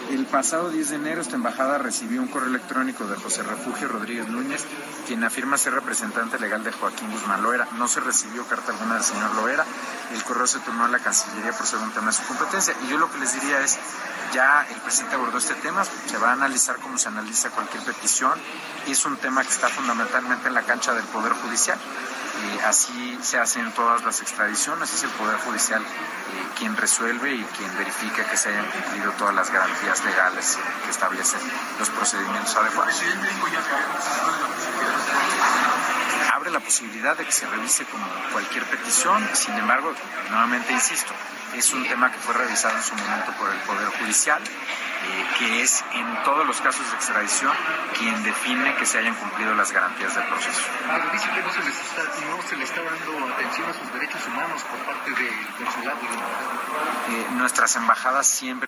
[0.08, 4.28] El pasado 10 de enero esta embajada recibió un correo electrónico de José Refugio Rodríguez
[4.28, 4.66] Núñez,
[5.06, 7.68] quien afirma ser representante legal de Joaquín Guzmán Loera.
[7.78, 9.66] No se recibió carta alguna del señor Loera.
[10.12, 12.74] El correo se tomó a la Cancillería por ser tema de su competencia.
[12.86, 13.78] Y yo lo que les diría es,
[14.34, 18.34] ya el presidente abordó este tema, se va a analizar como se analiza cualquier petición.
[18.88, 21.78] Es un tema que está fundamentalmente en la cancha del Poder Judicial.
[22.66, 25.86] Así se hacen todas las extradiciones, es el Poder Judicial eh,
[26.58, 31.40] quien resuelve y quien verifica que se hayan cumplido todas las garantías legales que establecen
[31.80, 33.02] los procedimientos adecuados.
[36.34, 39.94] Abre la posibilidad de que se revise como cualquier petición, sin embargo,
[40.30, 41.14] nuevamente insisto,
[41.56, 44.42] es un tema que fue revisado en su momento por el Poder Judicial,
[45.02, 47.54] eh, que es en todos los casos de extradición
[47.98, 50.62] quien define que se hayan cumplido las garantías del proceso.
[50.88, 53.94] Pero dice que no se, les está, no se le está dando atención a sus
[53.94, 56.00] derechos humanos por parte del consulado.
[57.10, 58.68] Eh, nuestras embajadas siempre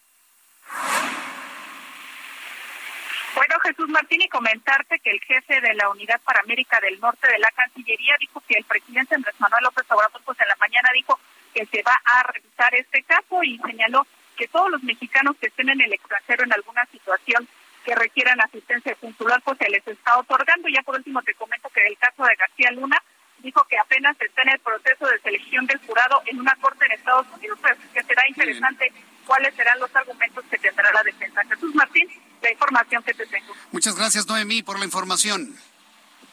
[3.36, 7.28] bueno, Jesús Martín, y comentarte que el jefe de la Unidad para América del Norte
[7.28, 10.90] de la Cancillería dijo que el presidente Andrés Manuel López Obrador, pues en la mañana
[10.94, 11.20] dijo
[11.54, 14.06] que se va a revisar este caso y señaló
[14.42, 17.48] que todos los mexicanos que estén en el extranjero en alguna situación
[17.86, 20.68] que requieran asistencia consular, pues se les está otorgando.
[20.68, 22.98] Ya por último te comento que el caso de García Luna
[23.38, 26.94] dijo que apenas está en el proceso de selección del jurado en una corte en
[26.94, 28.92] Estados Unidos, pues que será interesante
[29.28, 31.44] cuáles serán los argumentos que tendrá la defensa.
[31.44, 32.08] Jesús Martín,
[32.42, 33.54] la información que te tengo.
[33.72, 35.56] Muchas gracias, Noemí, por la información.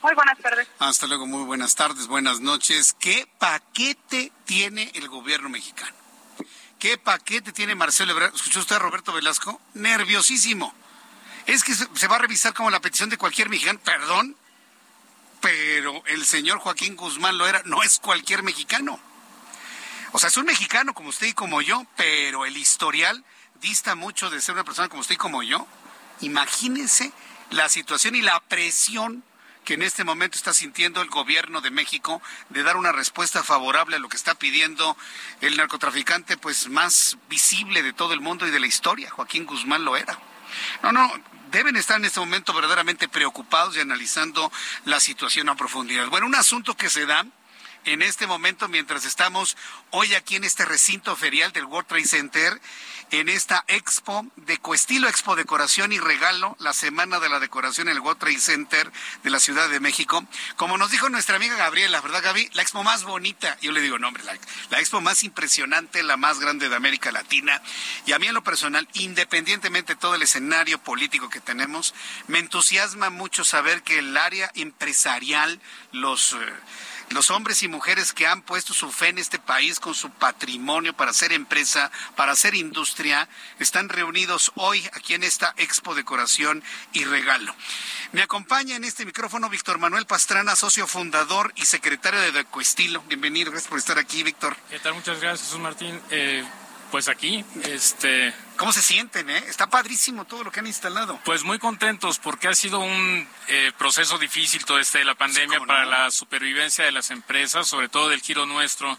[0.01, 0.67] Muy buenas tardes.
[0.79, 2.95] Hasta luego, muy buenas tardes, buenas noches.
[2.99, 6.08] ¿Qué paquete tiene el gobierno mexicano?
[6.79, 8.35] ¿Qué paquete tiene Marcelo Ebrard?
[8.35, 9.61] ¿Escuchó usted a Roberto Velasco?
[9.75, 10.73] Nerviosísimo.
[11.47, 13.81] Es que se va a revisar como la petición de cualquier mexicano.
[13.85, 14.37] Perdón,
[15.41, 19.01] pero el señor Joaquín Guzmán lo era, no es cualquier mexicano.
[20.13, 23.25] O sea, es un mexicano como usted y como yo, pero el historial
[23.61, 25.67] dista mucho de ser una persona como usted y como yo.
[26.21, 27.13] Imagínense
[27.51, 29.25] la situación y la presión
[29.69, 33.97] que en este momento está sintiendo el gobierno de México de dar una respuesta favorable
[33.97, 34.97] a lo que está pidiendo
[35.43, 39.85] el narcotraficante pues más visible de todo el mundo y de la historia, Joaquín Guzmán
[39.85, 40.19] lo era.
[40.83, 41.13] No, no,
[41.51, 44.51] deben estar en este momento verdaderamente preocupados y analizando
[44.87, 46.09] la situación a profundidad.
[46.09, 47.27] Bueno, un asunto que se da
[47.85, 49.57] en este momento mientras estamos
[49.91, 52.61] hoy aquí en este recinto ferial del World Trade Center
[53.11, 57.97] en esta expo de Coestilo Expo Decoración y Regalo, la semana de la decoración en
[57.97, 58.93] el World Trade Center
[59.23, 60.27] de la Ciudad de México.
[60.57, 62.51] Como nos dijo nuestra amiga Gabriela, ¿verdad, Gaby?
[62.53, 64.37] La expo más bonita, yo le digo, nombre, la,
[64.71, 67.63] la expo más impresionante, la más grande de América Latina.
[68.05, 71.95] Y a mí en lo personal, independientemente de todo el escenario político que tenemos,
[72.27, 75.61] me entusiasma mucho saber que el área empresarial,
[75.93, 76.35] los...
[76.35, 76.53] Eh,
[77.11, 80.95] los hombres y mujeres que han puesto su fe en este país con su patrimonio
[80.95, 83.29] para hacer empresa, para hacer industria,
[83.59, 86.63] están reunidos hoy aquí en esta Expo Decoración
[86.93, 87.55] y Regalo.
[88.13, 93.03] Me acompaña en este micrófono Víctor Manuel Pastrana, socio fundador y secretario de Decoestilo.
[93.03, 94.57] Bienvenido, gracias por estar aquí, Víctor.
[94.71, 94.95] ¿Qué tal?
[94.95, 96.01] Muchas gracias, Jesús Martín.
[96.11, 96.45] Eh,
[96.91, 98.35] pues aquí, este...
[98.59, 99.45] ¿Cómo se sienten, eh?
[99.47, 101.21] Está padrísimo todo lo que han instalado.
[101.25, 105.61] Pues muy contentos porque ha sido un eh, proceso difícil todo este de la pandemia
[105.61, 108.99] para la supervivencia de las empresas, sobre todo del giro nuestro,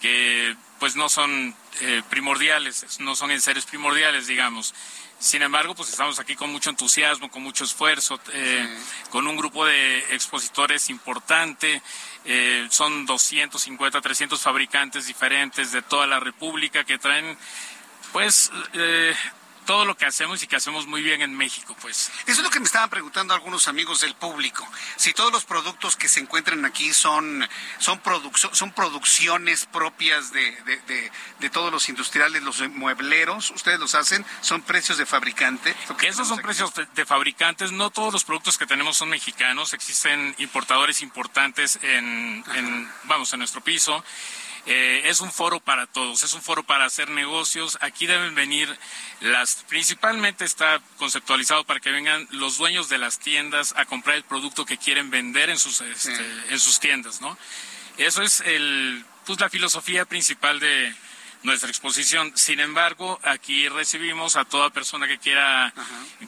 [0.00, 4.74] que pues no son eh, primordiales, no son en seres primordiales, digamos.
[5.18, 8.68] Sin embargo, pues estamos aquí con mucho entusiasmo, con mucho esfuerzo, eh,
[9.10, 11.80] con un grupo de expositores importante.
[12.26, 17.38] Eh, son 250, 300 fabricantes diferentes de toda la República que traen,
[18.14, 19.12] pues, eh,
[19.66, 22.12] todo lo que hacemos y que hacemos muy bien en México, pues.
[22.26, 24.64] Eso es lo que me estaban preguntando algunos amigos del público.
[24.94, 27.44] Si todos los productos que se encuentran aquí son,
[27.78, 28.00] son,
[28.52, 31.10] son producciones propias de,
[31.40, 35.74] de, todos los industriales, los muebleros, ustedes los hacen, son precios de fabricante.
[36.02, 41.00] Esos son precios de, fabricantes, no todos los productos que tenemos son mexicanos, existen importadores
[41.02, 44.04] importantes en, en vamos, en nuestro piso.
[44.66, 47.76] Eh, es un foro para todos, es un foro para hacer negocios.
[47.82, 48.74] Aquí deben venir
[49.20, 54.24] las, principalmente está conceptualizado para que vengan los dueños de las tiendas a comprar el
[54.24, 57.36] producto que quieren vender en sus, este, en sus tiendas, ¿no?
[57.98, 60.94] Eso es el, pues la filosofía principal de,
[61.44, 62.32] nuestra exposición.
[62.34, 65.72] Sin embargo, aquí recibimos a toda persona que quiera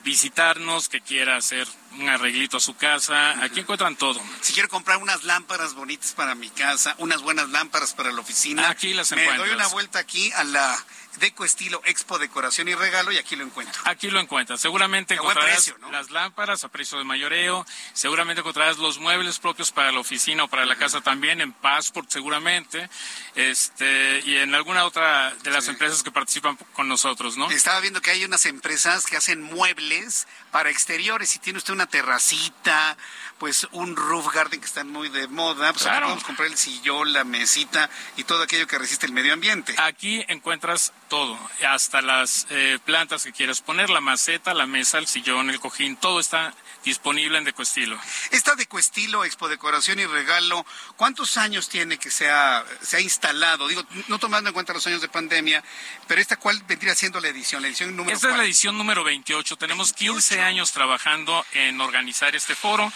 [0.05, 1.67] visitarnos, que quiera hacer
[1.99, 3.43] un arreglito a su casa.
[3.43, 4.21] Aquí encuentran todo.
[4.43, 8.71] Si quiero comprar unas lámparas bonitas para mi casa, unas buenas lámparas para la oficina,
[8.71, 10.77] aquí las me doy una vuelta aquí a la
[11.19, 13.83] Deco Estilo Expo Decoración y Regalo y aquí lo encuentro.
[13.85, 14.61] Aquí lo encuentras.
[14.61, 20.01] Seguramente encontrarás las lámparas a precio de mayoreo, seguramente encontrarás los muebles propios para la
[20.01, 22.89] oficina o para la casa también en Passport seguramente,
[23.35, 27.51] este y en alguna otra de las empresas que participan con nosotros, ¿no?
[27.51, 31.31] Estaba viendo que hay unas empresas que hacen muebles para exteriores.
[31.31, 32.97] Si tiene usted una terracita,
[33.39, 37.13] pues un roof garden que están muy de moda, pues aquí podemos comprar el sillón,
[37.13, 39.75] la mesita y todo aquello que resiste el medio ambiente.
[39.79, 45.07] Aquí encuentras todo, hasta las eh, plantas que quieras poner, la maceta, la mesa, el
[45.07, 46.55] sillón, el cojín, todo está
[46.91, 47.99] disponible en Decoestilo.
[48.31, 50.65] Esta Decoestilo, Expo Decoración y Regalo,
[50.97, 53.69] ¿cuántos años tiene que se ha, se ha instalado?
[53.69, 55.63] Digo, no tomando en cuenta los años de pandemia,
[56.07, 59.05] pero esta cuál vendría siendo la edición, la edición número Esta es la edición número
[59.05, 59.57] 28.
[59.57, 62.91] Tenemos 15 años trabajando en organizar este foro.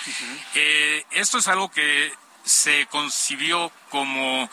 [0.55, 2.12] Eh, esto es algo que
[2.45, 4.49] se concibió como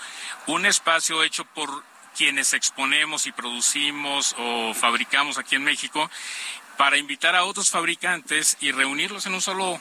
[0.48, 1.84] un espacio hecho por
[2.18, 6.10] quienes exponemos y producimos o fabricamos aquí en México
[6.78, 9.80] para invitar a otros fabricantes y reunirlos en un solo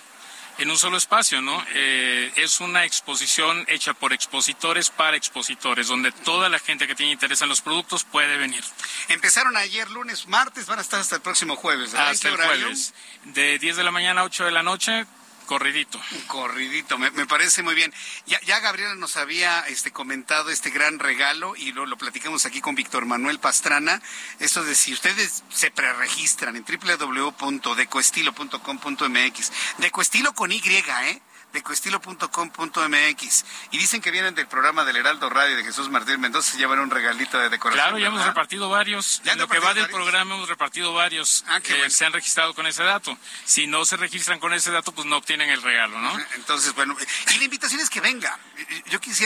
[0.58, 1.62] en un solo espacio, ¿no?
[1.74, 7.12] Eh, es una exposición hecha por expositores para expositores, donde toda la gente que tiene
[7.12, 8.64] interés en los productos puede venir.
[9.08, 11.94] Empezaron ayer lunes, martes, van a estar hasta el próximo jueves.
[11.94, 12.94] Hasta el jueves,
[13.24, 15.04] de 10 de la mañana a 8 de la noche,
[15.46, 15.98] Corridito.
[16.26, 17.90] Corridito, me, parece muy bien.
[18.26, 22.60] Ya, ya, Gabriela nos había este, comentado este gran regalo y lo, lo platicamos aquí
[22.60, 24.02] con Víctor Manuel Pastrana.
[24.40, 29.52] Esto de si ustedes se preregistran en www.decoestilo.com.mx.
[29.78, 31.22] Decoestilo con Y, ¿eh?
[31.56, 36.58] decoestilo.com.mx y dicen que vienen del programa del Heraldo Radio de Jesús Martín Mendoza se
[36.58, 37.82] llevan un regalito de decoración.
[37.82, 39.22] Claro, ya hemos repartido varios.
[39.24, 42.66] en lo que va del programa hemos repartido varios ah, que se han registrado con
[42.66, 43.16] ese dato.
[43.44, 46.12] Si no se registran con ese dato, pues no obtienen el regalo, ¿no?
[46.34, 46.96] Entonces, bueno,
[47.34, 48.38] y la invitación es que venga.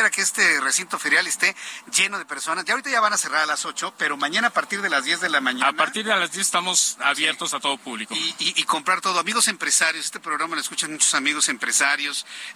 [0.09, 1.55] Que este recinto ferial esté
[1.95, 2.65] lleno de personas.
[2.65, 5.05] Ya ahorita ya van a cerrar a las 8, pero mañana a partir de las
[5.05, 5.69] 10 de la mañana.
[5.69, 8.15] A partir de las 10 estamos abiertos a todo público.
[8.15, 9.19] Y, y comprar todo.
[9.21, 11.81] Amigos empresarios, este programa lo escuchan muchos amigos empresarios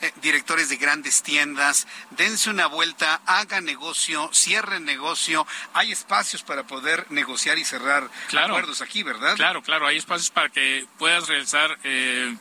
[0.00, 5.46] eh, directores de grandes tiendas, dense una vuelta, hagan negocio, cierren negocio.
[5.72, 9.36] Hay espacios para poder negociar y cerrar acuerdos aquí, ¿verdad?
[9.36, 11.78] Claro, claro, hay espacios para que puedas realizar...
[11.84, 12.36] Eh,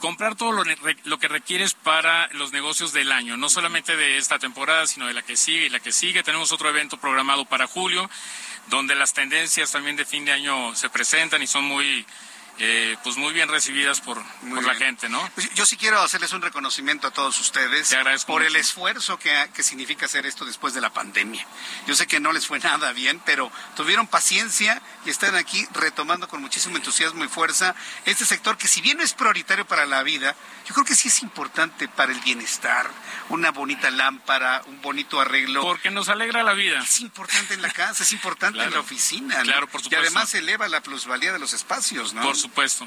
[0.00, 0.64] comprar todo lo,
[1.04, 5.14] lo, que requieres para los negocios del año, no solamente de esta temporada, sino de
[5.14, 6.24] la que sigue y la que sigue.
[6.24, 8.10] Tenemos otro evento programado para julio,
[8.66, 12.04] donde las tendencias también de fin de año se presentan y son muy
[12.62, 15.26] eh, pues muy bien recibidas por, por la gente, ¿no?
[15.34, 17.96] Pues yo sí quiero hacerles un reconocimiento a todos ustedes
[18.26, 21.46] por el esfuerzo que, que significa hacer esto después de la pandemia.
[21.86, 26.28] Yo sé que no les fue nada bien, pero tuvieron paciencia y están aquí retomando
[26.28, 27.74] con muchísimo entusiasmo y fuerza
[28.04, 30.36] este sector que si bien no es prioritario para la vida,
[30.70, 32.88] yo creo que sí es importante para el bienestar,
[33.28, 35.62] una bonita lámpara, un bonito arreglo.
[35.62, 36.80] Porque nos alegra la vida.
[36.80, 39.42] Es importante en la casa, es importante en la oficina.
[39.42, 39.96] Claro, por supuesto.
[39.96, 42.22] Y además eleva la plusvalía de los espacios, ¿no?
[42.22, 42.86] Por supuesto.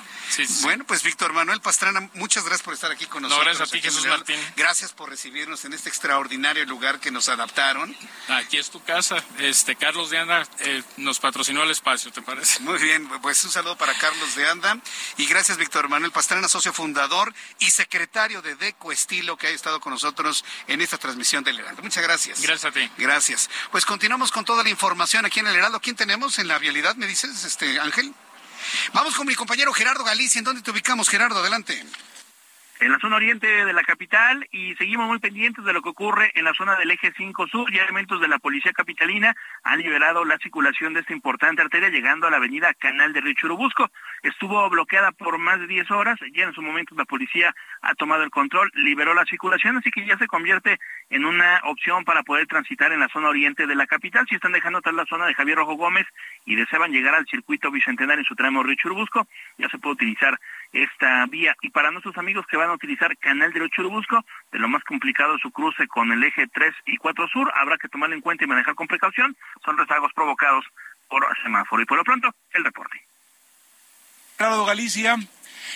[0.61, 3.45] Bueno, pues Víctor Manuel Pastrana, muchas gracias por estar aquí con nosotros.
[3.45, 4.39] No, gracias a ti, Jesús Martín.
[4.55, 7.93] Gracias por recibirnos en este extraordinario lugar que nos adaptaron.
[8.29, 9.21] Aquí es tu casa.
[9.39, 12.61] Este Carlos de Anda eh, nos patrocinó el espacio, ¿te parece?
[12.61, 14.77] Muy bien, pues un saludo para Carlos de Anda
[15.17, 19.79] y gracias Víctor Manuel Pastrana, socio fundador y secretario de Deco Estilo que ha estado
[19.79, 21.81] con nosotros en esta transmisión del Heraldo.
[21.81, 22.41] Muchas gracias.
[22.41, 22.89] Gracias a ti.
[22.97, 23.49] Gracias.
[23.71, 25.79] Pues continuamos con toda la información aquí en el Heraldo.
[25.79, 28.13] ¿Quién tenemos en la vialidad, me dices, este Ángel?
[28.93, 30.39] Vamos con mi compañero Gerardo Galicia.
[30.39, 31.39] ¿En dónde te ubicamos, Gerardo?
[31.39, 31.83] Adelante
[32.79, 36.31] en la zona oriente de la capital y seguimos muy pendientes de lo que ocurre
[36.35, 37.71] en la zona del eje 5 sur.
[37.71, 42.27] Ya elementos de la policía capitalina han liberado la circulación de esta importante arteria llegando
[42.27, 43.89] a la avenida Canal de Río Churubusco.
[44.21, 46.19] Estuvo bloqueada por más de 10 horas.
[46.33, 50.05] Ya en su momento la policía ha tomado el control, liberó la circulación, así que
[50.05, 50.79] ya se convierte
[51.09, 54.25] en una opción para poder transitar en la zona oriente de la capital.
[54.27, 56.05] Si están dejando atrás la zona de Javier Rojo Gómez
[56.45, 59.27] y desean llegar al circuito bicentenario en su tramo Río Churubusco,
[59.57, 60.39] ya se puede utilizar
[60.73, 61.55] esta vía.
[61.61, 65.37] Y para nuestros amigos que van a utilizar Canal de Churubusco, de lo más complicado
[65.39, 68.47] su cruce con el eje 3 y 4 sur, habrá que tomarlo en cuenta y
[68.47, 69.35] manejar con precaución.
[69.63, 70.65] Son rezagos provocados
[71.07, 71.81] por semáforo.
[71.81, 73.05] Y por lo pronto, el reporte.
[74.37, 75.17] Claro, Galicia,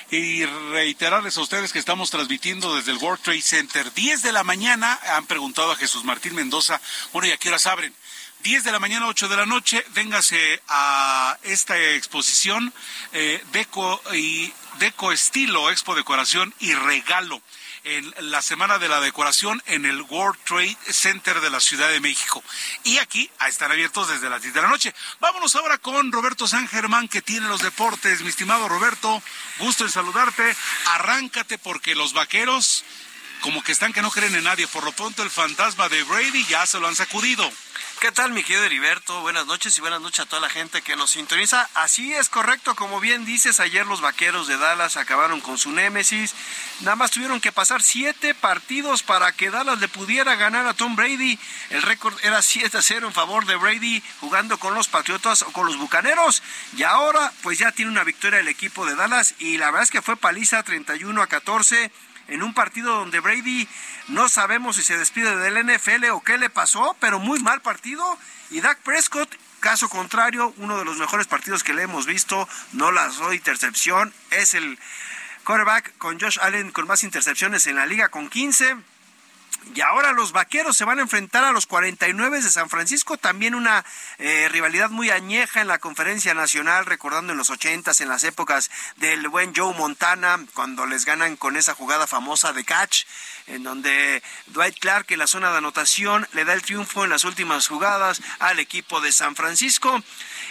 [0.10, 3.94] y reiterarles a ustedes que estamos transmitiendo desde el World Trade Center.
[3.94, 6.82] 10 de la mañana, han preguntado a Jesús Martín Mendoza,
[7.14, 7.94] bueno, ¿y a qué horas abren?
[8.44, 12.74] 10 de la mañana, 8 de la noche, véngase a esta exposición
[13.12, 17.42] eh, Deco y Deco Estilo, Expo Decoración y Regalo
[17.84, 22.00] en la Semana de la Decoración en el World Trade Center de la Ciudad de
[22.00, 22.44] México.
[22.84, 24.94] Y aquí a estar abiertos desde las 10 de la noche.
[25.20, 28.22] Vámonos ahora con Roberto San Germán, que tiene los deportes.
[28.22, 29.22] Mi estimado Roberto,
[29.60, 30.56] gusto en saludarte.
[30.88, 32.84] Arráncate porque los vaqueros,
[33.42, 34.68] como que están que no creen en nadie.
[34.68, 37.50] Por lo pronto, el fantasma de Brady ya se lo han sacudido.
[38.00, 39.22] ¿Qué tal, mi querido Heriberto?
[39.22, 41.68] Buenas noches y buenas noches a toda la gente que nos sintoniza.
[41.74, 46.36] Así es correcto, como bien dices, ayer los vaqueros de Dallas acabaron con su némesis.
[46.82, 50.96] Nada más tuvieron que pasar siete partidos para que Dallas le pudiera ganar a Tom
[50.96, 51.40] Brady.
[51.72, 55.52] El récord era 7 a 0 en favor de Brady jugando con los Patriotas o
[55.52, 56.44] con los Bucaneros.
[56.78, 59.92] Y ahora, pues ya tiene una victoria el equipo de Dallas y la verdad es
[59.92, 61.92] que fue paliza 31 a 14
[62.28, 63.68] en un partido donde Brady
[64.10, 68.18] no sabemos si se despide del NFL o qué le pasó, pero muy mal partido.
[68.50, 72.92] Y Dak Prescott, caso contrario, uno de los mejores partidos que le hemos visto, no
[72.92, 74.80] lanzó intercepción, es el
[75.44, 78.76] quarterback con Josh Allen con más intercepciones en la liga con 15
[79.74, 83.56] y ahora los vaqueros se van a enfrentar a los 49 de San Francisco, también
[83.56, 83.86] una
[84.18, 88.70] eh, rivalidad muy añeja en la conferencia nacional, recordando en los 80 en las épocas
[88.98, 93.06] del buen Joe Montana, cuando les ganan con esa jugada famosa de catch,
[93.48, 97.24] en donde Dwight Clark en la zona de anotación le da el triunfo en las
[97.24, 100.02] últimas jugadas al equipo de San Francisco.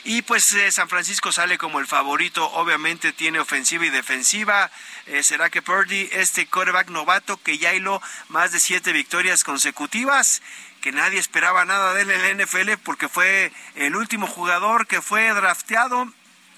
[0.05, 4.70] Y pues eh, San Francisco sale como el favorito, obviamente tiene ofensiva y defensiva.
[5.06, 10.43] Eh, ¿Será que Purdy, este quarterback novato que ya hiló más de siete victorias consecutivas?
[10.81, 15.02] que nadie esperaba nada de él en la NFL porque fue el último jugador que
[15.02, 16.12] fue drafteado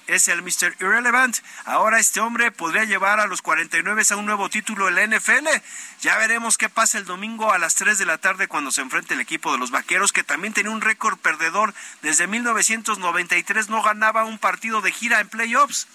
[0.09, 0.75] es el Mr.
[0.79, 1.37] Irrelevant.
[1.65, 5.47] Ahora este hombre podría llevar a los 49 a un nuevo título en la NFL.
[6.01, 9.13] Ya veremos qué pasa el domingo a las 3 de la tarde cuando se enfrente
[9.13, 11.73] el equipo de los Vaqueros, que también tenía un récord perdedor.
[12.01, 15.87] Desde 1993 no ganaba un partido de gira en playoffs.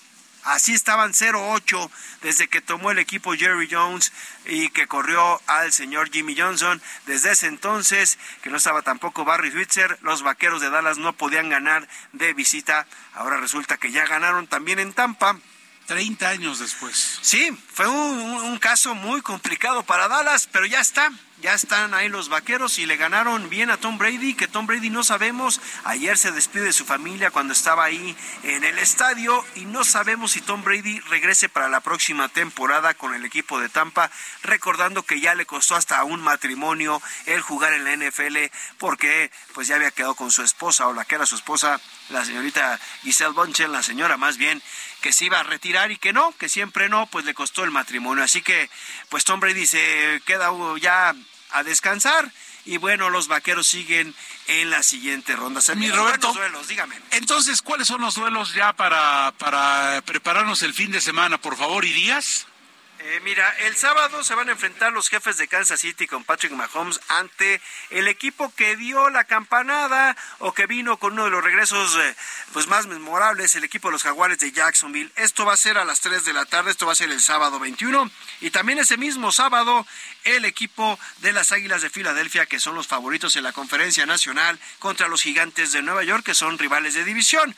[0.44, 1.90] Así estaban 0-8
[2.22, 4.12] desde que tomó el equipo Jerry Jones
[4.44, 6.80] y que corrió al señor Jimmy Johnson.
[7.06, 11.48] Desde ese entonces, que no estaba tampoco Barry Switzer, los vaqueros de Dallas no podían
[11.48, 12.86] ganar de visita.
[13.14, 15.38] Ahora resulta que ya ganaron también en Tampa.
[15.86, 17.18] 30 años después.
[17.20, 21.10] Sí, fue un, un, caso muy complicado para Dallas, pero ya está
[21.44, 24.88] ya están ahí los vaqueros y le ganaron bien a Tom Brady, que Tom Brady
[24.88, 29.66] no sabemos, ayer se despide de su familia cuando estaba ahí en el estadio y
[29.66, 34.10] no sabemos si Tom Brady regrese para la próxima temporada con el equipo de Tampa,
[34.42, 38.38] recordando que ya le costó hasta un matrimonio el jugar en la NFL
[38.78, 42.24] porque pues ya había quedado con su esposa o la que era su esposa, la
[42.24, 44.62] señorita Giselle Bonchen, la señora más bien,
[45.02, 47.70] que se iba a retirar y que no, que siempre no, pues le costó el
[47.70, 48.24] matrimonio.
[48.24, 48.70] Así que,
[49.10, 50.50] pues Tom Brady se queda
[50.80, 51.14] ya
[51.54, 52.30] a descansar
[52.66, 54.14] y bueno, los vaqueros siguen
[54.46, 55.60] en la siguiente ronda.
[55.60, 56.96] Se Mi Roberto, duelos, dígame.
[57.12, 61.84] Entonces, ¿cuáles son los duelos ya para, para prepararnos el fin de semana, por favor,
[61.84, 62.46] y días?
[63.06, 66.52] Eh, mira, el sábado se van a enfrentar los jefes de Kansas City con Patrick
[66.52, 67.60] Mahomes ante
[67.90, 72.16] el equipo que dio la campanada o que vino con uno de los regresos eh,
[72.54, 75.12] pues más memorables, el equipo de los Jaguares de Jacksonville.
[75.16, 77.20] Esto va a ser a las 3 de la tarde, esto va a ser el
[77.20, 78.10] sábado 21
[78.40, 79.86] y también ese mismo sábado
[80.22, 84.58] el equipo de las Águilas de Filadelfia que son los favoritos en la conferencia nacional
[84.78, 87.54] contra los Gigantes de Nueva York que son rivales de división.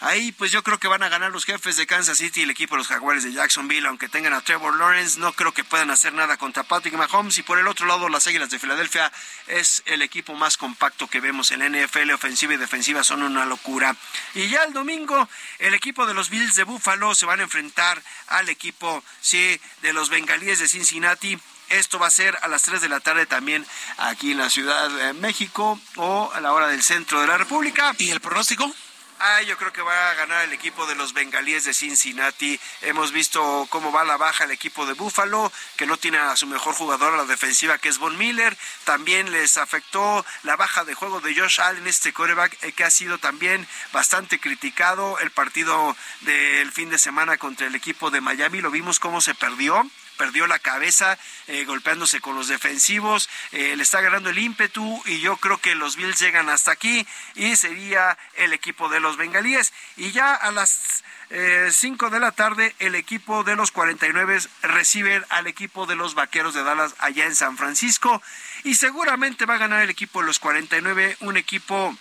[0.00, 2.50] Ahí pues yo creo que van a ganar los jefes de Kansas City y el
[2.50, 5.90] equipo de los Jaguares de Jacksonville, aunque tengan a Trevor Lawrence, no creo que puedan
[5.90, 9.10] hacer nada contra Patrick Mahomes y por el otro lado las Águilas de Filadelfia
[9.46, 13.46] es el equipo más compacto que vemos en la NFL, ofensiva y defensiva son una
[13.46, 13.96] locura.
[14.34, 18.02] Y ya el domingo el equipo de los Bills de Buffalo se van a enfrentar
[18.28, 21.38] al equipo sí de los Bengalíes de Cincinnati
[21.70, 23.66] esto va a ser a las 3 de la tarde también
[23.96, 27.94] aquí en la Ciudad de México o a la hora del centro de la República.
[27.98, 28.72] ¿Y el pronóstico?
[29.26, 32.60] Ah, yo creo que va a ganar el equipo de los bengalíes de Cincinnati.
[32.82, 36.46] Hemos visto cómo va la baja el equipo de Buffalo, que no tiene a su
[36.46, 38.54] mejor jugador a la defensiva, que es Von Miller.
[38.84, 42.90] También les afectó la baja de juego de Josh Allen, este coreback, eh, que ha
[42.90, 45.18] sido también bastante criticado.
[45.18, 49.34] El partido del fin de semana contra el equipo de Miami, lo vimos cómo se
[49.34, 55.02] perdió perdió la cabeza eh, golpeándose con los defensivos, eh, le está ganando el ímpetu
[55.06, 59.16] y yo creo que los Bills llegan hasta aquí y sería el equipo de los
[59.16, 59.72] bengalíes.
[59.96, 61.04] Y ya a las
[61.70, 66.54] 5 de la tarde el equipo de los 49 recibe al equipo de los Vaqueros
[66.54, 68.22] de Dallas allá en San Francisco
[68.62, 71.96] y seguramente va a ganar el equipo de los 49, un equipo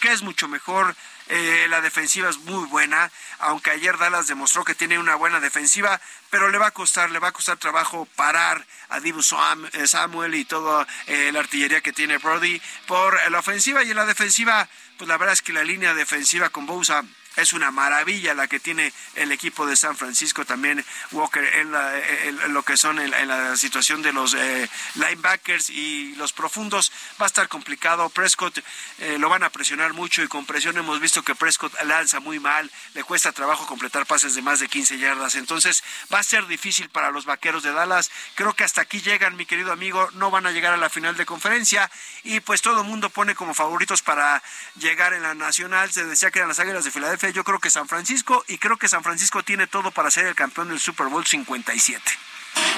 [0.00, 0.94] que es mucho mejor
[1.28, 6.00] eh, la defensiva es muy buena, aunque ayer Dallas demostró que tiene una buena defensiva,
[6.30, 10.34] pero le va a costar, le va a costar trabajo parar a Dibu eh, Samuel
[10.34, 14.68] y toda eh, la artillería que tiene Brody por la ofensiva y en la defensiva,
[14.96, 17.04] pues la verdad es que la línea defensiva con Bousa
[17.38, 22.62] es una maravilla la que tiene el equipo de San Francisco también Walker en, lo
[22.64, 26.92] que son en, la situación de los eh, linebackers y los profundos.
[27.20, 28.08] Va a estar complicado.
[28.10, 28.58] Prescott
[28.98, 32.40] eh, lo van a presionar mucho y con presión hemos visto que Prescott lanza muy
[32.40, 32.70] mal.
[32.94, 35.36] Le cuesta trabajo completar pases de más de 15 yardas.
[35.36, 38.10] Entonces va a ser difícil para los vaqueros de Dallas.
[38.34, 40.10] Creo que hasta aquí llegan mi querido amigo.
[40.14, 41.88] No van a llegar a la final de conferencia.
[42.24, 44.42] Y pues todo el mundo pone como favoritos para
[44.76, 45.92] llegar en la nacional.
[45.92, 48.76] Se decía que eran las águilas de Filadelfia yo creo que San Francisco y creo
[48.76, 52.02] que San Francisco tiene todo para ser el campeón del Super Bowl 57.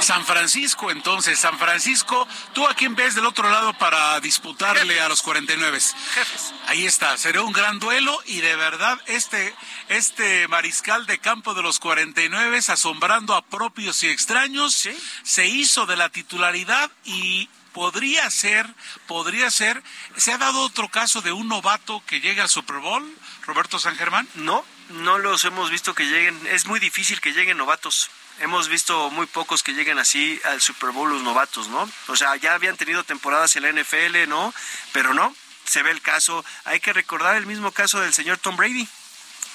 [0.00, 5.08] San Francisco, entonces, San Francisco, ¿tú a quién ves del otro lado para disputarle a
[5.08, 5.78] los 49?
[6.14, 6.54] Jefes.
[6.66, 9.54] Ahí está, será un gran duelo y de verdad este,
[9.88, 14.88] este mariscal de campo de los 49, asombrando a propios y extraños,
[15.22, 18.66] se hizo de la titularidad y podría ser,
[19.06, 19.82] podría ser,
[20.16, 23.18] ¿se ha dado otro caso de un novato que llega al Super Bowl?
[23.50, 24.28] Roberto San Germán?
[24.36, 26.38] No, no los hemos visto que lleguen.
[26.52, 28.08] Es muy difícil que lleguen novatos.
[28.38, 31.90] Hemos visto muy pocos que lleguen así al Super Bowl los novatos, ¿no?
[32.06, 34.54] O sea, ya habían tenido temporadas en la NFL, ¿no?
[34.92, 36.44] Pero no, se ve el caso.
[36.64, 38.86] Hay que recordar el mismo caso del señor Tom Brady.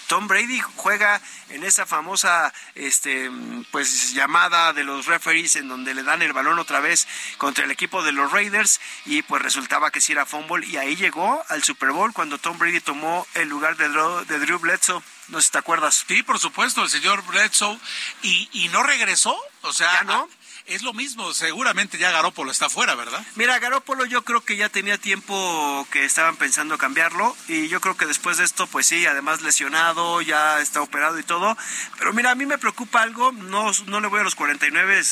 [0.08, 3.30] Tom Brady juega en esa famosa este
[3.72, 7.08] pues llamada de los referees en donde le dan el balón otra vez
[7.38, 10.96] contra el equipo de los Raiders y pues resultaba que sí era fumble y ahí
[10.96, 15.02] llegó al Super Bowl cuando Tom Brady tomó el lugar de Drew, de Drew Bledsoe.
[15.30, 16.06] No sé si te acuerdas.
[16.08, 17.80] Sí, por supuesto, el señor Bledsoe.
[18.22, 19.36] ¿Y, y no regresó?
[19.62, 20.30] O sea, ¿Ya no?
[20.68, 23.26] Es lo mismo, seguramente ya Garópolo está fuera, ¿verdad?
[23.36, 27.98] Mira, Garópolo yo creo que ya tenía tiempo que estaban pensando cambiarlo y yo creo
[27.98, 31.56] que después de esto, pues sí, además lesionado, ya está operado y todo.
[31.98, 35.04] Pero mira, a mí me preocupa algo, no, no le voy a los 49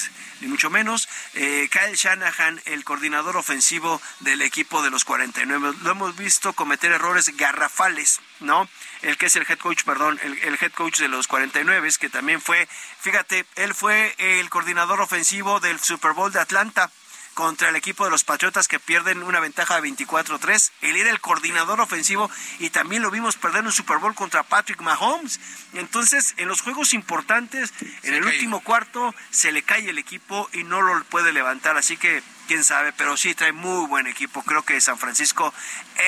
[0.42, 1.08] ni mucho menos.
[1.36, 6.92] Eh, Kyle Shanahan, el coordinador ofensivo del equipo de los 49, lo hemos visto cometer
[6.92, 8.68] errores garrafales, ¿no?
[9.04, 12.10] El que es el head coach, perdón, el, el, head coach de los 49, que
[12.10, 12.68] también fue,
[13.00, 16.90] fíjate, él fue el coordinador ofensivo del Super Bowl de Atlanta
[17.34, 20.72] contra el equipo de los Patriotas que pierden una ventaja de 24-3.
[20.82, 24.82] Él era el coordinador ofensivo y también lo vimos perder un Super Bowl contra Patrick
[24.82, 25.40] Mahomes.
[25.74, 27.74] Entonces, en los juegos importantes,
[28.04, 31.78] en el último cuarto, se le cae el equipo y no lo puede levantar.
[31.78, 34.44] Así que quién sabe, pero sí trae muy buen equipo.
[34.44, 35.54] Creo que San Francisco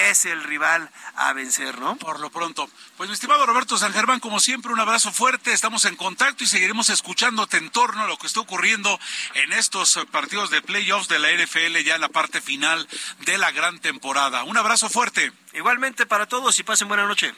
[0.09, 1.95] es el rival a vencer, ¿no?
[1.95, 2.69] Por lo pronto.
[2.97, 5.53] Pues mi estimado Roberto San Germán, como siempre, un abrazo fuerte.
[5.53, 8.99] Estamos en contacto y seguiremos escuchándote en torno a lo que está ocurriendo
[9.33, 12.87] en estos partidos de playoffs de la NFL ya en la parte final
[13.21, 14.43] de la gran temporada.
[14.43, 15.31] Un abrazo fuerte.
[15.53, 17.33] Igualmente para todos y pasen buena noche.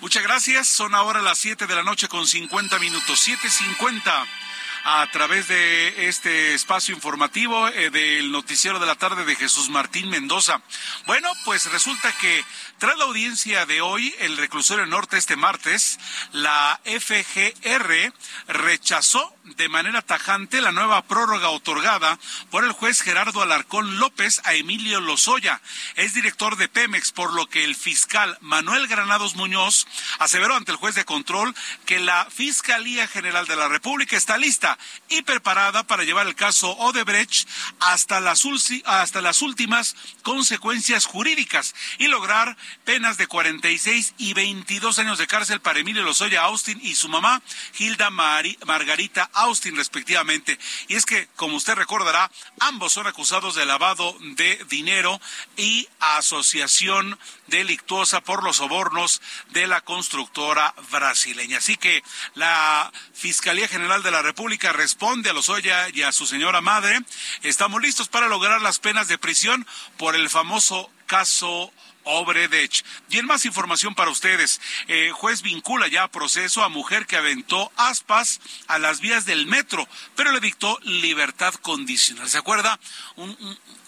[0.00, 0.68] Muchas gracias.
[0.68, 3.26] Son ahora las 7 de la noche con 50 minutos.
[3.26, 4.47] 7.50.
[4.84, 10.08] a través de este espacio informativo eh, del noticiero de la tarde de Jesús Martín
[10.10, 10.60] Mendoza.
[11.06, 12.44] Bueno, pues resulta que
[12.78, 15.98] tras la audiencia de hoy, el reclusorio norte este martes,
[16.32, 18.12] la FGR
[18.46, 22.18] rechazó de manera tajante la nueva prórroga otorgada
[22.50, 25.60] por el juez Gerardo Alarcón López a Emilio Lozoya,
[25.96, 29.86] es director de Pemex, por lo que el fiscal Manuel Granados Muñoz
[30.18, 34.78] aseveró ante el juez de control que la Fiscalía General de la República está lista
[35.08, 37.48] y preparada para llevar el caso Odebrecht
[37.80, 38.42] hasta las,
[38.84, 45.60] hasta las últimas consecuencias jurídicas y lograr penas de 46 y 22 años de cárcel
[45.60, 47.42] para Emilio Lozoya Austin y su mamá,
[47.78, 50.58] Hilda Margarita Austin, respectivamente.
[50.88, 52.30] Y es que, como usted recordará,
[52.60, 55.20] ambos son acusados de lavado de dinero
[55.56, 59.20] y asociación delictuosa por los sobornos
[59.50, 61.58] de la constructora brasileña.
[61.58, 62.02] Así que
[62.34, 67.00] la Fiscalía General de la República responde a Lozoya y a su señora madre.
[67.42, 69.66] Estamos listos para lograr las penas de prisión
[69.96, 71.72] por el famoso caso
[72.08, 72.84] Obredech.
[73.10, 77.16] Y en más información para ustedes, eh, juez vincula ya a proceso a mujer que
[77.16, 79.86] aventó aspas a las vías del metro,
[80.16, 82.28] pero le dictó libertad condicional.
[82.28, 82.78] ¿Se acuerda?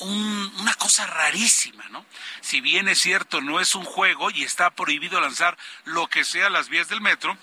[0.01, 2.05] una cosa rarísima, ¿no?
[2.41, 6.47] Si bien es cierto, no es un juego y está prohibido lanzar lo que sea
[6.47, 7.37] a las vías del metro,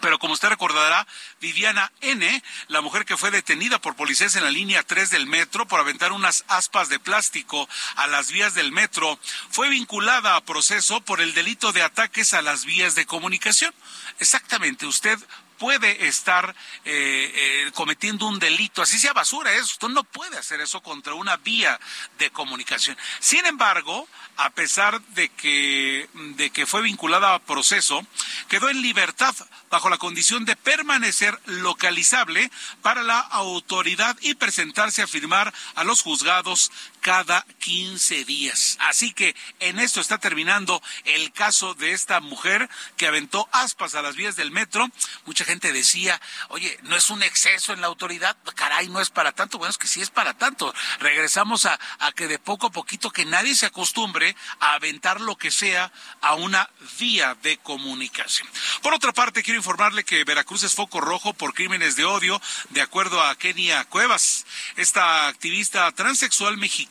[0.00, 1.06] pero como usted recordará,
[1.40, 5.66] Viviana N., la mujer que fue detenida por policías en la línea 3 del metro
[5.66, 9.18] por aventar unas aspas de plástico a las vías del metro,
[9.50, 13.74] fue vinculada a proceso por el delito de ataques a las vías de comunicación.
[14.18, 15.18] Exactamente, usted
[15.60, 16.56] puede estar
[16.86, 21.12] eh, eh, cometiendo un delito, así sea basura, eso, usted no puede hacer eso contra
[21.12, 21.78] una vía
[22.18, 22.96] de comunicación.
[23.18, 24.08] Sin embargo,
[24.40, 28.06] a pesar de que, de que fue vinculada a proceso,
[28.48, 29.34] quedó en libertad
[29.70, 32.50] bajo la condición de permanecer localizable
[32.80, 38.76] para la autoridad y presentarse a firmar a los juzgados cada 15 días.
[38.80, 44.02] Así que en esto está terminando el caso de esta mujer que aventó aspas a
[44.02, 44.88] las vías del metro.
[45.24, 49.32] Mucha gente decía, oye, no es un exceso en la autoridad, caray, no es para
[49.32, 49.58] tanto.
[49.58, 50.72] Bueno, es que sí es para tanto.
[51.00, 51.78] Regresamos a,
[52.14, 56.34] que de poco a poquito que nadie se acostumbre a aventar lo que sea a
[56.34, 56.68] una
[56.98, 58.48] vía de comunicación.
[58.82, 62.40] Por otra parte, quiero informarle que Veracruz es foco rojo por crímenes de odio,
[62.70, 64.44] de acuerdo a Kenia Cuevas.
[64.76, 66.89] Esta activista transexual mexicana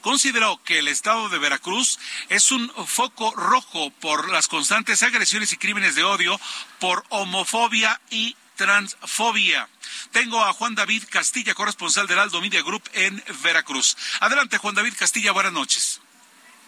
[0.00, 5.56] consideró que el estado de Veracruz es un foco rojo por las constantes agresiones y
[5.56, 6.38] crímenes de odio
[6.78, 9.68] por homofobia y transfobia.
[10.12, 13.96] Tengo a Juan David Castilla, corresponsal del Aldo Media Group en Veracruz.
[14.20, 16.00] Adelante, Juan David Castilla, buenas noches.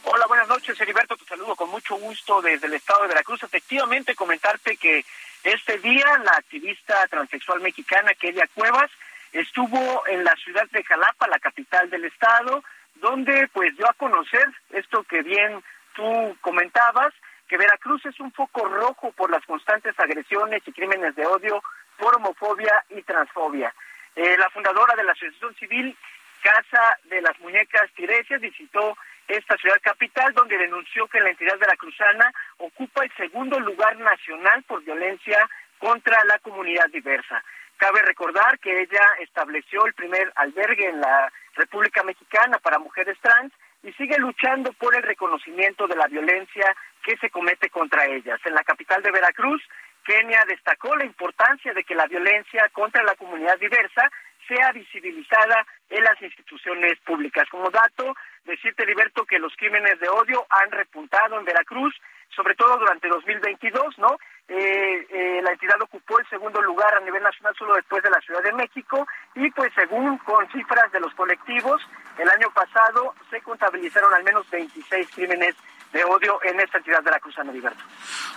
[0.05, 1.17] Hola, buenas noches, Heriberto.
[1.17, 3.43] Te saludo con mucho gusto desde el estado de Veracruz.
[3.43, 5.05] Efectivamente, comentarte que
[5.43, 8.91] este día la activista transexual mexicana Kelia Cuevas
[9.35, 12.63] estuvo en la ciudad de Jalapa, la capital del estado,
[12.95, 15.63] donde pues dio a conocer esto que bien
[15.95, 17.13] tú comentabas,
[17.49, 21.63] que Veracruz es un foco rojo por las constantes agresiones y crímenes de odio
[21.99, 23.75] por homofobia y transfobia.
[24.17, 25.97] Eh, la fundadora de la Asociación Civil
[26.43, 28.97] Casa de las Muñecas Tiresias visitó
[29.27, 34.85] esta ciudad capital, donde denunció que la entidad veracruzana ocupa el segundo lugar nacional por
[34.85, 35.39] violencia
[35.79, 37.43] contra la comunidad diversa.
[37.77, 43.53] Cabe recordar que ella estableció el primer albergue en la República Mexicana para mujeres trans
[43.83, 46.75] y sigue luchando por el reconocimiento de la violencia
[47.05, 48.41] que se comete contra ellas.
[48.45, 49.63] En la capital de Veracruz,
[50.05, 54.11] Kenia destacó la importancia de que la violencia contra la comunidad diversa
[54.47, 57.49] sea visibilizada en las instituciones públicas.
[57.51, 58.15] Como dato,
[58.45, 61.95] decirte, Liberto, que los crímenes de odio han repuntado en Veracruz,
[62.35, 64.17] sobre todo durante 2022, ¿no?
[64.47, 68.21] Eh, eh, la entidad ocupó el segundo lugar a nivel nacional solo después de la
[68.21, 71.81] Ciudad de México y pues según con cifras de los colectivos,
[72.19, 75.55] el año pasado se contabilizaron al menos 26 crímenes
[75.93, 77.83] de odio en esta entidad Cruz Liberto.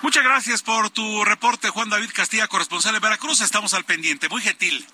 [0.01, 3.41] Muchas gracias por tu reporte, Juan David Castilla, corresponsal de Veracruz.
[3.41, 4.29] Estamos al pendiente.
[4.29, 4.85] Muy gentil.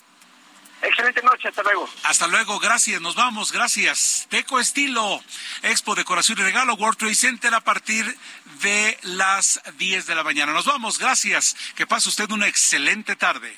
[0.84, 1.90] Excelente noche, hasta luego.
[2.04, 4.28] Hasta luego, gracias, nos vamos, gracias.
[4.30, 5.24] Teco Estilo,
[5.62, 8.06] Expo Decoración y Regalo, World Trade Center a partir
[8.62, 10.52] de las 10 de la mañana.
[10.52, 11.56] Nos vamos, gracias.
[11.76, 13.58] Que pase usted una excelente tarde.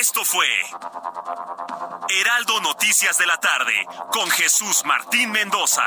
[0.00, 0.46] Esto fue
[2.08, 5.86] Heraldo Noticias de la tarde con Jesús Martín Mendoza.